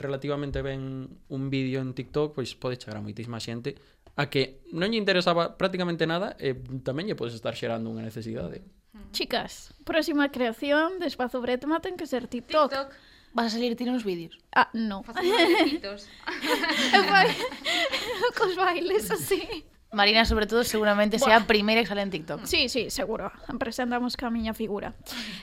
relativamente 0.00 0.64
ben 0.64 1.12
un 1.28 1.42
vídeo 1.52 1.84
en 1.84 1.92
TikTok, 1.92 2.32
pois 2.32 2.56
pode 2.56 2.80
chegar 2.80 2.96
a 2.96 3.04
moitísima 3.04 3.36
xente 3.36 3.76
a 4.16 4.30
que 4.30 4.62
non 4.72 4.94
lle 4.94 4.96
interesaba 4.96 5.58
prácticamente 5.58 6.06
nada 6.06 6.38
e 6.38 6.54
tamén 6.86 7.10
lle 7.10 7.18
podes 7.18 7.34
estar 7.34 7.52
xerando 7.52 7.90
unha 7.90 8.06
necesidade. 8.06 8.62
Chicas, 9.10 9.74
próxima 9.82 10.30
creación 10.30 11.02
de 11.02 11.10
Espazo 11.10 11.42
Bretma 11.42 11.82
ten 11.82 11.98
que 11.98 12.06
ser 12.06 12.30
TikTok. 12.30 12.70
TikTok. 12.70 12.88
Vas 13.34 13.46
a 13.46 13.50
salir 13.50 13.74
ti 13.74 13.84
nos 13.84 14.04
vídeos? 14.04 14.38
Ah, 14.54 14.70
no. 14.72 15.02
Facendo 15.02 15.34
bailecitos. 15.34 16.08
Cos 18.38 18.56
bailes 18.56 19.10
así. 19.10 19.64
Marina, 19.90 20.24
sobre 20.24 20.46
todo, 20.46 20.64
seguramente 20.64 21.18
sea 21.18 21.38
a 21.38 21.46
primeira 21.46 21.82
que 21.82 21.86
sale 21.86 22.02
en 22.02 22.10
TikTok. 22.10 22.44
Sí, 22.44 22.68
sí, 22.68 22.90
seguro. 22.90 23.30
Presentamos 23.58 24.16
ca 24.16 24.30
miña 24.30 24.54
figura. 24.54 24.94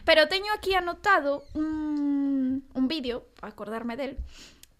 Pero 0.04 0.28
teño 0.28 0.52
aquí 0.56 0.74
anotado 0.74 1.44
un, 1.54 2.64
un 2.74 2.88
vídeo, 2.88 3.28
acordarme 3.42 3.96
del, 3.96 4.18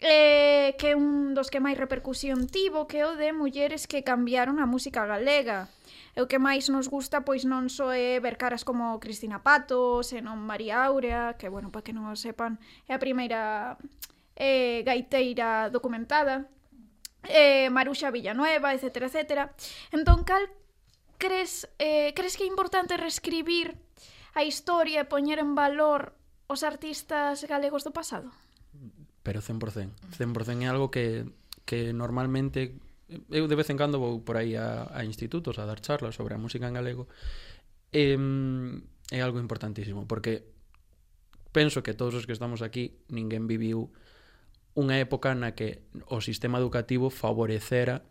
eh, 0.00 0.74
que 0.78 0.92
é 0.92 0.96
un 0.96 1.32
dos 1.32 1.48
que 1.48 1.60
máis 1.60 1.76
repercusión 1.76 2.48
tivo, 2.48 2.88
que 2.88 3.00
é 3.00 3.06
o 3.08 3.16
de 3.16 3.32
mulleres 3.32 3.88
que 3.88 4.04
cambiaron 4.04 4.60
a 4.60 4.66
música 4.66 5.04
galega. 5.04 5.68
E 6.12 6.20
o 6.20 6.28
que 6.28 6.36
máis 6.36 6.68
nos 6.68 6.92
gusta 6.92 7.24
pois 7.24 7.48
non 7.48 7.72
só 7.72 7.88
é 7.88 8.20
ver 8.20 8.36
caras 8.36 8.68
como 8.68 9.00
Cristina 9.00 9.40
Pato, 9.40 10.04
senón 10.04 10.44
María 10.44 10.84
Aurea, 10.84 11.40
que 11.40 11.48
bueno, 11.48 11.72
para 11.72 11.80
que 11.80 11.96
non 11.96 12.04
o 12.04 12.16
sepan, 12.20 12.60
é 12.84 12.92
a 12.92 13.00
primeira 13.00 13.80
eh, 14.36 14.84
gaiteira 14.84 15.72
documentada, 15.72 16.52
eh, 17.24 17.72
Maruxa 17.72 18.12
Villanueva, 18.12 18.76
etc. 18.76 19.08
etc. 19.08 19.48
Entón, 19.88 20.28
cal 20.28 20.52
crees, 21.16 21.70
eh, 21.78 22.12
crees 22.12 22.36
que 22.36 22.44
é 22.44 22.50
importante 22.50 23.00
reescribir 23.00 23.80
a 24.36 24.44
historia 24.44 25.04
e 25.04 25.08
poñer 25.08 25.40
en 25.40 25.56
valor 25.56 26.12
os 26.44 26.60
artistas 26.60 27.40
galegos 27.48 27.88
do 27.88 27.96
pasado? 27.96 28.28
Pero 29.22 29.40
100%. 29.40 29.96
100% 30.18 30.60
é 30.60 30.68
algo 30.68 30.90
que, 30.90 31.24
que 31.64 31.96
normalmente 31.96 32.76
eu 33.30 33.44
de 33.48 33.56
vez 33.58 33.68
en 33.70 33.76
cando 33.76 33.98
vou 33.98 34.22
por 34.22 34.36
aí 34.36 34.56
a, 34.56 34.88
a 34.92 35.04
institutos 35.04 35.58
a 35.58 35.66
dar 35.66 35.80
charlas 35.80 36.14
sobre 36.14 36.34
a 36.34 36.40
música 36.40 36.68
en 36.68 36.74
galego 36.74 37.08
e, 37.92 38.16
é 39.12 39.20
algo 39.20 39.40
importantísimo 39.40 40.08
porque 40.08 40.44
penso 41.52 41.82
que 41.82 41.92
todos 41.92 42.14
os 42.14 42.24
que 42.24 42.32
estamos 42.32 42.64
aquí 42.64 42.96
ninguén 43.12 43.44
viviu 43.44 43.92
unha 44.72 44.96
época 44.96 45.36
na 45.36 45.52
que 45.52 45.84
o 46.08 46.24
sistema 46.24 46.56
educativo 46.56 47.12
favorecera 47.12 48.08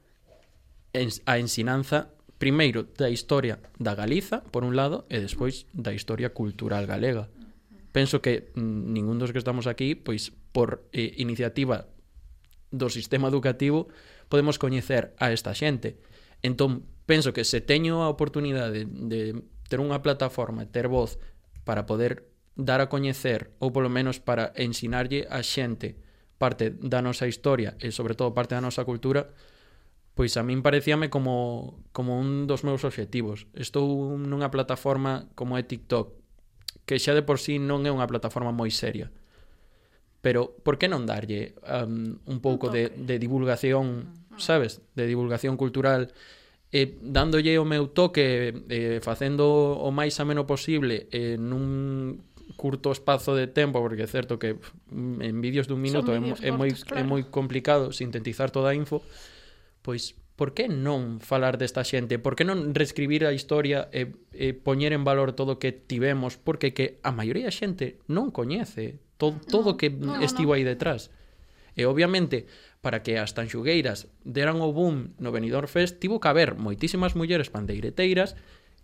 a 1.26 1.36
ensinanza 1.42 2.14
primeiro 2.42 2.90
da 2.98 3.10
historia 3.10 3.62
da 3.78 3.94
Galiza, 3.94 4.42
por 4.50 4.66
un 4.66 4.74
lado, 4.74 5.06
e 5.14 5.22
despois 5.22 5.70
da 5.78 5.94
historia 5.94 6.34
cultural 6.34 6.90
galega. 6.90 7.30
Penso 7.94 8.18
que 8.18 8.50
mm, 8.58 8.98
ningún 8.98 9.22
dos 9.22 9.30
que 9.30 9.38
estamos 9.38 9.70
aquí, 9.70 9.94
pois 9.94 10.34
por 10.50 10.90
eh, 10.90 11.14
iniciativa 11.22 11.86
do 12.74 12.90
sistema 12.90 13.30
educativo, 13.30 13.94
podemos 14.32 14.56
coñecer 14.56 15.12
a 15.20 15.36
esta 15.36 15.52
xente. 15.52 16.00
Entón, 16.40 16.88
penso 17.04 17.36
que 17.36 17.44
se 17.44 17.60
teño 17.60 18.02
a 18.02 18.10
oportunidade 18.10 18.88
de, 18.88 18.88
de 18.88 19.22
ter 19.68 19.84
unha 19.84 20.00
plataforma, 20.00 20.72
ter 20.72 20.88
voz 20.88 21.20
para 21.68 21.84
poder 21.84 22.32
dar 22.56 22.80
a 22.80 22.88
coñecer 22.88 23.52
ou 23.60 23.76
polo 23.76 23.92
menos 23.92 24.24
para 24.24 24.56
ensinarlle 24.56 25.28
a 25.28 25.44
xente 25.44 26.00
parte 26.40 26.74
da 26.74 27.06
nosa 27.06 27.30
historia 27.30 27.78
e 27.78 27.94
sobre 27.94 28.18
todo 28.18 28.34
parte 28.34 28.58
da 28.58 28.66
nosa 28.66 28.88
cultura, 28.88 29.30
pois 30.18 30.34
a 30.40 30.44
min 30.44 30.66
parecíame 30.66 31.14
como, 31.14 31.78
como 31.94 32.18
un 32.18 32.50
dos 32.50 32.66
meus 32.66 32.82
obxectivos. 32.82 33.46
Estou 33.54 34.18
nunha 34.18 34.50
plataforma 34.50 35.30
como 35.38 35.60
é 35.60 35.64
TikTok, 35.64 36.18
que 36.90 36.98
xa 36.98 37.14
de 37.14 37.22
por 37.22 37.38
sí 37.38 37.62
non 37.62 37.86
é 37.86 37.92
unha 37.94 38.10
plataforma 38.10 38.50
moi 38.50 38.74
seria 38.74 39.14
pero 40.22 40.54
por 40.64 40.78
que 40.78 40.88
non 40.88 41.10
darlle 41.10 41.58
um, 41.66 42.22
un 42.30 42.38
pouco 42.40 42.70
de, 42.70 42.94
de 42.94 43.18
divulgación, 43.18 44.14
sabes, 44.38 44.82
de 44.94 45.10
divulgación 45.10 45.58
cultural. 45.58 46.14
Eh, 46.72 46.96
dándolle 47.04 47.60
o 47.60 47.68
meu 47.68 47.92
toque 47.92 48.56
eh, 48.72 49.04
facendo 49.04 49.76
o 49.76 49.92
máis 49.92 50.16
ameno 50.24 50.48
posible 50.48 51.12
eh, 51.12 51.36
nun 51.36 52.24
curto 52.56 52.96
espazo 52.96 53.36
de 53.36 53.52
tempo 53.52 53.84
porque 53.84 54.06
é 54.06 54.10
certo 54.10 54.40
que 54.40 54.56
en 54.96 55.44
vídeos 55.44 55.68
dun 55.68 55.84
minuto 55.84 56.16
é, 56.16 56.20
é, 56.22 56.52
moi, 56.56 56.72
claro. 56.72 56.96
é 56.96 57.04
moi 57.04 57.22
complicado 57.28 57.92
sintetizar 57.92 58.56
toda 58.56 58.72
a 58.72 58.78
info 58.78 59.04
pois 59.84 60.16
por 60.42 60.58
que 60.58 60.66
non 60.66 61.22
falar 61.22 61.62
desta 61.62 61.86
xente? 61.86 62.18
Por 62.18 62.34
que 62.34 62.42
non 62.42 62.74
reescribir 62.74 63.30
a 63.30 63.36
historia 63.38 63.94
eh, 63.94 64.10
eh, 64.34 64.58
e, 64.58 64.58
e 64.58 64.58
poñer 64.58 64.90
en 64.90 65.06
valor 65.06 65.38
todo 65.38 65.54
o 65.54 65.60
que 65.62 65.70
tivemos? 65.70 66.42
Porque 66.42 66.74
que 66.74 66.98
a 67.06 67.14
maioría 67.14 67.46
da 67.46 67.54
xente 67.54 68.02
non 68.10 68.34
coñece 68.34 68.98
todo, 69.22 69.38
todo 69.46 69.70
no, 69.70 69.78
que 69.78 69.94
no, 69.94 70.18
estivo 70.18 70.50
no. 70.50 70.58
aí 70.58 70.66
detrás. 70.66 71.14
E 71.78 71.86
obviamente, 71.86 72.50
para 72.82 73.06
que 73.06 73.22
as 73.22 73.38
tanxugueiras 73.38 74.10
deran 74.26 74.58
o 74.66 74.74
boom 74.74 75.14
no 75.22 75.30
Benidorm 75.30 75.70
Fest, 75.70 76.02
tivo 76.02 76.18
que 76.18 76.34
haber 76.34 76.58
moitísimas 76.58 77.14
mulleres 77.14 77.54
pandeireteiras 77.54 78.34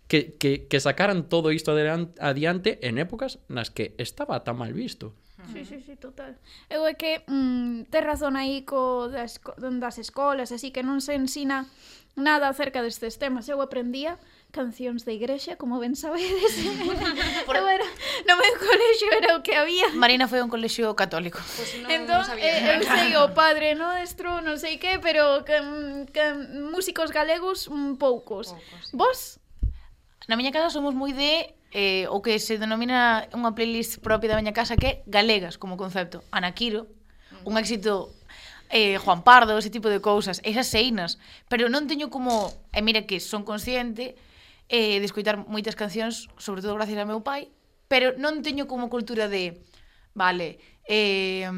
que, 0.06 0.38
que, 0.38 0.70
que 0.70 0.78
sacaran 0.78 1.26
todo 1.26 1.50
isto 1.50 1.74
adiante 1.74 2.78
en 2.86 3.02
épocas 3.02 3.42
nas 3.50 3.74
que 3.74 3.98
estaba 3.98 4.46
tan 4.46 4.62
mal 4.62 4.70
visto. 4.70 5.18
Sí, 5.52 5.64
sí, 5.64 5.80
sí, 5.80 5.94
total. 5.96 6.36
Eu 6.68 6.82
é 6.84 6.94
que 6.98 7.22
mm, 7.26 7.90
tes 7.94 8.02
razón 8.02 8.34
aí 8.34 8.66
co 8.66 9.06
das, 9.06 9.38
das 9.56 9.96
escolas, 10.02 10.50
así 10.50 10.74
que 10.74 10.82
non 10.82 10.98
se 10.98 11.14
ensina 11.14 11.70
nada 12.18 12.50
acerca 12.50 12.82
destes 12.82 13.22
temas. 13.22 13.46
Eu 13.46 13.62
aprendía 13.62 14.18
cancións 14.50 15.06
de 15.06 15.14
igrexa, 15.14 15.54
como 15.54 15.78
ben 15.78 15.94
sabedes. 15.94 16.58
Por... 17.46 17.54
Eu 17.54 17.70
era, 17.70 17.86
no 18.26 18.34
meu 18.34 18.54
colexio 18.58 19.08
era 19.14 19.38
o 19.38 19.42
que 19.42 19.54
había. 19.54 19.94
Marina 19.94 20.26
foi 20.26 20.42
un 20.42 20.50
colexio 20.50 20.90
católico. 20.98 21.38
Pues 21.38 21.70
no, 21.78 21.86
entón, 21.86 22.26
no 22.26 22.34
eh, 22.34 22.74
eu 22.74 22.82
sei 22.82 23.14
o 23.16 23.30
Padre 23.30 23.78
Nuestro, 23.78 24.42
non 24.42 24.58
sei 24.58 24.82
que, 24.82 24.98
pero 24.98 25.46
que, 25.46 25.54
que, 26.10 26.24
músicos 26.74 27.14
galegos, 27.14 27.70
poucos. 27.96 28.52
poucos. 28.52 28.84
Vos? 28.90 29.18
Na 30.26 30.36
miña 30.36 30.52
casa 30.52 30.68
somos 30.68 30.92
moi 30.98 31.14
de 31.14 31.54
eh, 31.72 32.06
o 32.08 32.22
que 32.22 32.38
se 32.40 32.56
denomina 32.56 33.28
unha 33.36 33.52
playlist 33.52 34.00
propia 34.00 34.32
da 34.32 34.40
miña 34.40 34.56
casa 34.56 34.76
que 34.76 34.88
é 34.88 34.94
galegas 35.04 35.60
como 35.60 35.76
concepto. 35.76 36.24
Anaquiro, 36.32 36.88
un 37.44 37.60
éxito 37.60 38.12
eh, 38.70 38.98
Juan 38.98 39.22
Pardo, 39.24 39.56
ese 39.56 39.70
tipo 39.70 39.88
de 39.88 40.00
cousas, 40.00 40.40
esas 40.44 40.68
seinas, 40.68 41.18
pero 41.48 41.68
non 41.68 41.88
teño 41.88 42.08
como, 42.12 42.52
e 42.72 42.80
mira 42.84 43.04
que 43.04 43.20
son 43.20 43.44
consciente 43.44 44.16
eh, 44.68 45.00
de 45.00 45.06
escoitar 45.08 45.40
moitas 45.48 45.76
cancións, 45.76 46.28
sobre 46.36 46.60
todo 46.60 46.76
gracias 46.76 47.00
a 47.00 47.08
meu 47.08 47.24
pai, 47.24 47.48
pero 47.88 48.16
non 48.20 48.44
teño 48.44 48.68
como 48.68 48.92
cultura 48.92 49.28
de, 49.28 49.64
vale, 50.12 50.60
eh, 50.84 51.48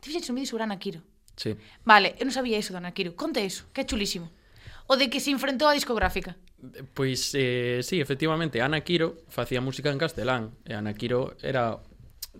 ti 0.00 0.12
fixeches 0.12 0.32
un 0.32 0.36
vídeo 0.40 0.52
sobre 0.52 0.64
Anaquiro. 0.64 1.00
Sí. 1.36 1.56
Vale, 1.84 2.16
eu 2.20 2.24
non 2.24 2.36
sabía 2.36 2.60
iso 2.60 2.72
de 2.72 2.80
Anaquiro. 2.80 3.16
Conta 3.16 3.40
iso, 3.40 3.68
que 3.72 3.82
é 3.82 3.88
chulísimo 3.88 4.28
o 4.86 4.96
de 4.96 5.08
que 5.08 5.20
se 5.20 5.32
enfrentou 5.32 5.68
a 5.68 5.76
discográfica? 5.76 6.36
Pois 6.96 7.32
eh, 7.36 7.80
sí, 7.84 8.00
efectivamente, 8.00 8.60
Ana 8.60 8.80
Quiro 8.80 9.20
facía 9.28 9.60
música 9.60 9.92
en 9.92 10.00
castelán 10.00 10.56
e 10.64 10.72
Ana 10.72 10.96
Quiro 10.96 11.36
era 11.44 11.80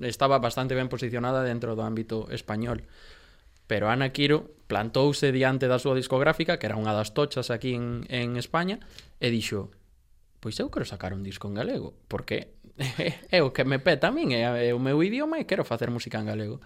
estaba 0.01 0.38
bastante 0.38 0.74
ben 0.74 0.90
posicionada 0.90 1.47
dentro 1.47 1.78
do 1.78 1.86
ámbito 1.86 2.26
español. 2.34 2.88
Pero 3.66 3.88
Ana 3.88 4.12
Quiro 4.12 4.51
plantouse 4.66 5.32
diante 5.32 5.68
da 5.68 5.80
súa 5.80 5.97
discográfica, 5.97 6.59
que 6.61 6.66
era 6.68 6.76
unha 6.76 6.92
das 6.92 7.16
tochas 7.16 7.49
aquí 7.49 7.76
en, 7.76 8.05
en 8.12 8.36
España, 8.36 8.80
e 9.20 9.28
dixo, 9.32 9.72
pois 10.40 10.59
eu 10.61 10.68
quero 10.68 10.84
sacar 10.84 11.16
un 11.16 11.24
disco 11.24 11.49
en 11.49 11.57
galego, 11.57 11.97
porque 12.09 12.53
é 13.30 13.40
o 13.40 13.55
que 13.55 13.64
me 13.64 13.78
peta 13.78 14.11
a 14.11 14.14
min, 14.14 14.34
é, 14.34 14.72
o 14.74 14.80
meu 14.82 15.01
idioma 15.01 15.40
e 15.40 15.49
quero 15.49 15.64
facer 15.64 15.88
música 15.88 16.20
en 16.20 16.28
galego. 16.28 16.59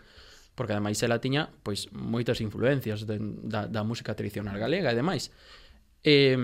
Porque 0.59 0.75
ademais 0.75 0.99
ela 1.07 1.23
tiña 1.23 1.55
pois 1.63 1.87
moitas 1.95 2.43
influencias 2.43 3.07
de, 3.07 3.23
da, 3.47 3.71
da 3.71 3.87
música 3.87 4.19
tradicional 4.19 4.59
galega 4.59 4.91
e 4.91 4.99
demais. 4.99 5.31
Eh, 6.05 6.39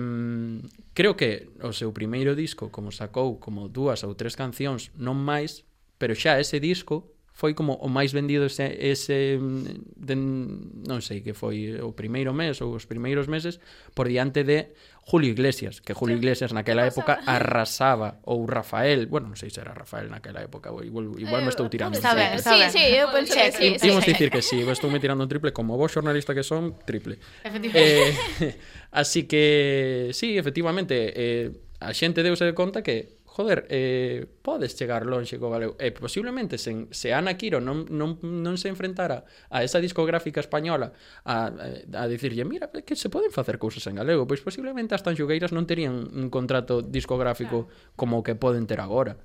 creo 0.93 1.15
que 1.15 1.49
o 1.63 1.71
seu 1.71 1.91
primeiro 1.95 2.35
disco, 2.35 2.69
como 2.69 2.91
sacou 2.91 3.39
como 3.39 3.71
dúas 3.71 4.03
ou 4.03 4.13
tres 4.13 4.35
cancións, 4.35 4.91
non 4.99 5.15
máis, 5.15 5.63
pero 5.95 6.13
xa 6.13 6.37
ese 6.37 6.59
disco 6.59 7.14
foi 7.35 7.51
como 7.51 7.75
o 7.83 7.91
máis 7.91 8.15
vendido 8.15 8.47
ese, 8.47 8.71
ese 8.79 9.35
de, 9.35 10.15
non 10.15 11.03
sei 11.03 11.19
que 11.19 11.35
foi 11.35 11.75
o 11.83 11.91
primeiro 11.91 12.31
mes 12.31 12.63
ou 12.63 12.71
os 12.71 12.87
primeiros 12.87 13.27
meses 13.27 13.59
por 13.91 14.07
diante 14.07 14.47
de 14.47 14.71
Julio 15.03 15.35
Iglesias, 15.35 15.83
que 15.83 15.91
Julio 15.91 16.15
Iglesias 16.15 16.55
naquela 16.55 16.87
época 16.87 17.19
arrasaba 17.27 18.23
ou 18.23 18.47
Rafael, 18.47 19.11
bueno, 19.11 19.27
non 19.27 19.35
sei 19.35 19.51
se 19.51 19.59
era 19.59 19.75
Rafael 19.75 20.07
naquela 20.07 20.47
época, 20.47 20.71
igual, 20.79 21.11
igual 21.19 21.43
me 21.43 21.51
estou 21.51 21.67
tirando 21.67 21.99
un 21.99 22.07
triple. 22.07 22.39
Sí, 22.39 22.59
sí, 22.71 22.83
eu 22.95 23.11
penso 23.11 23.35
que 23.35 23.51
sí. 23.51 23.67
Imos 23.83 24.07
sí, 24.07 24.15
dicir 24.15 24.31
que 24.31 24.39
sí, 24.39 24.63
eu 24.63 24.71
estou 24.71 24.87
me 24.87 25.03
tirando 25.03 25.27
un 25.27 25.29
triple 25.29 25.51
como 25.51 25.75
vos 25.75 25.91
xornalista 25.91 26.31
que 26.31 26.41
son, 26.41 26.79
triple. 26.87 27.19
Eh, 27.43 28.15
así 28.95 29.27
que, 29.27 30.15
sí, 30.15 30.39
efectivamente, 30.39 31.11
eh, 31.11 31.51
a 31.83 31.91
xente 31.91 32.23
deuse 32.23 32.47
de 32.47 32.55
conta 32.55 32.79
que 32.79 33.19
joder, 33.35 33.67
eh, 33.67 34.25
podes 34.41 34.79
chegar 34.79 35.03
lonxe 35.03 35.35
co 35.35 35.51
galego. 35.51 35.75
E 35.75 35.91
eh, 35.91 35.91
posiblemente 35.91 36.55
sen, 36.55 36.87
se 36.95 37.11
Ana 37.11 37.35
Quiro 37.35 37.59
non, 37.59 37.83
non, 37.91 38.15
non 38.23 38.55
se 38.55 38.71
enfrentara 38.71 39.27
a 39.51 39.59
esa 39.59 39.83
discográfica 39.83 40.39
española 40.39 40.95
a, 41.27 41.51
a, 41.51 41.67
a 41.99 42.03
dicirlle, 42.07 42.47
mira, 42.47 42.71
que 42.71 42.95
se 42.95 43.11
poden 43.11 43.35
facer 43.35 43.59
cousas 43.59 43.83
en 43.91 43.99
galego, 43.99 44.23
pois 44.23 44.39
posiblemente 44.39 44.95
as 44.95 45.03
tanxugueiras 45.03 45.51
non 45.51 45.67
terían 45.67 46.07
un 46.15 46.31
contrato 46.31 46.79
discográfico 46.79 47.67
claro. 47.67 47.91
como 47.99 48.23
o 48.23 48.23
que 48.23 48.39
poden 48.39 48.71
ter 48.71 48.79
agora. 48.79 49.19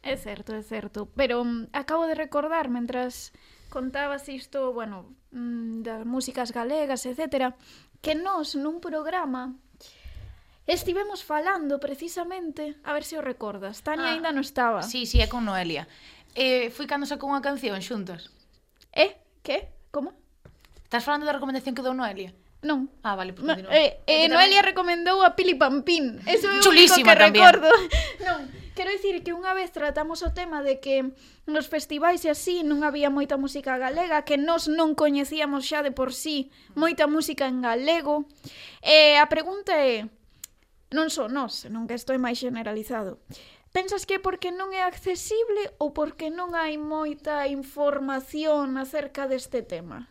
É 0.00 0.16
certo, 0.16 0.56
é 0.56 0.64
certo. 0.64 1.12
Pero 1.12 1.44
um, 1.44 1.68
acabo 1.76 2.08
de 2.08 2.16
recordar, 2.16 2.72
mentras 2.72 3.36
contabas 3.68 4.32
isto, 4.32 4.72
bueno, 4.72 5.12
mm, 5.36 5.84
das 5.84 6.08
músicas 6.08 6.56
galegas, 6.56 7.04
etcétera, 7.04 7.52
que 8.00 8.16
nós 8.16 8.56
nun 8.56 8.80
programa 8.80 9.52
Estivemos 10.66 11.22
falando 11.22 11.78
precisamente, 11.78 12.74
a 12.82 12.92
ver 12.92 13.04
se 13.04 13.16
o 13.18 13.22
recordas. 13.22 13.86
Tania 13.86 14.10
ah, 14.10 14.12
aínda 14.18 14.34
non 14.34 14.42
estaba. 14.42 14.82
Sí, 14.82 15.06
sí, 15.06 15.22
é 15.22 15.30
con 15.30 15.46
Noelia. 15.46 15.86
Eh, 16.34 16.74
foi 16.74 16.90
cando 16.90 17.06
sacou 17.06 17.30
unha 17.30 17.38
canción 17.38 17.78
xuntas. 17.78 18.34
Eh? 18.90 19.14
Que? 19.46 19.70
Como? 19.94 20.10
Estás 20.82 21.06
falando 21.06 21.22
da 21.22 21.38
recomendación 21.38 21.78
que 21.78 21.86
dou 21.86 21.94
Noelia? 21.94 22.34
Non. 22.66 22.90
Ah, 23.06 23.14
vale, 23.14 23.30
pues 23.30 23.46
continúa. 23.46 23.70
Eh, 23.70 24.02
eh, 24.10 24.26
Noelia 24.26 24.58
tamén... 24.58 24.70
recomendou 24.74 25.22
a 25.22 25.38
Pili 25.38 25.54
Pampín. 25.54 26.18
Eso 26.26 26.50
é 26.50 26.58
o 26.58 26.66
único 26.66 26.98
que 26.98 27.14
tamén. 27.14 27.30
recordo. 27.30 27.70
non, 28.26 28.50
quero 28.74 28.90
dicir 28.90 29.22
que 29.22 29.30
unha 29.30 29.54
vez 29.54 29.70
tratamos 29.70 30.26
o 30.26 30.34
tema 30.34 30.66
de 30.66 30.82
que 30.82 31.14
nos 31.46 31.70
festivais 31.70 32.26
e 32.26 32.28
así 32.34 32.66
non 32.66 32.82
había 32.82 33.06
moita 33.06 33.38
música 33.38 33.78
galega, 33.78 34.26
que 34.26 34.34
nós 34.34 34.66
non 34.66 34.98
coñecíamos 34.98 35.62
xa 35.62 35.86
de 35.86 35.94
por 35.94 36.10
sí 36.10 36.50
moita 36.74 37.06
música 37.06 37.46
en 37.46 37.62
galego. 37.62 38.26
E 38.82 39.14
eh, 39.14 39.22
a 39.22 39.30
pregunta 39.30 39.78
é, 39.78 40.10
Non 40.96 41.12
só 41.12 41.28
nós, 41.28 41.68
senón 41.68 41.84
que 41.84 41.92
isto 41.92 42.16
é 42.16 42.18
máis 42.18 42.40
generalizado. 42.40 43.20
Pensas 43.76 44.08
que 44.08 44.16
é 44.16 44.20
porque 44.24 44.48
non 44.48 44.72
é 44.72 44.80
accesible 44.80 45.76
ou 45.76 45.92
porque 45.92 46.32
non 46.32 46.56
hai 46.56 46.80
moita 46.80 47.44
información 47.44 48.80
acerca 48.80 49.28
deste 49.28 49.60
tema? 49.60 50.08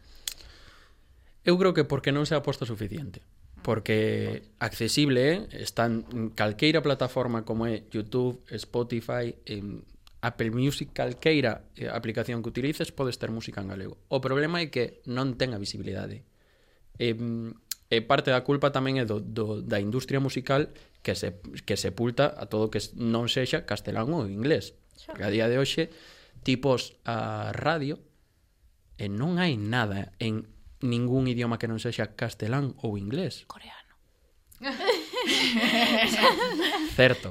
Eu 1.42 1.58
creo 1.58 1.74
que 1.74 1.90
porque 1.90 2.14
non 2.14 2.30
se 2.30 2.38
ha 2.38 2.46
posto 2.46 2.70
suficiente 2.70 3.26
porque 3.66 4.44
accesible 4.60 5.50
é, 5.50 5.66
está 5.66 5.90
en 5.90 6.30
calqueira 6.38 6.86
plataforma 6.86 7.42
como 7.42 7.66
é 7.66 7.82
YouTube, 7.90 8.46
Spotify, 8.54 9.34
en 9.50 9.82
Apple 10.22 10.54
Music, 10.54 10.94
calqueira 10.94 11.66
eh, 11.74 11.90
aplicación 11.90 12.46
que 12.46 12.50
utilices 12.54 12.94
podes 12.94 13.18
ter 13.18 13.34
música 13.34 13.66
en 13.66 13.74
galego. 13.74 13.98
O 14.14 14.22
problema 14.22 14.62
é 14.62 14.70
que 14.70 15.02
non 15.10 15.34
ten 15.34 15.58
a 15.58 15.62
visibilidade. 15.62 16.22
Eh, 17.02 17.18
e 17.96 18.04
parte 18.04 18.30
da 18.30 18.44
culpa 18.44 18.76
tamén 18.76 19.00
é 19.00 19.08
do, 19.08 19.24
do, 19.24 19.64
da 19.64 19.80
industria 19.80 20.20
musical 20.20 20.68
que, 21.00 21.16
se, 21.16 21.40
que 21.64 21.80
sepulta 21.80 22.36
a 22.36 22.52
todo 22.52 22.68
que 22.68 22.84
non 23.00 23.32
sexa 23.32 23.64
castelán 23.64 24.12
ou 24.12 24.28
inglés. 24.28 24.76
Porque 25.08 25.24
a 25.24 25.32
día 25.32 25.48
de 25.48 25.56
hoxe, 25.56 25.88
tipos 26.44 27.00
a 27.08 27.56
radio, 27.56 28.04
e 29.00 29.08
non 29.08 29.40
hai 29.40 29.56
nada 29.56 30.12
en 30.20 30.52
ningún 30.84 31.32
idioma 31.32 31.60
que 31.60 31.72
non 31.72 31.80
sexa 31.80 32.20
castelán 32.20 32.76
ou 32.84 33.00
inglés. 33.00 33.48
Coreano. 33.48 33.96
Certo. 36.96 37.28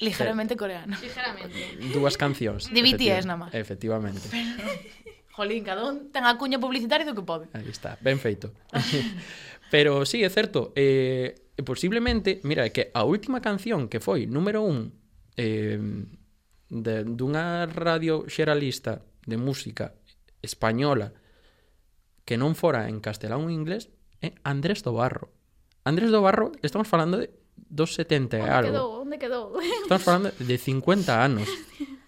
Ligeramente 0.00 0.56
coreano. 0.56 0.96
Ligeramente. 0.96 1.76
Dúas 1.92 2.16
cancións. 2.16 2.72
De 2.72 2.80
BTS 2.80 3.28
nada 3.28 3.48
máis. 3.48 3.52
Efectivamente. 3.52 4.24
Pero... 4.30 5.02
Jolín, 5.32 5.64
cada 5.64 5.88
un 5.88 6.12
ten 6.12 6.28
a 6.28 6.36
cuña 6.36 6.60
publicitaria 6.60 7.08
do 7.08 7.16
que 7.16 7.24
pode. 7.24 7.48
Aí 7.56 7.68
está, 7.68 7.96
ben 8.04 8.20
feito. 8.20 8.52
Pero 9.72 10.04
sí, 10.04 10.20
é 10.20 10.28
certo, 10.28 10.76
eh, 10.76 11.48
posiblemente, 11.64 12.44
mira, 12.44 12.68
é 12.68 12.70
que 12.76 12.92
a 12.92 13.08
última 13.08 13.40
canción 13.40 13.88
que 13.88 14.04
foi 14.04 14.28
número 14.28 14.60
un 14.60 14.92
eh, 15.40 15.80
de, 16.68 17.08
dunha 17.08 17.64
radio 17.64 18.28
xeralista 18.28 19.00
de 19.24 19.40
música 19.40 19.96
española 20.44 21.16
que 22.28 22.36
non 22.36 22.52
fora 22.52 22.84
en 22.92 23.00
castelán 23.00 23.48
ou 23.48 23.48
inglés 23.48 23.88
é 24.20 24.36
Andrés 24.44 24.84
do 24.84 24.92
Barro. 24.92 25.32
Andrés 25.88 26.12
do 26.12 26.20
Barro, 26.20 26.52
estamos 26.60 26.84
falando 26.84 27.24
de 27.24 27.32
270 27.72 28.44
e 28.44 28.44
algo. 28.44 28.76
Quedou, 28.76 28.88
onde 29.00 29.16
quedou? 29.16 29.56
Estamos 29.88 30.04
falando 30.04 30.28
de 30.36 30.56
50 30.60 31.16
anos. 31.16 31.48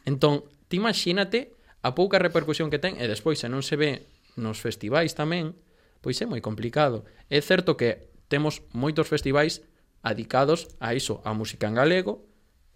Entón, 0.05 0.45
ti 0.69 0.77
imagínate 0.77 1.57
a 1.81 1.97
pouca 1.97 2.21
repercusión 2.21 2.69
que 2.69 2.77
ten 2.77 3.01
e 3.01 3.09
despois 3.09 3.41
se 3.41 3.49
non 3.49 3.65
se 3.65 3.81
ve 3.81 4.05
nos 4.37 4.61
festivais 4.61 5.17
tamén, 5.17 5.57
pois 6.05 6.21
é 6.21 6.29
moi 6.29 6.45
complicado. 6.45 7.09
É 7.33 7.41
certo 7.41 7.81
que 7.81 8.13
temos 8.29 8.61
moitos 8.77 9.09
festivais 9.09 9.65
adicados 10.05 10.69
a 10.85 10.93
iso, 10.93 11.25
a 11.25 11.33
música 11.33 11.65
en 11.65 11.81
galego, 11.81 12.29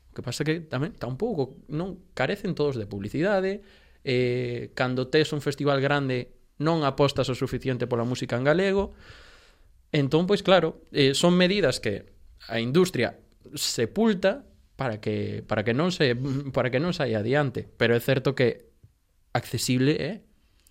o 0.09 0.12
que 0.16 0.24
pasa 0.24 0.49
que 0.49 0.64
tamén 0.64 0.97
tampouco 0.97 1.61
non 1.68 2.01
carecen 2.16 2.57
todos 2.57 2.81
de 2.81 2.89
publicidade, 2.89 3.61
eh, 4.01 4.72
cando 4.72 5.12
tes 5.12 5.29
un 5.37 5.45
festival 5.45 5.85
grande 5.85 6.41
non 6.57 6.89
apostas 6.89 7.29
o 7.29 7.37
suficiente 7.37 7.85
pola 7.85 8.09
música 8.09 8.41
en 8.41 8.49
galego, 8.49 8.97
entón, 9.93 10.24
pois 10.24 10.41
claro, 10.41 10.89
eh, 10.97 11.12
son 11.12 11.37
medidas 11.37 11.85
que 11.85 12.09
a 12.49 12.64
industria 12.64 13.20
sepulta 13.53 14.49
para 14.81 15.05
que 15.05 15.45
para 15.45 15.68
que 15.68 15.76
non 15.76 15.93
se 15.93 16.16
para 16.57 16.72
que 16.72 16.81
non 16.81 16.97
saia 16.97 17.20
adiante, 17.20 17.68
pero 17.76 17.93
é 17.93 18.01
certo 18.01 18.33
que 18.33 18.72
accesible 19.37 20.01
é, 20.01 20.09
eh? 20.09 20.16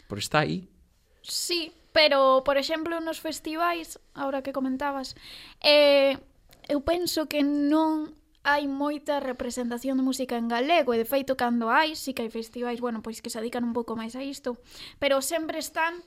por 0.10 0.18
está 0.18 0.42
aí. 0.42 0.74
Sí, 1.22 1.72
Pero, 1.98 2.44
por 2.46 2.62
exemplo, 2.62 3.02
nos 3.02 3.18
festivais, 3.18 3.98
ahora 4.14 4.46
que 4.46 4.54
comentabas, 4.54 5.18
eh, 5.66 6.22
eu 6.70 6.86
penso 6.86 7.26
que 7.26 7.42
non 7.42 8.14
hai 8.46 8.70
moita 8.70 9.18
representación 9.18 9.98
de 9.98 10.06
música 10.06 10.38
en 10.38 10.46
galego 10.46 10.94
e 10.94 11.02
de 11.02 11.10
feito 11.10 11.34
cando 11.34 11.74
hai, 11.74 11.98
si 11.98 12.14
que 12.14 12.22
hai 12.22 12.30
festivais, 12.30 12.78
bueno, 12.78 13.02
pois 13.02 13.18
que 13.18 13.34
se 13.34 13.42
dedican 13.42 13.66
un 13.66 13.74
pouco 13.74 13.98
máis 13.98 14.14
a 14.14 14.22
isto, 14.22 14.62
pero 15.02 15.26
sempre 15.26 15.58
están 15.58 16.06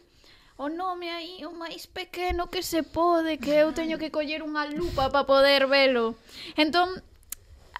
o 0.54 0.70
nome 0.70 1.10
aí 1.10 1.42
o 1.42 1.50
máis 1.58 1.90
pequeno 1.90 2.46
que 2.46 2.62
se 2.62 2.86
pode, 2.86 3.42
que 3.42 3.50
eu 3.50 3.74
teño 3.74 3.98
que 3.98 4.14
coller 4.14 4.46
unha 4.46 4.70
lupa 4.70 5.10
para 5.10 5.26
poder 5.26 5.66
velo. 5.66 6.14
Entón, 6.54 7.02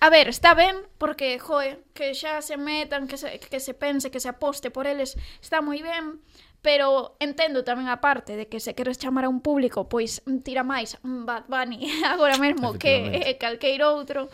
A 0.02 0.08
ver, 0.08 0.28
está 0.28 0.54
ben, 0.54 0.80
porque, 0.96 1.38
joe, 1.38 1.76
que 1.92 2.16
xa 2.16 2.40
se 2.40 2.56
metan, 2.56 3.04
que 3.04 3.20
se, 3.20 3.36
que 3.36 3.61
se 3.61 3.74
pense, 3.76 4.11
que 4.11 4.18
se 4.18 4.32
aposte 4.32 4.72
por 4.72 4.88
eles, 4.88 5.12
está 5.44 5.61
moi 5.61 5.84
ben, 5.84 6.24
Pero 6.61 7.16
entendo 7.24 7.64
tamén 7.64 7.88
a 7.88 8.04
parte 8.04 8.36
de 8.36 8.44
que 8.44 8.61
se 8.61 8.76
queres 8.76 9.00
chamar 9.00 9.24
a 9.24 9.32
un 9.32 9.40
público, 9.40 9.88
pois 9.88 10.20
mm, 10.28 10.44
tira 10.44 10.61
máis 10.61 11.00
mm, 11.00 11.24
Bad 11.24 11.44
Bunny 11.48 11.88
agora 12.12 12.36
mesmo 12.36 12.76
que 12.76 13.16
eh, 13.16 13.40
calqueiro 13.40 13.88
outro, 13.96 14.28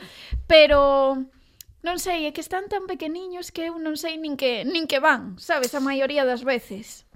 pero 0.51 1.23
non 1.87 2.03
sei, 2.03 2.27
é 2.27 2.35
que 2.35 2.43
están 2.43 2.67
tan 2.67 2.91
pequeniños 2.91 3.55
que 3.55 3.71
eu 3.71 3.79
non 3.79 3.95
sei 3.95 4.19
nin 4.19 4.35
que 4.35 4.67
nin 4.67 4.91
que 4.91 4.99
van, 4.99 5.39
sabes, 5.39 5.71
a 5.79 5.81
maioría 5.81 6.27
das 6.27 6.43
veces. 6.43 7.07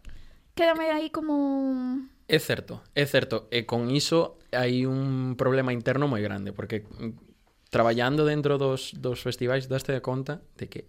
Quédame 0.54 0.94
aí 0.94 1.10
como 1.10 2.06
É 2.30 2.38
certo, 2.38 2.78
é 2.94 3.02
certo, 3.10 3.50
e 3.50 3.66
con 3.66 3.90
iso 3.90 4.38
hai 4.54 4.86
un 4.86 5.34
problema 5.34 5.74
interno 5.74 6.06
moi 6.06 6.22
grande, 6.22 6.54
porque 6.54 6.86
mm, 6.86 7.74
traballando 7.74 8.22
dentro 8.22 8.54
dos, 8.54 8.94
dos 8.94 9.18
festivais 9.26 9.66
daste 9.66 9.98
conta 9.98 10.38
de 10.54 10.70
que 10.70 10.80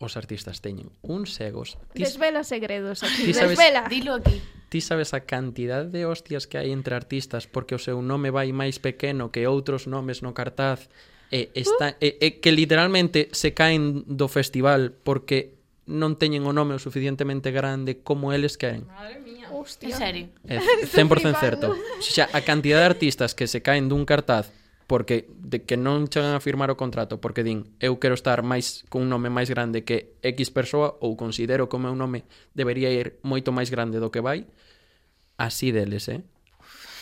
os 0.00 0.16
artistas 0.16 0.64
teñen 0.64 0.88
uns 1.04 1.36
egos... 1.44 1.76
Ti... 1.92 2.08
Desvela 2.08 2.40
segredos 2.42 3.04
aquí, 3.04 3.30
ti 3.30 3.34
sabes, 3.36 3.54
desvela. 3.54 3.84
Dilo 3.86 4.16
aquí. 4.16 4.40
Ti 4.72 4.80
sabes 4.80 5.12
a 5.12 5.28
cantidad 5.28 5.84
de 5.84 6.08
hostias 6.08 6.48
que 6.48 6.56
hai 6.56 6.72
entre 6.72 6.96
artistas 6.96 7.44
porque 7.44 7.76
o 7.76 7.80
seu 7.80 8.00
nome 8.00 8.32
vai 8.32 8.48
máis 8.56 8.80
pequeno 8.80 9.28
que 9.28 9.44
outros 9.44 9.84
nomes 9.84 10.24
no 10.24 10.32
cartaz 10.32 10.88
e, 11.28 11.52
está, 11.52 11.94
uh. 11.94 12.02
e, 12.02 12.16
e 12.16 12.28
que 12.40 12.50
literalmente 12.50 13.28
se 13.36 13.52
caen 13.52 14.02
do 14.08 14.26
festival 14.32 14.96
porque 15.04 15.60
non 15.84 16.16
teñen 16.16 16.48
o 16.48 16.56
nome 16.56 16.72
o 16.72 16.80
suficientemente 16.80 17.52
grande 17.52 18.00
como 18.00 18.32
eles 18.32 18.56
queren. 18.56 18.88
Madre 18.88 19.20
mía. 19.20 19.52
Hostia. 19.52 19.92
En 19.92 20.00
serio. 20.00 20.26
É 20.48 20.64
100% 20.64 21.36
certo. 21.36 21.76
Xa, 22.00 22.24
a 22.32 22.40
cantidad 22.40 22.80
de 22.80 22.88
artistas 22.88 23.36
que 23.36 23.44
se 23.44 23.60
caen 23.60 23.92
dun 23.92 24.08
cartaz 24.08 24.48
porque 24.90 25.30
de 25.38 25.62
que 25.62 25.78
non 25.78 26.10
chegan 26.10 26.34
a 26.34 26.42
firmar 26.42 26.66
o 26.66 26.74
contrato 26.74 27.22
porque 27.22 27.46
din 27.46 27.70
eu 27.78 28.02
quero 28.02 28.18
estar 28.18 28.42
máis 28.42 28.82
cun 28.90 29.06
nome 29.06 29.30
máis 29.30 29.46
grande 29.46 29.86
que 29.86 30.18
X 30.18 30.50
persoa 30.50 30.98
ou 30.98 31.14
considero 31.14 31.70
que 31.70 31.78
o 31.78 31.82
meu 31.86 31.94
nome 31.94 32.26
debería 32.58 32.90
ir 32.90 33.22
moito 33.22 33.54
máis 33.54 33.70
grande 33.70 34.02
do 34.02 34.10
que 34.10 34.18
vai 34.18 34.50
así 35.38 35.70
deles, 35.70 36.10
eh? 36.10 36.26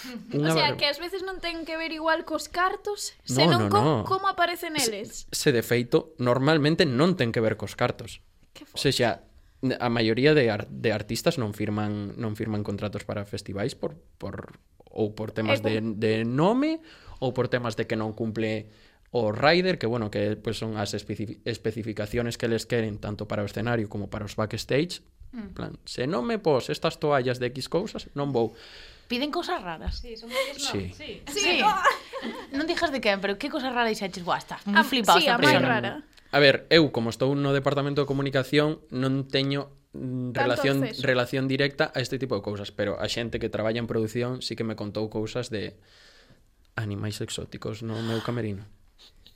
Unha 0.36 0.52
o 0.52 0.54
sea, 0.54 0.68
bar... 0.68 0.76
que 0.76 0.84
ás 0.84 1.00
veces 1.00 1.24
non 1.24 1.40
ten 1.40 1.64
que 1.64 1.80
ver 1.80 1.96
igual 1.96 2.28
cos 2.28 2.52
cartos, 2.52 3.16
no, 3.24 3.40
senón 3.40 3.72
no, 3.72 3.72
no, 3.72 3.80
no. 3.80 3.96
como 4.04 4.28
aparecen 4.28 4.76
eles. 4.76 5.24
Se, 5.32 5.48
se 5.48 5.56
de 5.56 5.64
feito, 5.64 6.12
normalmente 6.20 6.84
non 6.84 7.16
ten 7.16 7.32
que 7.32 7.40
ver 7.40 7.56
cos 7.56 7.72
cartos. 7.72 8.20
Que 8.52 8.68
se 8.76 8.92
xa, 8.92 9.24
a 9.64 9.88
maioría 9.88 10.36
de, 10.36 10.52
ar 10.52 10.68
de 10.68 10.92
artistas 10.92 11.40
non 11.40 11.56
firman 11.56 12.20
non 12.20 12.36
firman 12.36 12.60
contratos 12.68 13.08
para 13.08 13.24
festivais 13.24 13.72
por, 13.72 13.96
por 14.20 14.60
ou 14.92 15.16
por 15.16 15.32
temas 15.32 15.64
de, 15.64 15.80
de 15.80 16.28
nome 16.28 16.84
ou 17.18 17.34
por 17.34 17.50
temas 17.50 17.74
de 17.74 17.86
que 17.86 17.98
non 17.98 18.14
cumple 18.14 18.70
o 19.10 19.32
rider, 19.32 19.78
que 19.78 19.86
bueno, 19.86 20.10
que 20.10 20.36
pues, 20.36 20.58
son 20.58 20.76
as 20.76 20.92
especific 20.92 21.40
especificaciones 21.48 22.36
que 22.36 22.48
les 22.48 22.68
queren 22.68 23.00
tanto 23.00 23.24
para 23.24 23.42
o 23.42 23.48
escenario 23.48 23.88
como 23.88 24.10
para 24.10 24.24
os 24.24 24.36
backstage. 24.36 25.00
Mm. 25.32 25.52
plan, 25.52 25.76
se 25.84 26.08
non 26.08 26.24
me 26.24 26.40
pos 26.40 26.72
estas 26.72 26.96
toallas 26.96 27.36
de 27.36 27.52
X 27.52 27.68
cousas, 27.68 28.08
non 28.16 28.32
vou. 28.32 28.56
Piden 29.08 29.28
cousas 29.32 29.60
raras. 29.60 30.00
Sí, 30.00 30.16
son 30.16 30.32
moi 30.32 30.40
sí. 30.56 30.92
sí. 30.92 31.20
sí. 31.28 31.40
sí. 31.40 31.60
non 32.56 32.64
dixas 32.64 32.92
de 32.92 33.00
quen, 33.00 33.20
pero 33.20 33.36
que 33.36 33.52
cousa 33.52 33.68
rara 33.68 33.88
dixeches, 33.88 34.24
guau, 34.24 34.40
estás 34.40 34.64
moi 34.64 34.80
ah, 34.80 34.84
flipado. 34.84 35.20
Sí, 35.20 35.28
a 35.28 35.36
máis 35.36 35.60
rara. 35.60 36.04
A 36.32 36.38
ver, 36.40 36.68
eu, 36.68 36.92
como 36.92 37.08
estou 37.08 37.32
no 37.32 37.56
departamento 37.56 38.04
de 38.04 38.08
comunicación, 38.08 38.84
non 38.92 39.28
teño 39.28 39.72
mm, 39.96 40.36
relación 40.36 40.84
relación 41.00 41.44
directa 41.48 41.88
a 41.92 42.04
este 42.04 42.20
tipo 42.20 42.36
de 42.36 42.44
cousas, 42.44 42.72
pero 42.72 43.00
a 43.00 43.08
xente 43.08 43.40
que 43.40 43.48
traballa 43.48 43.80
en 43.80 43.88
produción 43.88 44.44
sí 44.44 44.56
que 44.56 44.64
me 44.64 44.76
contou 44.76 45.08
cousas 45.08 45.48
de 45.48 45.76
animais 46.78 47.18
exóticos 47.20 47.82
no 47.82 47.98
meu 48.02 48.22
camerino. 48.22 48.64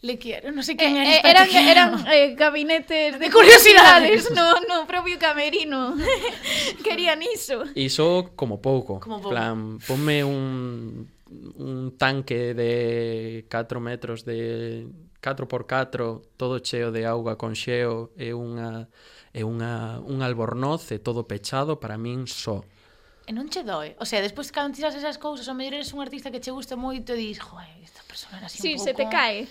Le 0.02 0.18
quiero, 0.18 0.50
non 0.50 0.66
sei 0.66 0.74
quen 0.74 0.98
eh, 0.98 1.22
era. 1.22 1.46
Eh, 1.46 1.54
eran 1.54 1.68
eran 1.70 1.90
eh, 2.10 2.34
gabinetes 2.34 3.22
de 3.22 3.30
curiosidades, 3.36 4.26
curiosidades 4.26 4.34
no, 4.34 4.58
no 4.66 4.82
propio 4.82 5.14
camerino. 5.14 5.94
Querían 6.86 7.22
iso. 7.22 7.62
Iso 7.78 8.34
como 8.34 8.58
pouco. 8.58 8.98
Como 8.98 9.22
pouco. 9.22 9.30
plan, 9.30 9.78
ponme 9.86 10.26
un, 10.26 11.06
un 11.54 11.94
tanque 11.94 12.50
de 12.50 13.46
4 13.46 13.78
metros 13.78 14.26
de 14.26 14.90
4 15.22 15.46
por 15.46 15.70
4 15.70 16.34
todo 16.34 16.58
cheo 16.58 16.90
de 16.90 17.06
auga 17.06 17.38
con 17.38 17.54
xeo 17.54 18.10
e 18.18 18.34
unha 18.34 18.90
e 19.30 19.46
unha 19.46 20.02
un 20.02 20.26
albornoz 20.26 20.90
e 20.90 20.98
todo 20.98 21.30
pechado 21.30 21.78
para 21.78 21.94
min 21.94 22.26
só. 22.26 22.66
So 22.66 22.81
E 23.26 23.32
non 23.32 23.48
che 23.48 23.62
doe. 23.62 23.94
O 24.02 24.04
sea, 24.04 24.20
despois 24.20 24.50
cando 24.50 24.74
tiras 24.74 24.94
esas 24.94 25.18
cousas, 25.18 25.46
o 25.46 25.54
mellor 25.54 25.78
eres 25.78 25.94
un 25.94 26.02
artista 26.02 26.30
que 26.30 26.42
che 26.42 26.50
gusta 26.50 26.74
moito 26.74 27.14
e 27.14 27.16
dis, 27.16 27.38
joe, 27.38 27.66
esta 27.82 28.02
persona 28.02 28.38
era 28.42 28.46
así 28.46 28.58
sí, 28.58 28.74
un 28.74 28.82
pouco... 28.82 28.84
Sí, 28.84 28.90
se 28.90 28.94
te 28.98 29.06
cae. 29.08 29.48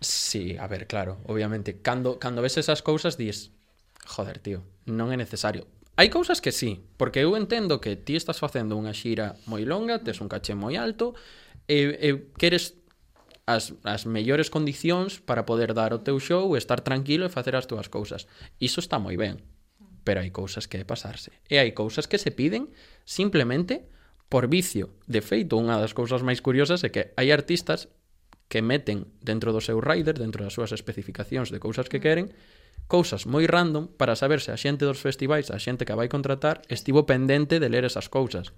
Sí, 0.00 0.56
a 0.58 0.66
ver, 0.66 0.86
claro, 0.86 1.18
obviamente. 1.26 1.82
Cando, 1.82 2.18
cando 2.18 2.42
ves 2.42 2.56
esas 2.56 2.82
cousas, 2.82 3.16
dis, 3.16 3.50
joder, 4.06 4.38
tío, 4.38 4.62
non 4.86 5.10
é 5.10 5.16
necesario. 5.18 5.66
Hai 5.96 6.12
cousas 6.12 6.44
que 6.44 6.52
sí, 6.52 6.84
porque 7.00 7.24
eu 7.24 7.34
entendo 7.40 7.80
que 7.80 7.96
ti 7.96 8.14
estás 8.14 8.38
facendo 8.38 8.76
unha 8.76 8.92
xira 8.92 9.40
moi 9.48 9.64
longa, 9.64 10.04
tes 10.04 10.20
un 10.20 10.28
caché 10.28 10.52
moi 10.52 10.76
alto, 10.76 11.16
e, 11.66 11.96
e 11.96 12.08
queres 12.36 12.76
as, 13.48 13.72
as 13.82 14.04
mellores 14.04 14.52
condicións 14.52 15.24
para 15.24 15.48
poder 15.48 15.72
dar 15.72 15.96
o 15.96 16.02
teu 16.04 16.20
show, 16.20 16.52
estar 16.52 16.84
tranquilo 16.84 17.24
e 17.24 17.32
facer 17.32 17.56
as 17.56 17.64
túas 17.64 17.88
cousas. 17.88 18.28
Iso 18.60 18.84
está 18.84 19.00
moi 19.00 19.16
ben, 19.16 19.40
pero 20.06 20.22
hai 20.22 20.30
cousas 20.30 20.70
que 20.70 20.78
é 20.78 20.86
pasarse. 20.86 21.34
E 21.50 21.58
hai 21.58 21.74
cousas 21.74 22.06
que 22.06 22.22
se 22.22 22.30
piden 22.30 22.70
simplemente 23.02 23.90
por 24.30 24.46
vicio. 24.46 24.94
De 25.10 25.18
feito, 25.18 25.58
unha 25.58 25.82
das 25.82 25.98
cousas 25.98 26.22
máis 26.22 26.38
curiosas 26.38 26.86
é 26.86 26.94
que 26.94 27.10
hai 27.18 27.34
artistas 27.34 27.90
que 28.46 28.62
meten 28.62 29.10
dentro 29.18 29.50
do 29.50 29.58
seu 29.58 29.82
rider, 29.82 30.14
dentro 30.14 30.46
das 30.46 30.54
súas 30.54 30.70
especificacións 30.70 31.50
de 31.50 31.58
cousas 31.58 31.90
que 31.90 31.98
queren, 31.98 32.30
cousas 32.86 33.26
moi 33.26 33.50
random 33.50 33.90
para 33.98 34.14
saber 34.14 34.38
se 34.38 34.54
a 34.54 34.58
xente 34.58 34.86
dos 34.86 35.02
festivais, 35.02 35.50
a 35.50 35.58
xente 35.58 35.82
que 35.82 35.98
vai 35.98 36.06
contratar, 36.06 36.62
estivo 36.70 37.02
pendente 37.02 37.58
de 37.58 37.66
ler 37.66 37.82
esas 37.82 38.06
cousas. 38.06 38.54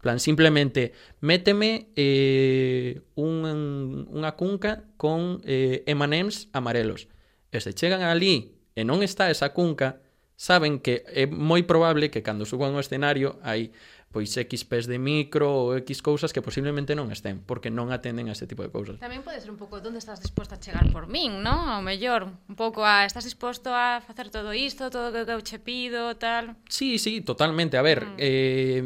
plan, 0.00 0.20
simplemente 0.20 0.92
méteme 1.20 1.92
eh, 1.96 3.04
un, 3.16 4.08
unha 4.08 4.32
cunca 4.36 4.88
con 4.96 5.44
eh, 5.44 5.84
M&M's 5.84 6.48
amarelos. 6.52 7.08
E 7.52 7.60
se 7.60 7.76
chegan 7.76 8.04
ali 8.04 8.56
e 8.76 8.84
non 8.84 9.04
está 9.04 9.28
esa 9.28 9.52
cunca, 9.52 10.00
saben 10.40 10.80
que 10.80 11.04
é 11.04 11.28
moi 11.28 11.68
probable 11.68 12.08
que 12.08 12.24
cando 12.24 12.48
suban 12.48 12.72
ao 12.72 12.80
escenario 12.80 13.36
hai 13.44 13.76
pois 14.08 14.32
X 14.32 14.64
pés 14.64 14.88
de 14.88 14.96
micro 14.96 15.44
ou 15.52 15.76
X 15.84 16.00
cousas 16.00 16.32
que 16.32 16.40
posiblemente 16.40 16.96
non 16.96 17.12
estén, 17.12 17.44
porque 17.44 17.68
non 17.68 17.92
atenden 17.92 18.26
a 18.26 18.34
ese 18.34 18.48
tipo 18.48 18.64
de 18.64 18.72
cousas. 18.72 18.96
Tamén 18.96 19.20
pode 19.20 19.38
ser 19.38 19.52
un 19.52 19.60
pouco 19.60 19.78
onde 19.84 20.00
estás 20.00 20.18
disposto 20.18 20.56
a 20.56 20.58
chegar 20.58 20.88
por 20.88 21.12
min, 21.12 21.44
non? 21.44 21.68
Ao 21.68 21.84
mellor, 21.84 22.26
un 22.26 22.56
pouco 22.56 22.82
a 22.82 23.04
estás 23.04 23.28
disposto 23.28 23.70
a 23.70 24.00
facer 24.00 24.32
todo 24.32 24.56
isto, 24.56 24.88
todo 24.88 25.12
o 25.12 25.24
que 25.28 25.36
eu 25.36 25.44
che 25.44 25.60
pido, 25.60 26.16
tal. 26.16 26.56
Sí, 26.66 26.96
sí, 26.96 27.20
totalmente. 27.20 27.76
A 27.76 27.84
ver, 27.84 28.08
mm. 28.08 28.16
eh 28.18 28.82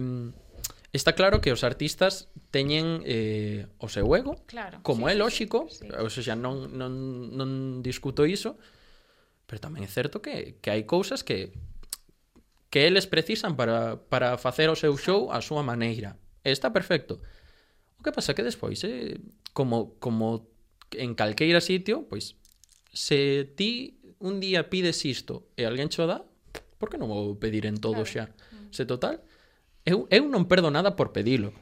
Está 0.94 1.18
claro 1.18 1.40
que 1.40 1.50
os 1.50 1.66
artistas 1.66 2.30
teñen 2.54 3.02
eh, 3.02 3.66
o 3.82 3.90
seu 3.90 4.06
ego, 4.14 4.38
claro, 4.46 4.78
como 4.86 5.10
sí, 5.10 5.12
é 5.12 5.14
lóxico, 5.18 5.66
sí, 5.66 5.82
sí. 5.82 5.90
ou 5.90 6.06
seja, 6.06 6.38
non, 6.38 6.70
non, 6.70 7.34
non 7.34 7.82
discuto 7.82 8.22
iso, 8.22 8.54
Pero 9.54 9.70
tamén 9.70 9.86
é 9.86 9.90
certo 9.90 10.18
que, 10.18 10.58
que 10.58 10.74
hai 10.74 10.82
cousas 10.82 11.22
que 11.22 11.54
que 12.74 12.90
eles 12.90 13.06
precisan 13.06 13.54
para, 13.54 14.02
para 14.10 14.34
facer 14.34 14.66
o 14.66 14.74
seu 14.74 14.98
show 14.98 15.30
a 15.30 15.38
súa 15.38 15.62
maneira. 15.62 16.18
E 16.42 16.50
está 16.50 16.74
perfecto. 16.74 17.22
O 17.94 18.02
que 18.02 18.10
pasa 18.10 18.34
que 18.34 18.42
despois, 18.42 18.82
eh, 18.82 19.14
como, 19.54 19.94
como 20.02 20.50
en 20.90 21.14
calqueira 21.14 21.62
sitio, 21.62 22.10
pois, 22.10 22.34
se 22.90 23.46
ti 23.54 24.02
un 24.18 24.42
día 24.42 24.74
pides 24.74 25.06
isto 25.06 25.46
e 25.54 25.62
alguén 25.62 25.86
cho 25.86 26.10
dá, 26.10 26.26
por 26.82 26.90
que 26.90 26.98
non 26.98 27.06
vou 27.06 27.38
pedir 27.38 27.62
en 27.70 27.78
todo 27.78 28.02
claro. 28.02 28.10
xa? 28.10 28.24
Mm. 28.50 28.74
Se 28.74 28.82
total, 28.90 29.22
eu, 29.86 30.10
eu 30.10 30.26
non 30.26 30.50
perdo 30.50 30.74
nada 30.74 30.98
por 30.98 31.14
pedilo. 31.14 31.54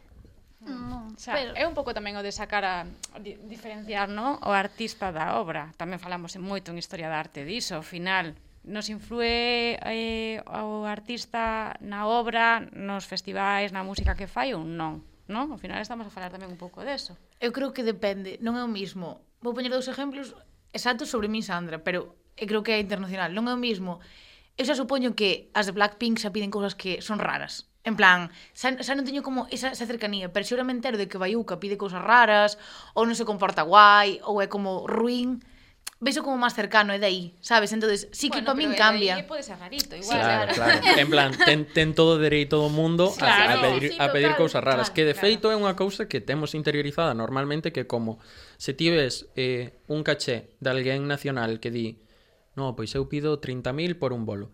Mm, 0.66 0.70
mm. 0.70 0.88
Non, 0.88 1.04
o 1.14 1.18
sea, 1.18 1.34
pero... 1.34 1.52
é 1.58 1.66
un 1.66 1.74
pouco 1.74 1.90
tamén 1.90 2.14
o 2.14 2.22
de 2.22 2.30
sacar 2.30 2.62
a 2.62 2.86
di, 3.18 3.34
diferenciar, 3.50 4.06
no, 4.06 4.38
o 4.42 4.52
artista 4.54 5.10
da 5.10 5.38
obra. 5.38 5.74
Tamén 5.74 5.98
falamos 5.98 6.38
en 6.38 6.42
moito 6.46 6.70
en 6.70 6.78
historia 6.78 7.10
da 7.10 7.18
arte 7.18 7.42
diso, 7.42 7.78
ao 7.78 7.86
final 7.86 8.38
nos 8.62 8.86
influe 8.94 9.74
eh, 9.82 10.38
o 10.46 10.86
artista 10.86 11.74
na 11.82 12.06
obra, 12.06 12.62
nos 12.70 13.10
festivais, 13.10 13.74
na 13.74 13.82
música 13.82 14.14
que 14.14 14.30
fai 14.30 14.54
ou 14.54 14.62
non, 14.62 15.02
non? 15.26 15.50
Ao 15.50 15.58
final 15.58 15.82
estamos 15.82 16.06
a 16.06 16.14
falar 16.14 16.30
tamén 16.30 16.54
un 16.54 16.60
pouco 16.60 16.86
deso. 16.86 17.18
Eu 17.42 17.50
creo 17.50 17.74
que 17.74 17.82
depende, 17.82 18.38
non 18.38 18.54
é 18.54 18.62
o 18.62 18.70
mismo. 18.70 19.18
Vou 19.42 19.50
poñer 19.50 19.74
dous 19.74 19.90
exemplos 19.90 20.38
exactos 20.70 21.10
sobre 21.10 21.26
mi 21.26 21.42
Sandra, 21.42 21.82
pero 21.82 22.14
eu 22.38 22.46
creo 22.46 22.62
que 22.62 22.78
é 22.78 22.78
internacional, 22.78 23.34
non 23.34 23.50
é 23.50 23.54
o 23.54 23.58
mismo. 23.58 23.98
Eu 24.54 24.62
xa 24.62 24.78
supoño 24.78 25.18
que 25.18 25.50
as 25.58 25.66
de 25.66 25.74
Blackpink 25.74 26.22
xa 26.22 26.30
piden 26.30 26.54
cousas 26.54 26.78
que 26.78 27.02
son 27.02 27.18
raras 27.18 27.71
En 27.84 27.96
plan, 27.98 28.30
xa, 28.54 28.78
xa 28.78 28.94
non 28.94 29.02
teño 29.02 29.26
como 29.26 29.50
esa, 29.50 29.74
esa 29.74 29.90
cercanía, 29.90 30.30
pero 30.30 30.46
xa 30.46 30.62
me 30.62 30.70
entero 30.70 30.94
de 30.94 31.10
que 31.10 31.18
Bayuca 31.18 31.58
pide 31.58 31.74
cousas 31.74 31.98
raras, 31.98 32.54
ou 32.94 33.02
non 33.02 33.18
se 33.18 33.26
comporta 33.26 33.66
guai, 33.66 34.22
ou 34.22 34.38
é 34.38 34.46
como 34.46 34.86
ruín, 34.86 35.42
vexo 36.02 36.22
como 36.22 36.38
máis 36.38 36.54
cercano, 36.54 36.94
é 36.94 36.98
de 36.98 37.06
aí, 37.06 37.22
sabes? 37.42 37.74
Entonces, 37.74 38.06
sí 38.10 38.26
que 38.26 38.42
bueno, 38.42 38.54
para 38.54 38.58
min 38.58 38.74
cambia. 38.74 39.14
Bueno, 39.18 39.34
pode 39.34 39.42
ser 39.42 39.58
rarito, 39.58 39.94
igual. 39.94 40.14
Sí, 40.14 40.22
claro, 40.22 40.50
claro. 40.54 40.78
en 40.98 41.08
plan, 41.10 41.30
ten, 41.34 41.66
ten 41.66 41.94
todo 41.94 42.18
dereito 42.18 42.58
do 42.58 42.70
mundo 42.70 43.14
claro, 43.18 43.50
a, 43.50 43.54
a 43.54 43.62
pedir, 43.62 43.90
sí, 43.90 43.94
sí, 43.94 44.02
a 44.02 44.06
pedir 44.10 44.34
total. 44.34 44.42
cousas 44.42 44.62
raras, 44.62 44.90
claro, 44.90 44.94
que 44.94 45.02
de 45.06 45.14
claro. 45.14 45.26
feito 45.26 45.46
é 45.50 45.56
unha 45.58 45.74
cousa 45.78 46.10
que 46.10 46.18
temos 46.18 46.58
interiorizada 46.58 47.14
normalmente 47.14 47.70
que 47.70 47.86
como 47.86 48.18
se 48.58 48.74
ti 48.74 48.90
ves 48.90 49.30
eh, 49.38 49.78
un 49.86 50.02
caché 50.02 50.54
de 50.58 50.70
alguén 50.70 51.06
nacional 51.06 51.62
que 51.62 51.70
di 51.70 52.02
no, 52.58 52.74
pois 52.74 52.94
eu 52.98 53.06
pido 53.06 53.38
30.000 53.38 53.98
por 53.98 54.10
un 54.10 54.26
bolo 54.26 54.50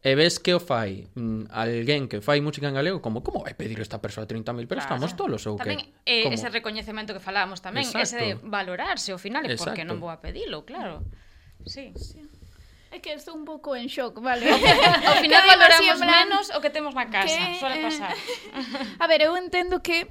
e 0.00 0.16
ves 0.16 0.40
que 0.40 0.56
o 0.56 0.60
fai 0.60 1.12
mm, 1.12 1.52
alguén 1.52 2.08
que 2.08 2.24
fai 2.24 2.40
música 2.40 2.64
en 2.68 2.76
galego, 2.76 3.04
como 3.04 3.20
como 3.20 3.44
vai 3.44 3.52
pedir 3.52 3.76
esta 3.84 4.00
persoa 4.00 4.24
30.000 4.24 4.64
pero 4.64 4.80
claro. 4.80 4.88
estamos 4.88 5.12
tolos 5.12 5.44
ou 5.44 5.60
que? 5.60 5.76
Tamén 5.76 5.84
eh, 6.08 6.24
ese 6.32 6.48
recoñecemento 6.48 7.12
que 7.12 7.20
falábamos 7.20 7.60
tamén, 7.60 7.84
Exacto. 7.84 8.04
ese 8.04 8.16
de 8.16 8.28
valorarse 8.40 9.12
ao 9.12 9.20
final, 9.20 9.44
Exacto. 9.44 9.76
porque 9.76 9.84
non 9.84 10.00
vou 10.00 10.08
a 10.08 10.24
pedilo, 10.24 10.64
claro. 10.64 11.04
Sí. 11.68 11.92
sí. 11.92 12.24
É 12.90 12.98
que 12.98 13.12
estou 13.14 13.36
un 13.36 13.44
pouco 13.44 13.76
en 13.76 13.86
shock, 13.86 14.18
vale? 14.18 14.48
ao 15.08 15.16
final 15.22 15.44
valoramos 15.46 16.00
plan... 16.00 16.10
menos 16.10 16.48
o 16.56 16.58
que 16.64 16.72
temos 16.72 16.96
na 16.96 17.06
casa, 17.12 17.36
que... 17.36 17.60
suele 17.60 17.78
eh, 17.78 17.84
pasar. 17.84 18.16
a 19.02 19.06
ver, 19.06 19.20
eu 19.28 19.36
entendo 19.36 19.84
que 19.84 20.08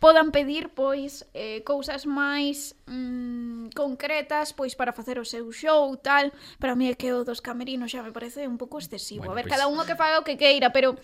podan 0.00 0.32
pedir 0.32 0.72
pois 0.72 1.28
eh, 1.36 1.60
cousas 1.62 2.08
máis 2.08 2.74
mm, 2.88 3.76
concretas 3.76 4.56
pois 4.56 4.72
para 4.74 4.96
facer 4.96 5.20
o 5.20 5.28
seu 5.28 5.52
show 5.52 5.94
tal 6.00 6.32
para 6.56 6.74
mí 6.74 6.88
é 6.88 6.96
que 6.96 7.12
o 7.12 7.22
dos 7.22 7.44
camerinos 7.44 7.92
xa 7.92 8.00
me 8.00 8.10
parece 8.10 8.48
un 8.48 8.56
pouco 8.56 8.80
excesivo 8.80 9.28
bueno, 9.28 9.36
a 9.36 9.38
ver 9.38 9.46
pues... 9.46 9.54
cada 9.54 9.68
un 9.68 9.76
o 9.76 9.84
que 9.84 9.94
faga 9.94 10.18
o 10.18 10.26
que 10.26 10.40
queira 10.40 10.72
pero 10.72 10.96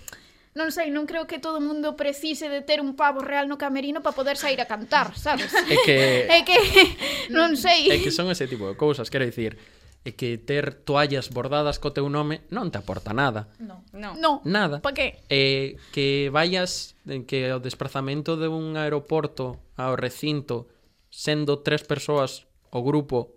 non 0.56 0.72
sei, 0.72 0.88
non 0.88 1.04
creo 1.04 1.28
que 1.28 1.36
todo 1.36 1.60
o 1.60 1.64
mundo 1.64 2.00
precise 2.00 2.48
de 2.48 2.64
ter 2.64 2.80
un 2.80 2.96
pavo 2.96 3.20
real 3.20 3.44
no 3.44 3.60
camerino 3.60 4.00
para 4.00 4.16
poder 4.16 4.40
sair 4.40 4.56
a 4.56 4.64
cantar, 4.64 5.12
sabes? 5.12 5.52
É 5.52 5.76
que... 5.84 6.00
É 6.36 6.40
que... 6.48 6.56
non 7.28 7.60
sei. 7.60 7.92
É 7.92 8.00
que 8.00 8.08
son 8.08 8.32
ese 8.32 8.48
tipo 8.48 8.64
de 8.64 8.72
cousas, 8.72 9.12
quero 9.12 9.28
dicir, 9.28 9.60
é 10.06 10.14
que 10.14 10.38
ter 10.38 10.86
toallas 10.86 11.26
bordadas 11.34 11.82
co 11.82 11.90
teu 11.90 12.06
nome 12.06 12.46
non 12.54 12.70
te 12.70 12.78
aporta 12.78 13.10
nada. 13.10 13.50
No, 13.58 13.82
no. 13.90 14.14
no. 14.14 14.38
Nada. 14.46 14.78
Pa 14.78 14.94
que? 14.94 15.18
Eh, 15.26 15.82
que 15.90 16.30
vayas 16.30 16.94
que 17.26 17.50
o 17.50 17.58
desplazamento 17.58 18.38
de 18.38 18.46
un 18.46 18.78
aeroporto 18.78 19.58
ao 19.74 19.98
recinto 19.98 20.70
sendo 21.10 21.66
tres 21.66 21.82
persoas 21.82 22.46
o 22.70 22.86
grupo 22.86 23.34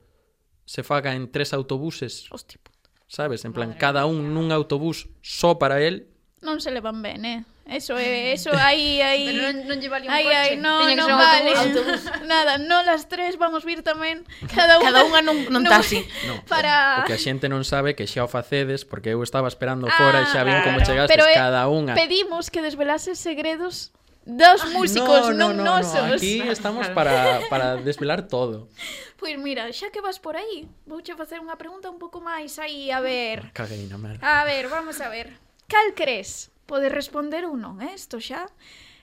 se 0.69 0.85
faga 0.85 1.17
en 1.17 1.33
tres 1.33 1.57
autobuses. 1.57 2.29
Hostia. 2.29 2.61
Sabes, 3.09 3.41
en 3.41 3.57
plan 3.57 3.73
Madre 3.73 3.81
cada 3.81 4.05
un 4.05 4.37
nun 4.37 4.53
autobús 4.53 5.09
só 5.25 5.57
para 5.57 5.81
el. 5.81 6.05
Non 6.45 6.61
se 6.61 6.69
levan 6.69 7.01
ben, 7.01 7.25
eh. 7.25 7.41
Eso 7.69 7.97
é, 7.97 8.33
eso 8.33 8.49
aí 8.53 8.97
aí. 9.01 9.29
Pero 9.29 9.53
non 9.53 9.69
non 9.69 9.77
lle 9.77 9.89
vale 9.93 10.09
un 10.09 10.13
aí, 10.13 10.25
coche. 10.25 10.37
Aí, 10.37 10.57
no, 10.57 10.81
Teña 10.81 11.05
non 11.05 11.07
vale. 11.13 11.51
Autobús. 11.53 12.01
Nada, 12.25 12.57
non 12.57 12.81
las 12.81 13.05
tres 13.05 13.37
vamos 13.37 13.61
vir 13.61 13.85
tamén 13.85 14.25
cada 14.49 14.81
unha. 14.81 14.89
Cada 14.89 15.01
unha 15.05 15.21
nun, 15.21 15.37
nun 15.53 15.63
taxi. 15.69 16.01
No, 16.25 16.41
para 16.49 17.05
o, 17.05 17.07
que 17.07 17.13
a 17.13 17.21
xente 17.21 17.45
non 17.45 17.61
sabe 17.61 17.93
que 17.93 18.09
xa 18.09 18.25
o 18.25 18.29
facedes 18.29 18.89
porque 18.89 19.13
eu 19.13 19.21
estaba 19.21 19.45
esperando 19.45 19.85
ah, 19.85 19.93
fora 19.93 20.25
e 20.25 20.27
xa 20.33 20.41
vin 20.41 20.57
claro. 20.57 20.65
como 20.65 20.77
chegastes 20.81 21.13
Pero, 21.13 21.29
eh, 21.29 21.37
cada 21.37 21.69
unha. 21.69 21.93
Pedimos 21.93 22.49
que 22.49 22.65
desvelases 22.65 23.21
segredos 23.21 23.93
dos 24.25 24.61
ah, 24.65 24.73
músicos, 24.73 25.29
no, 25.37 25.53
non 25.53 25.61
no, 25.61 25.77
nosos. 25.77 26.09
No, 26.09 26.17
aquí 26.17 26.41
estamos 26.41 26.89
para, 26.97 27.45
para 27.53 27.77
desvelar 27.77 28.25
todo. 28.25 28.65
Pois 29.13 29.37
pues 29.37 29.37
mira, 29.37 29.69
xa 29.69 29.93
que 29.93 30.01
vas 30.01 30.17
por 30.17 30.41
aí, 30.41 30.65
vouche 30.89 31.13
facer 31.13 31.37
unha 31.37 31.53
pregunta 31.53 31.85
un 31.93 32.01
pouco 32.01 32.17
máis 32.17 32.57
aí, 32.57 32.89
a 32.89 32.97
ver. 32.97 33.53
Cagueina, 33.53 34.01
merda. 34.01 34.25
A 34.25 34.41
ver, 34.41 34.65
vamos 34.73 34.97
a 35.01 35.09
ver. 35.13 35.37
Cal 35.69 35.93
crees 35.93 36.49
Podes 36.69 36.93
responder 36.93 37.49
ou 37.49 37.57
non, 37.57 37.81
eh? 37.81 37.97
Isto 37.97 38.21
xa. 38.21 38.45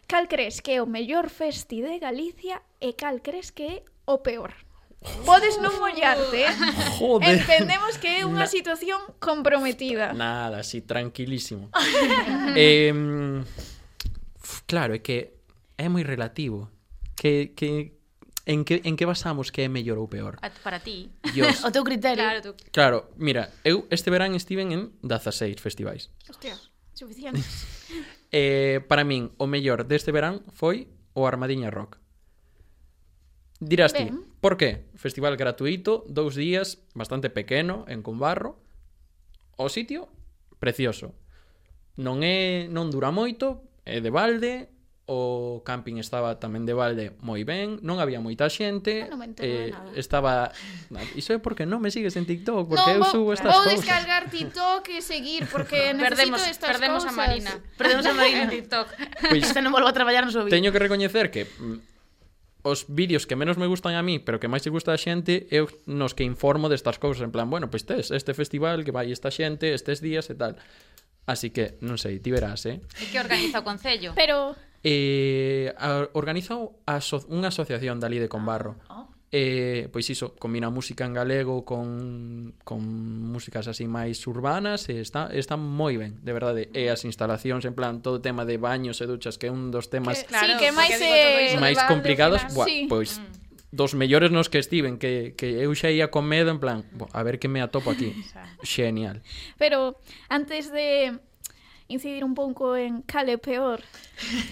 Cal 0.07 0.31
crees 0.31 0.63
que 0.63 0.79
é 0.79 0.81
o 0.81 0.87
mellor 0.87 1.27
festi 1.35 1.83
de 1.83 1.99
Galicia 1.99 2.63
e 2.79 2.95
cal 2.95 3.19
crees 3.19 3.51
que 3.51 3.67
é 3.67 3.77
o 4.07 4.23
peor? 4.23 4.55
Podes 5.27 5.59
non 5.59 5.75
mollarte, 5.83 6.47
eh? 6.47 6.55
Joder. 6.95 7.43
Entendemos 7.43 7.99
que 7.99 8.23
é 8.23 8.23
unha 8.23 8.47
Na... 8.47 8.51
situación 8.51 9.03
comprometida. 9.19 10.15
Nada, 10.15 10.63
así, 10.63 10.79
tranquilísimo. 10.79 11.75
eh, 12.55 12.95
claro, 14.71 14.95
é 14.95 15.03
que 15.03 15.35
é 15.75 15.91
moi 15.91 16.07
relativo. 16.07 16.71
Que, 17.19 17.51
que, 17.59 17.99
en 18.47 18.63
que, 18.63 18.87
en 18.87 18.95
que 18.95 19.11
basamos 19.11 19.51
que 19.51 19.67
é 19.67 19.69
mellor 19.69 19.99
ou 19.99 20.07
peor? 20.07 20.39
Para 20.63 20.79
ti. 20.79 21.11
Dios. 21.35 21.63
o 21.67 21.75
teu 21.75 21.83
criterio. 21.83 22.23
Claro, 22.23 22.39
tu... 22.47 22.51
claro, 22.71 22.99
mira, 23.19 23.51
eu 23.67 23.91
este 23.91 24.07
verán 24.15 24.39
estiven 24.39 24.71
en 24.71 24.95
16 25.03 25.59
festivais. 25.59 26.15
Hostia. 26.31 26.55
Suficientes. 26.97 27.69
eh, 28.33 28.81
para 28.89 29.05
min, 29.05 29.37
o 29.37 29.45
mellor 29.45 29.85
deste 29.85 30.17
verán 30.17 30.41
foi 30.57 30.89
o 31.13 31.29
Armadiña 31.29 31.69
Rock. 31.69 32.01
Dirás 33.61 33.93
ti, 33.93 34.09
por 34.41 34.57
que? 34.57 34.89
Festival 34.97 35.37
gratuito, 35.37 36.09
dous 36.09 36.37
días, 36.37 36.81
bastante 36.97 37.29
pequeno, 37.29 37.85
en 37.89 38.01
Cumbarro. 38.01 38.57
O 39.61 39.69
sitio, 39.69 40.09
precioso. 40.57 41.13
Non 42.01 42.25
é 42.25 42.65
non 42.73 42.89
dura 42.89 43.13
moito, 43.13 43.65
é 43.85 44.01
de 44.01 44.09
balde, 44.09 44.73
o 45.07 45.63
camping 45.63 46.03
estaba 46.03 46.43
tamén 46.43 46.67
de 46.67 46.75
balde 46.75 47.15
moi 47.23 47.47
ben, 47.47 47.79
non 47.87 48.03
había 48.03 48.19
moita 48.19 48.51
xente, 48.51 49.07
ah, 49.07 49.15
non 49.15 49.23
eh, 49.39 49.71
nada. 49.71 49.95
estaba 49.95 50.51
Iso 51.15 51.31
é 51.31 51.39
porque 51.39 51.63
non 51.63 51.79
me 51.79 51.95
sigues 51.95 52.19
en 52.19 52.27
TikTok, 52.27 52.67
porque 52.67 52.91
no, 52.99 53.07
eu 53.07 53.15
subo 53.15 53.31
estas 53.31 53.55
cousas. 53.55 53.71
Vou 53.71 53.71
descargar 53.71 54.27
TikTok 54.27 54.83
e 54.91 54.99
seguir 54.99 55.47
porque 55.47 55.95
perdemos, 55.95 56.43
estas 56.43 56.75
perdemos 56.75 57.07
cousas. 57.07 57.15
a 57.15 57.23
Marina. 57.23 57.55
Perdemos 57.79 58.03
a 58.03 58.13
Marina 58.19 58.51
en 58.51 58.51
TikTok. 58.51 58.87
Pois, 59.31 59.47
pues, 59.55 59.63
non 59.63 59.71
volvo 59.71 59.87
a 59.87 59.95
traballar 59.95 60.27
no 60.27 60.35
seu. 60.35 60.43
Teño 60.51 60.75
que 60.75 60.83
recoñecer 60.83 61.31
que 61.31 61.47
mm, 61.47 62.67
os 62.67 62.91
vídeos 62.91 63.31
que 63.31 63.39
menos 63.39 63.63
me 63.63 63.71
gustan 63.71 63.95
a 63.95 64.03
mí, 64.03 64.19
pero 64.19 64.43
que 64.43 64.51
máis 64.51 64.67
se 64.67 64.75
gusta 64.75 64.91
a 64.91 64.99
xente, 64.99 65.47
eu 65.55 65.71
nos 65.87 66.19
que 66.19 66.27
informo 66.27 66.67
destas 66.67 66.99
cousas, 66.99 67.23
en 67.23 67.31
plan, 67.31 67.47
bueno, 67.47 67.71
pois 67.71 67.87
pues 67.87 68.11
tes 68.11 68.11
este 68.11 68.35
festival 68.35 68.83
que 68.83 68.91
vai 68.91 69.15
esta 69.15 69.31
xente, 69.31 69.71
estes 69.71 70.03
días 70.03 70.27
e 70.27 70.35
tal. 70.35 70.59
Así 71.31 71.55
que, 71.55 71.79
non 71.83 71.95
sei, 71.95 72.19
ti 72.19 72.35
verás, 72.35 72.67
eh? 72.67 72.83
E 72.99 73.07
que 73.07 73.23
organiza 73.23 73.63
o 73.63 73.67
Concello. 73.67 74.19
Pero 74.19 74.59
eh, 74.87 75.75
a, 75.75 76.07
organizou 76.15 76.79
aso 76.87 77.27
unha 77.27 77.51
asociación 77.51 77.99
dali 77.99 78.23
de 78.23 78.31
Conbarro. 78.31 78.79
Ah, 78.87 79.03
oh. 79.03 79.11
eh, 79.35 79.91
pois 79.91 80.07
iso, 80.07 80.39
combina 80.39 80.71
música 80.71 81.03
en 81.03 81.19
galego 81.19 81.67
con, 81.67 82.55
con 82.63 82.87
músicas 83.27 83.67
así 83.67 83.91
máis 83.91 84.23
urbanas 84.31 84.87
e 84.87 85.03
está, 85.03 85.27
está 85.35 85.59
moi 85.59 85.99
ben, 85.99 86.23
de 86.23 86.31
verdade. 86.31 86.63
E 86.71 86.87
as 86.87 87.03
instalacións, 87.03 87.67
en 87.67 87.75
plan, 87.75 87.99
todo 87.99 88.19
o 88.19 88.23
tema 88.23 88.47
de 88.47 88.63
baños 88.63 89.03
e 89.03 89.11
duchas, 89.11 89.43
que 89.43 89.51
é 89.51 89.53
un 89.53 89.75
dos 89.75 89.91
temas 89.91 90.23
que, 90.23 90.31
claro, 90.31 90.55
sí, 90.55 90.63
que 90.63 90.71
máis, 90.71 90.95
eh, 91.03 91.59
máis 91.59 91.83
complicados, 91.91 92.47
buah, 92.55 92.71
sí. 92.71 92.87
pois 92.87 93.19
mm 93.19 93.47
dos 93.77 93.95
mellores 93.95 94.31
nos 94.31 94.49
que 94.49 94.59
estiven 94.59 94.99
que, 94.99 95.35
que 95.37 95.63
eu 95.63 95.75
xa 95.75 95.91
ia 95.93 96.09
con 96.09 96.25
medo 96.25 96.51
en 96.51 96.59
plan 96.59 96.87
bo, 96.97 97.11
a 97.13 97.21
ver 97.23 97.39
que 97.39 97.51
me 97.51 97.61
atopo 97.61 97.91
aquí 97.91 98.15
genial 98.63 99.23
pero 99.59 100.01
antes 100.31 100.73
de 100.73 101.19
incidir 101.89 102.25
un 102.25 102.35
pouco 102.35 102.77
en 102.77 103.03
cal 103.03 103.29
é 103.29 103.39
peor. 103.39 103.83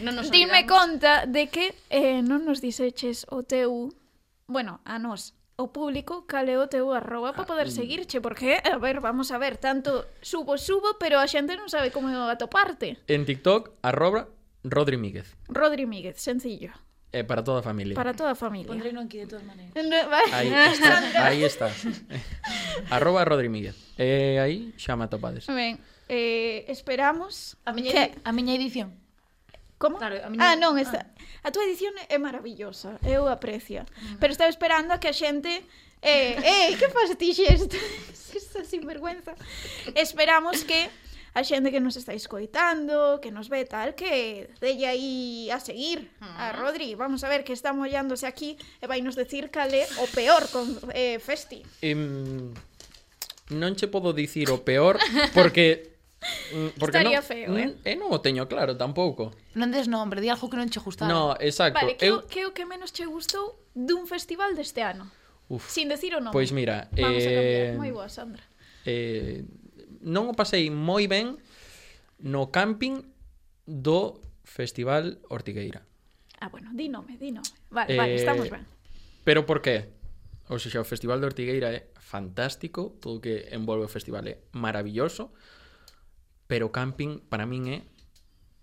Non 0.03 0.15
nos 0.15 0.31
Dime 0.31 0.67
conta 0.67 1.27
de 1.27 1.51
que 1.51 1.75
eh, 1.91 2.23
non 2.23 2.47
nos 2.47 2.63
diseches 2.63 3.27
o 3.31 3.43
teu, 3.43 3.91
bueno, 4.47 4.81
a 4.87 4.99
nós, 4.99 5.35
o 5.57 5.71
público 5.71 6.27
cal 6.27 6.51
é 6.51 6.59
o 6.59 6.67
teu 6.67 6.91
arroba 6.91 7.33
para 7.33 7.47
ah, 7.47 7.51
poder 7.51 7.69
mm. 7.71 7.77
seguirche, 7.77 8.19
porque, 8.21 8.59
a 8.59 8.79
ver, 8.79 8.99
vamos 8.99 9.31
a 9.31 9.39
ver, 9.39 9.57
tanto 9.57 10.07
subo, 10.23 10.59
subo, 10.59 10.99
pero 10.99 11.19
a 11.23 11.27
xente 11.31 11.55
non 11.55 11.71
sabe 11.71 11.95
como 11.95 12.11
atoparte. 12.27 12.99
En 13.07 13.23
TikTok, 13.23 13.79
arroba 13.83 14.31
Rodri 14.67 14.99
Míguez. 14.99 15.35
Rodri 15.47 15.87
Míguez, 15.87 16.19
sencillo. 16.19 16.75
Eh, 17.15 17.23
para 17.23 17.45
toda 17.45 17.61
a 17.61 17.63
familia. 17.63 17.95
Para 17.95 18.13
toda 18.13 18.33
a 18.33 18.35
familia. 18.35 18.67
Pondré 18.67 18.91
no 18.91 19.07
aquí 19.07 19.19
de 19.23 19.27
todas 19.31 19.47
maneiras. 19.47 19.71
No, 19.87 20.11
vai. 20.11 20.27
Aí 20.33 20.51
está. 20.51 21.27
aí 21.27 21.45
está. 21.45 21.71
arroba 22.91 23.25
Rodri 23.25 23.49
Míguez. 23.49 23.79
Eh, 23.97 24.43
aí 24.43 24.75
xa 24.77 24.97
me 24.99 25.07
atopades. 25.07 25.47
Ben 25.47 25.79
eh, 26.09 26.65
esperamos... 26.69 27.57
A 27.65 27.73
miña, 27.73 27.93
que... 27.93 28.15
a 28.25 28.31
miña 28.33 28.55
edición. 28.55 28.99
Como? 29.79 29.99
Claro, 29.99 30.21
a 30.25 30.29
miña... 30.31 30.53
Ah, 30.53 30.57
non, 30.57 30.77
ah. 30.77 30.83
esta... 30.83 31.01
Ah. 31.09 31.49
a 31.49 31.53
túa 31.53 31.65
edición 31.65 31.93
é 32.09 32.17
maravillosa, 32.17 32.97
eu 33.05 33.29
aprecio. 33.29 33.85
Mm. 33.85 34.17
Pero 34.21 34.33
estaba 34.33 34.49
esperando 34.49 34.95
a 34.95 35.01
que 35.01 35.09
a 35.09 35.17
xente 35.17 35.65
Eh, 36.05 36.37
eh, 36.71 36.77
que 36.77 36.89
faz 36.89 37.17
ti 37.17 37.33
xesto? 37.33 37.77
Esta 38.37 38.65
sinvergüenza. 38.65 39.35
Esperamos 39.95 40.65
que 40.65 40.91
a 41.33 41.43
xente 41.43 41.73
que 41.73 41.81
nos 41.81 41.97
está 41.97 42.13
escoitando, 42.13 43.19
que 43.23 43.33
nos 43.33 43.49
ve 43.49 43.65
tal, 43.65 43.97
que 43.97 44.51
delle 44.61 44.87
aí 44.87 45.51
a 45.51 45.59
seguir 45.59 46.13
a 46.21 46.53
mm. 46.53 46.61
Rodri. 46.61 46.95
Vamos 46.95 47.25
a 47.25 47.29
ver 47.29 47.43
que 47.43 47.57
está 47.57 47.73
mollándose 47.73 48.29
aquí 48.29 48.61
e 48.83 48.87
vai 48.87 49.01
nos 49.01 49.17
decir 49.17 49.49
cal 49.49 49.73
é 49.73 49.89
o 49.99 50.07
peor 50.13 50.47
con 50.53 50.77
eh, 50.93 51.19
Festi. 51.19 51.65
Um, 51.83 52.53
non 53.57 53.73
che 53.75 53.89
podo 53.89 54.13
dicir 54.13 54.53
o 54.53 54.61
peor 54.61 55.01
porque 55.33 55.91
Mm, 56.53 56.69
porque 56.81 56.99
Estaría 56.99 57.21
non, 57.21 57.27
feo, 57.27 57.51
mm, 57.53 57.59
eh? 57.59 57.71
eh 57.85 57.93
e 57.93 58.01
non 58.01 58.09
o 58.09 58.19
teño 58.25 58.49
claro 58.49 58.77
tampouco. 58.81 59.37
Non 59.55 59.69
des 59.69 59.87
nombre, 59.87 60.25
di 60.25 60.33
algo 60.33 60.49
que 60.49 60.57
non 60.57 60.69
che 60.73 60.81
gustara. 60.81 61.11
No, 61.13 61.37
eh. 61.37 61.49
exacto. 61.49 61.77
Vale, 61.77 62.01
que, 62.01 62.09
eu... 62.09 62.25
que 62.25 62.41
é 62.43 62.47
o 62.49 62.53
que 62.57 62.65
menos 62.65 62.91
che 62.93 63.05
gustou 63.05 63.61
dun 63.77 64.09
festival 64.09 64.57
deste 64.57 64.81
ano? 64.81 65.13
Uf. 65.53 65.69
Sin 65.69 65.93
decir 65.93 66.17
o 66.17 66.21
nome. 66.21 66.33
Pois 66.33 66.53
mira, 66.53 66.89
Vamos 66.97 67.25
eh... 67.25 67.29
a 67.29 67.33
cambiar. 67.33 67.69
Eh, 67.69 67.77
moi 67.77 67.91
boa, 67.93 68.09
Sandra. 68.09 68.45
Eh... 68.89 69.45
Non 70.05 70.29
o 70.29 70.35
pasei 70.37 70.69
moi 70.73 71.05
ben 71.09 71.37
no 72.25 72.49
camping 72.53 73.05
do 73.65 74.21
Festival 74.45 75.21
Ortigueira. 75.29 75.85
Ah, 76.41 76.49
bueno, 76.53 76.73
di 76.77 76.89
nome, 76.89 77.17
di 77.17 77.33
nome. 77.33 77.49
Vale, 77.73 77.89
eh... 77.93 77.97
vale, 77.97 78.15
estamos 78.17 78.49
ben. 78.49 78.69
Pero 79.25 79.49
por 79.49 79.65
qué? 79.65 79.89
O 80.49 80.61
sea, 80.61 80.81
o 80.81 80.85
Festival 80.85 81.21
de 81.21 81.27
Ortigueira 81.27 81.73
é 81.73 81.89
fantástico, 81.97 82.93
todo 83.01 83.17
o 83.17 83.21
que 83.21 83.49
envolve 83.51 83.89
o 83.89 83.89
festival 83.89 84.29
é 84.29 84.39
maravilloso. 84.53 85.33
Pero 86.47 86.69
o 86.69 86.75
camping 86.75 87.25
para 87.29 87.47
min 87.49 87.69
é 87.69 87.79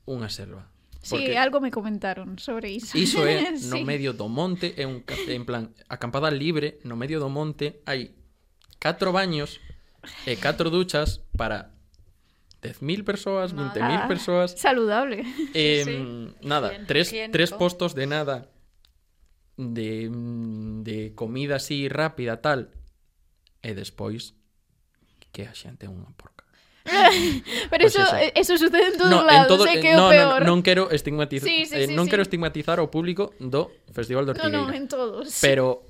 unha 0.06 0.30
selva. 0.30 0.70
Porque 1.02 1.34
sí, 1.34 1.38
algo 1.38 1.58
me 1.62 1.74
comentaron 1.74 2.38
sobre 2.38 2.70
iso. 2.70 2.94
Iso 2.94 3.26
é 3.26 3.58
no 3.74 3.82
sí. 3.82 3.86
medio 3.86 4.14
do 4.14 4.30
monte, 4.30 4.78
é 4.78 4.86
un 4.86 5.02
en 5.08 5.44
plan 5.50 5.74
acampada 5.90 6.30
libre, 6.30 6.78
no 6.86 6.94
medio 6.94 7.18
do 7.18 7.30
monte 7.30 7.82
hai 7.90 8.14
catro 8.78 9.10
baños 9.10 9.58
e 10.30 10.38
catro 10.38 10.70
duchas 10.70 11.26
para 11.34 11.74
10.000 12.62 13.02
persoas, 13.02 13.58
20.000 13.58 14.06
persoas. 14.08 14.54
Saludable. 14.54 15.26
Eh, 15.54 15.82
sí. 15.90 15.98
Nada, 16.46 16.70
Bien, 16.70 16.86
tres, 16.86 17.10
higiénico. 17.10 17.34
tres 17.34 17.50
postos 17.52 17.98
de 17.98 18.06
nada 18.06 18.54
de, 19.58 20.10
de 20.86 21.14
comida 21.16 21.58
así 21.58 21.90
rápida, 21.90 22.42
tal. 22.42 22.70
E 23.62 23.74
despois 23.74 24.34
que 25.34 25.46
a 25.46 25.54
xente 25.54 25.86
é 25.86 25.90
unha 25.90 26.10
porca. 26.18 26.41
Pero 27.70 27.86
eso, 27.86 28.00
pues 28.00 28.10
eso. 28.10 28.16
Eh, 28.18 28.34
eso 28.36 28.58
sucede 28.58 28.88
en 28.88 28.98
todos 28.98 29.12
no, 29.12 29.24
lados, 29.24 29.48
todo, 29.48 29.66
sei 29.66 29.78
eh, 29.78 29.82
que 29.82 29.90
é 29.94 29.96
no, 29.96 30.08
o 30.08 30.10
peor. 30.10 30.42
Non, 30.42 30.58
non 30.58 30.66
quero 30.66 30.90
estigmatizar, 30.90 31.46
sí, 31.46 31.70
sí, 31.70 31.76
eh, 31.78 31.88
sí, 31.88 31.94
non 31.94 32.06
sí. 32.06 32.12
quero 32.12 32.26
estigmatizar 32.26 32.82
ao 32.82 32.90
público 32.90 33.38
do 33.38 33.70
Festival 33.94 34.26
de 34.26 34.34
Ortigueira. 34.34 34.66
No, 34.66 34.74
en 34.74 34.90
todos. 34.90 35.30
Pero 35.46 35.86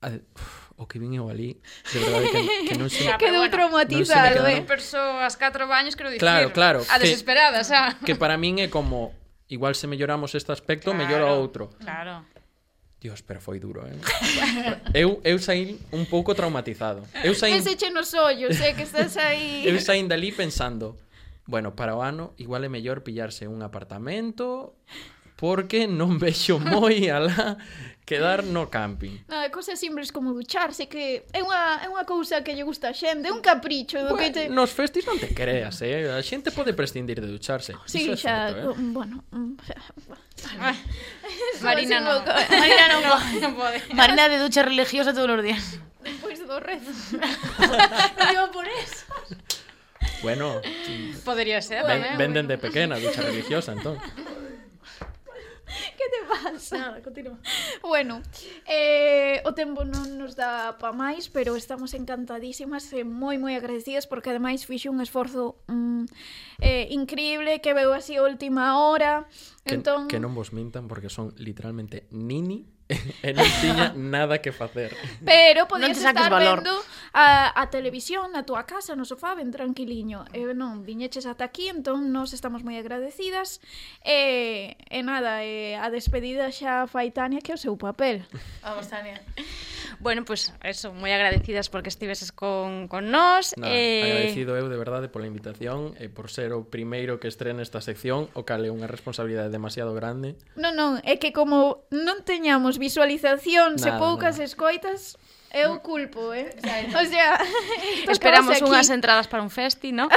a, 0.00 0.08
uf, 0.16 0.64
o 0.76 0.88
que 0.88 0.98
vin 0.98 1.14
eu 1.14 1.28
ali, 1.28 1.60
de 1.92 1.98
verdade 2.00 2.26
que, 2.32 2.40
que 2.72 2.76
non 2.80 2.88
se... 2.90 3.04
Quedou 3.20 3.44
bueno, 3.44 3.52
traumatizado, 3.52 4.42
non 4.42 4.50
eh? 4.50 4.64
Persoas 4.64 5.36
catro 5.36 5.68
baños, 5.68 5.94
quero 5.94 6.10
dicir. 6.10 6.24
Claro, 6.24 6.50
claro. 6.50 6.80
A 6.88 6.96
desesperada, 6.98 7.62
xa. 7.62 7.94
Que 8.02 8.18
para 8.18 8.34
min 8.40 8.58
é 8.58 8.72
como, 8.72 9.14
igual 9.52 9.78
se 9.78 9.86
melloramos 9.86 10.34
este 10.34 10.50
aspecto, 10.50 10.90
claro, 10.90 10.98
mellora 10.98 11.26
outro. 11.30 11.70
Claro. 11.78 12.26
Dios, 13.04 13.20
pero 13.20 13.38
foi 13.38 13.60
duro, 13.60 13.84
eh? 13.84 13.92
eu, 14.96 15.20
eu 15.28 15.36
saí 15.36 15.76
un 15.92 16.08
pouco 16.08 16.32
traumatizado. 16.32 17.04
Eu 17.20 17.36
saí 17.40 17.52
Ese 17.52 17.76
che 17.76 17.92
nos 17.92 18.14
ollos, 18.16 18.56
eh, 18.64 18.72
que 18.72 18.88
estás 18.88 19.20
aí... 19.20 19.60
eu 19.68 19.76
saí 19.76 20.00
dali 20.08 20.32
pensando, 20.32 20.96
bueno, 21.44 21.76
para 21.76 21.92
o 21.92 22.00
ano 22.00 22.32
igual 22.40 22.64
é 22.64 22.72
mellor 22.72 23.04
pillarse 23.04 23.44
un 23.44 23.60
apartamento 23.60 24.72
porque 25.36 25.86
non 25.86 26.18
vexo 26.22 26.58
moi 26.58 27.08
alá 27.10 27.58
quedar 28.04 28.44
no 28.44 28.68
camping. 28.68 29.24
Nada, 29.28 29.50
cosas 29.50 29.80
simples 29.80 30.12
como 30.12 30.32
ducharse 30.32 30.86
que 30.86 31.24
é 31.32 31.40
unha 31.40 31.80
é 31.80 31.88
unha 31.88 32.04
cousa 32.04 32.44
que 32.44 32.52
lle 32.52 32.62
gusta 32.62 32.92
a 32.92 32.94
xente, 32.94 33.28
é 33.28 33.32
un 33.32 33.40
capricho 33.40 33.96
do 34.04 34.12
bueno, 34.12 34.20
que 34.20 34.28
te 34.30 34.42
Nos 34.52 34.76
festis 34.76 35.08
non 35.08 35.16
te 35.16 35.32
creas, 35.32 35.80
eh? 35.80 36.12
A 36.12 36.20
xente 36.20 36.52
pode 36.52 36.76
prescindir 36.76 37.18
de 37.24 37.28
ducharse. 37.32 37.72
Sí, 37.88 38.12
Eso 38.12 38.20
xa, 38.20 38.52
certo, 38.52 38.76
eh? 38.76 38.78
Mm, 38.78 38.92
bueno, 38.92 39.16
mm, 39.32 39.56
Marina 41.64 42.04
non, 42.04 42.20
Marina 42.28 42.84
non 42.92 43.00
pode. 43.08 43.32
Pode. 43.56 43.78
Marina 43.96 44.28
de 44.28 44.36
ducha 44.36 44.60
religiosa 44.60 45.16
todos 45.16 45.40
os 45.40 45.40
días. 45.40 45.80
Despois 46.04 46.36
do 46.44 46.60
rezo. 46.60 46.92
Non 48.36 48.52
por 48.52 48.68
eso. 48.68 49.08
Bueno, 50.20 50.60
podería 51.24 51.64
ser, 51.64 51.80
ven, 51.88 52.04
tamén. 52.04 52.20
Venden 52.20 52.44
bueno. 52.44 52.52
de 52.52 52.56
pequena 52.60 52.94
ducha 53.00 53.24
religiosa, 53.24 53.72
entón. 53.72 53.96
que 55.98 56.06
te 56.10 56.20
pasa? 56.28 56.78
Nada, 56.78 57.02
continúa. 57.02 57.38
Bueno, 57.82 58.22
eh, 58.66 59.42
o 59.44 59.54
tempo 59.54 59.84
non 59.84 60.18
nos 60.18 60.34
dá 60.34 60.76
pa 60.78 60.94
máis, 60.94 61.30
pero 61.30 61.56
estamos 61.56 61.94
encantadísimas 61.94 62.90
e 62.92 63.02
moi 63.02 63.38
moi 63.38 63.54
agradecidas 63.54 64.06
porque 64.06 64.30
ademais 64.30 64.66
fixe 64.66 64.90
un 64.90 65.00
esforzo 65.00 65.58
mm, 65.70 66.04
eh, 66.60 66.86
increíble 66.90 67.60
que 67.62 67.74
veu 67.74 67.94
así 67.94 68.16
a 68.18 68.24
última 68.24 68.78
hora. 68.82 69.26
Que, 69.64 69.80
entón... 69.80 70.10
que 70.10 70.20
non 70.20 70.36
vos 70.36 70.52
mintan 70.52 70.86
porque 70.90 71.08
son 71.08 71.32
literalmente 71.40 72.06
nini 72.12 72.73
e 72.88 73.32
non 73.32 73.48
tiña 73.64 73.96
nada 73.96 74.44
que 74.44 74.52
facer. 74.52 74.92
Pero 75.24 75.64
podías 75.64 75.96
estar 75.96 76.28
valor. 76.28 76.60
vendo 76.60 76.76
a, 77.16 77.48
a 77.56 77.72
televisión 77.72 78.36
na 78.36 78.44
túa 78.44 78.68
casa, 78.68 78.92
eh, 78.92 78.98
no 78.98 79.08
sofá, 79.08 79.32
ben 79.32 79.48
tranquiliño. 79.48 80.28
E 80.36 80.44
non, 80.52 80.84
viñeches 80.84 81.24
ata 81.24 81.48
aquí, 81.48 81.72
entón 81.72 82.12
nos 82.12 82.36
estamos 82.36 82.60
moi 82.60 82.76
agradecidas. 82.76 83.64
E, 84.04 84.76
e 84.92 85.00
nada, 85.00 85.40
e, 85.40 85.80
a 85.80 85.88
despedida 85.88 86.52
xa 86.52 86.84
fai 86.84 87.08
Tania 87.08 87.40
que 87.40 87.52
é 87.52 87.56
o 87.56 87.60
seu 87.60 87.72
papel. 87.80 88.28
Vamos, 88.60 88.84
Tania. 88.92 89.24
Bueno, 90.00 90.24
pues 90.24 90.52
eso, 90.60 90.92
moi 90.92 91.12
agradecidas 91.14 91.72
porque 91.72 91.88
estiveses 91.88 92.32
con, 92.32 92.88
con 92.92 93.08
nós. 93.08 93.56
Nada, 93.56 93.72
eh... 93.72 94.04
Agradecido 94.04 94.58
eu 94.60 94.68
de 94.68 94.76
verdade 94.76 95.08
pola 95.08 95.24
invitación 95.24 95.96
e 95.96 96.12
por 96.12 96.28
ser 96.28 96.52
o 96.52 96.68
primeiro 96.68 97.16
que 97.22 97.28
estrena 97.30 97.64
esta 97.64 97.80
sección, 97.80 98.28
o 98.36 98.44
cal 98.44 98.60
é 98.64 98.70
unha 98.70 98.90
responsabilidade 98.90 99.48
demasiado 99.48 99.96
grande. 99.96 100.36
Non, 100.58 100.76
non, 100.76 101.00
é 101.06 101.16
que 101.16 101.32
como 101.32 101.86
non 101.88 102.20
teñamos 102.26 102.73
visualización 102.78 103.78
se 103.78 103.90
nada, 103.90 104.00
poucas 104.00 104.36
nada. 104.36 104.44
escoitas, 104.44 105.16
eu 105.54 105.78
culpo, 105.80 106.34
eh? 106.34 106.50
O 106.98 107.04
sea, 107.06 107.38
esperamos 108.10 108.60
unhas 108.62 108.90
entradas 108.90 109.26
para 109.26 109.42
un 109.42 109.50
festi, 109.50 109.92
¿no? 109.92 110.10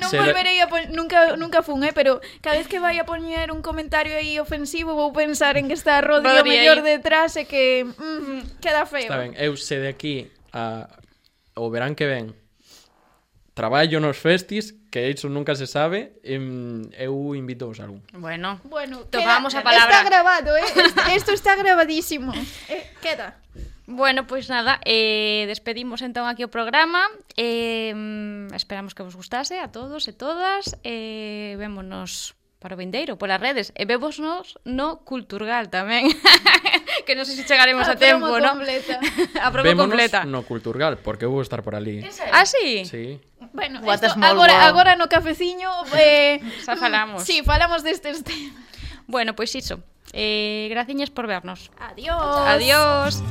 non 0.00 0.10
volverei 0.16 0.58
a 0.60 0.66
pon... 0.66 0.88
nunca 0.90 1.36
nunca 1.36 1.60
fun, 1.62 1.84
eh, 1.84 1.92
pero 1.92 2.20
cada 2.40 2.56
vez 2.56 2.66
que 2.66 2.80
vai 2.80 2.98
a 2.98 3.04
poñer 3.04 3.52
un 3.52 3.60
comentario 3.60 4.16
aí 4.16 4.40
ofensivo 4.40 4.96
vou 4.96 5.12
pensar 5.12 5.60
en 5.60 5.68
que 5.68 5.76
está 5.76 6.00
Rodri, 6.00 6.32
Rodri 6.32 6.40
o 6.40 6.44
mellor 6.48 6.80
detrás 6.82 7.36
e 7.36 7.44
que 7.44 7.84
mm, 7.84 8.62
queda 8.64 8.88
feo. 8.88 9.10
Está 9.10 9.20
ben, 9.20 9.36
eu 9.36 9.54
se 9.60 9.76
de 9.78 9.88
aquí 9.92 10.32
a 10.56 10.88
o 11.54 11.68
verán 11.68 11.94
que 11.94 12.08
ven 12.08 12.32
traballo 13.54 14.00
nos 14.00 14.18
festis, 14.18 14.74
que 14.90 15.10
iso 15.10 15.28
nunca 15.28 15.54
se 15.54 15.66
sabe, 15.66 16.18
em, 16.22 16.82
eu 16.96 17.34
invito 17.34 17.66
vos 17.66 17.80
algún. 17.80 18.02
Bueno, 18.12 18.60
bueno 18.64 19.04
tocamos 19.06 19.52
queda, 19.52 19.60
a 19.60 19.64
palabra. 19.64 19.96
Está 19.96 20.08
grabado, 20.08 20.56
eh? 20.56 20.64
Isto 21.16 21.32
está 21.32 21.56
grabadísimo. 21.56 22.32
Eh, 22.70 22.86
queda. 23.02 23.36
Bueno, 23.86 24.26
pois 24.26 24.46
pues 24.46 24.50
nada, 24.50 24.80
eh, 24.84 25.44
despedimos 25.48 26.02
entón 26.02 26.30
aquí 26.30 26.46
o 26.46 26.48
programa. 26.48 27.10
Eh, 27.34 27.90
esperamos 28.54 28.94
que 28.94 29.02
vos 29.02 29.18
gustase 29.18 29.58
a 29.58 29.74
todos 29.74 30.06
e 30.06 30.14
todas. 30.14 30.78
Eh, 30.86 31.58
vémonos 31.58 32.38
para 32.60 32.76
o 32.76 32.78
vindeiro, 32.78 33.16
polas 33.16 33.40
redes. 33.40 33.72
E 33.72 33.88
vemosnos 33.88 34.60
no 34.68 35.00
Culturgal 35.08 35.72
tamén. 35.72 36.12
que 37.08 37.16
non 37.16 37.24
sei 37.24 37.40
se 37.40 37.48
chegaremos 37.48 37.88
a, 37.88 37.96
a 37.96 37.98
tempo, 37.98 38.36
non? 38.36 38.60
a 39.44 39.48
promo 39.48 39.64
Vémonos 39.64 39.96
completa. 39.96 40.28
no 40.28 40.44
Culturgal, 40.44 41.00
porque 41.00 41.24
eu 41.24 41.32
vou 41.32 41.40
estar 41.40 41.64
por 41.64 41.72
ali. 41.72 42.04
Ah, 42.30 42.44
sí? 42.44 42.84
Sí. 42.84 43.16
Bueno, 43.56 43.80
What 43.80 44.04
esto, 44.04 44.20
agora, 44.20 44.60
wow. 44.60 44.68
agora 44.68 44.92
no 44.94 45.08
cafeciño... 45.08 45.72
Eh, 45.96 46.38
Xa 46.68 46.76
falamos. 46.76 47.24
Sí, 47.24 47.40
falamos 47.42 47.80
destes 47.82 48.20
temas. 48.22 48.52
Bueno, 49.08 49.34
pois 49.34 49.50
pues 49.56 49.64
iso. 49.64 49.80
Eh, 50.12 50.68
graciñas 50.70 51.10
por 51.10 51.26
vernos. 51.26 51.72
Adiós. 51.80 52.44
Adiós. 52.46 53.24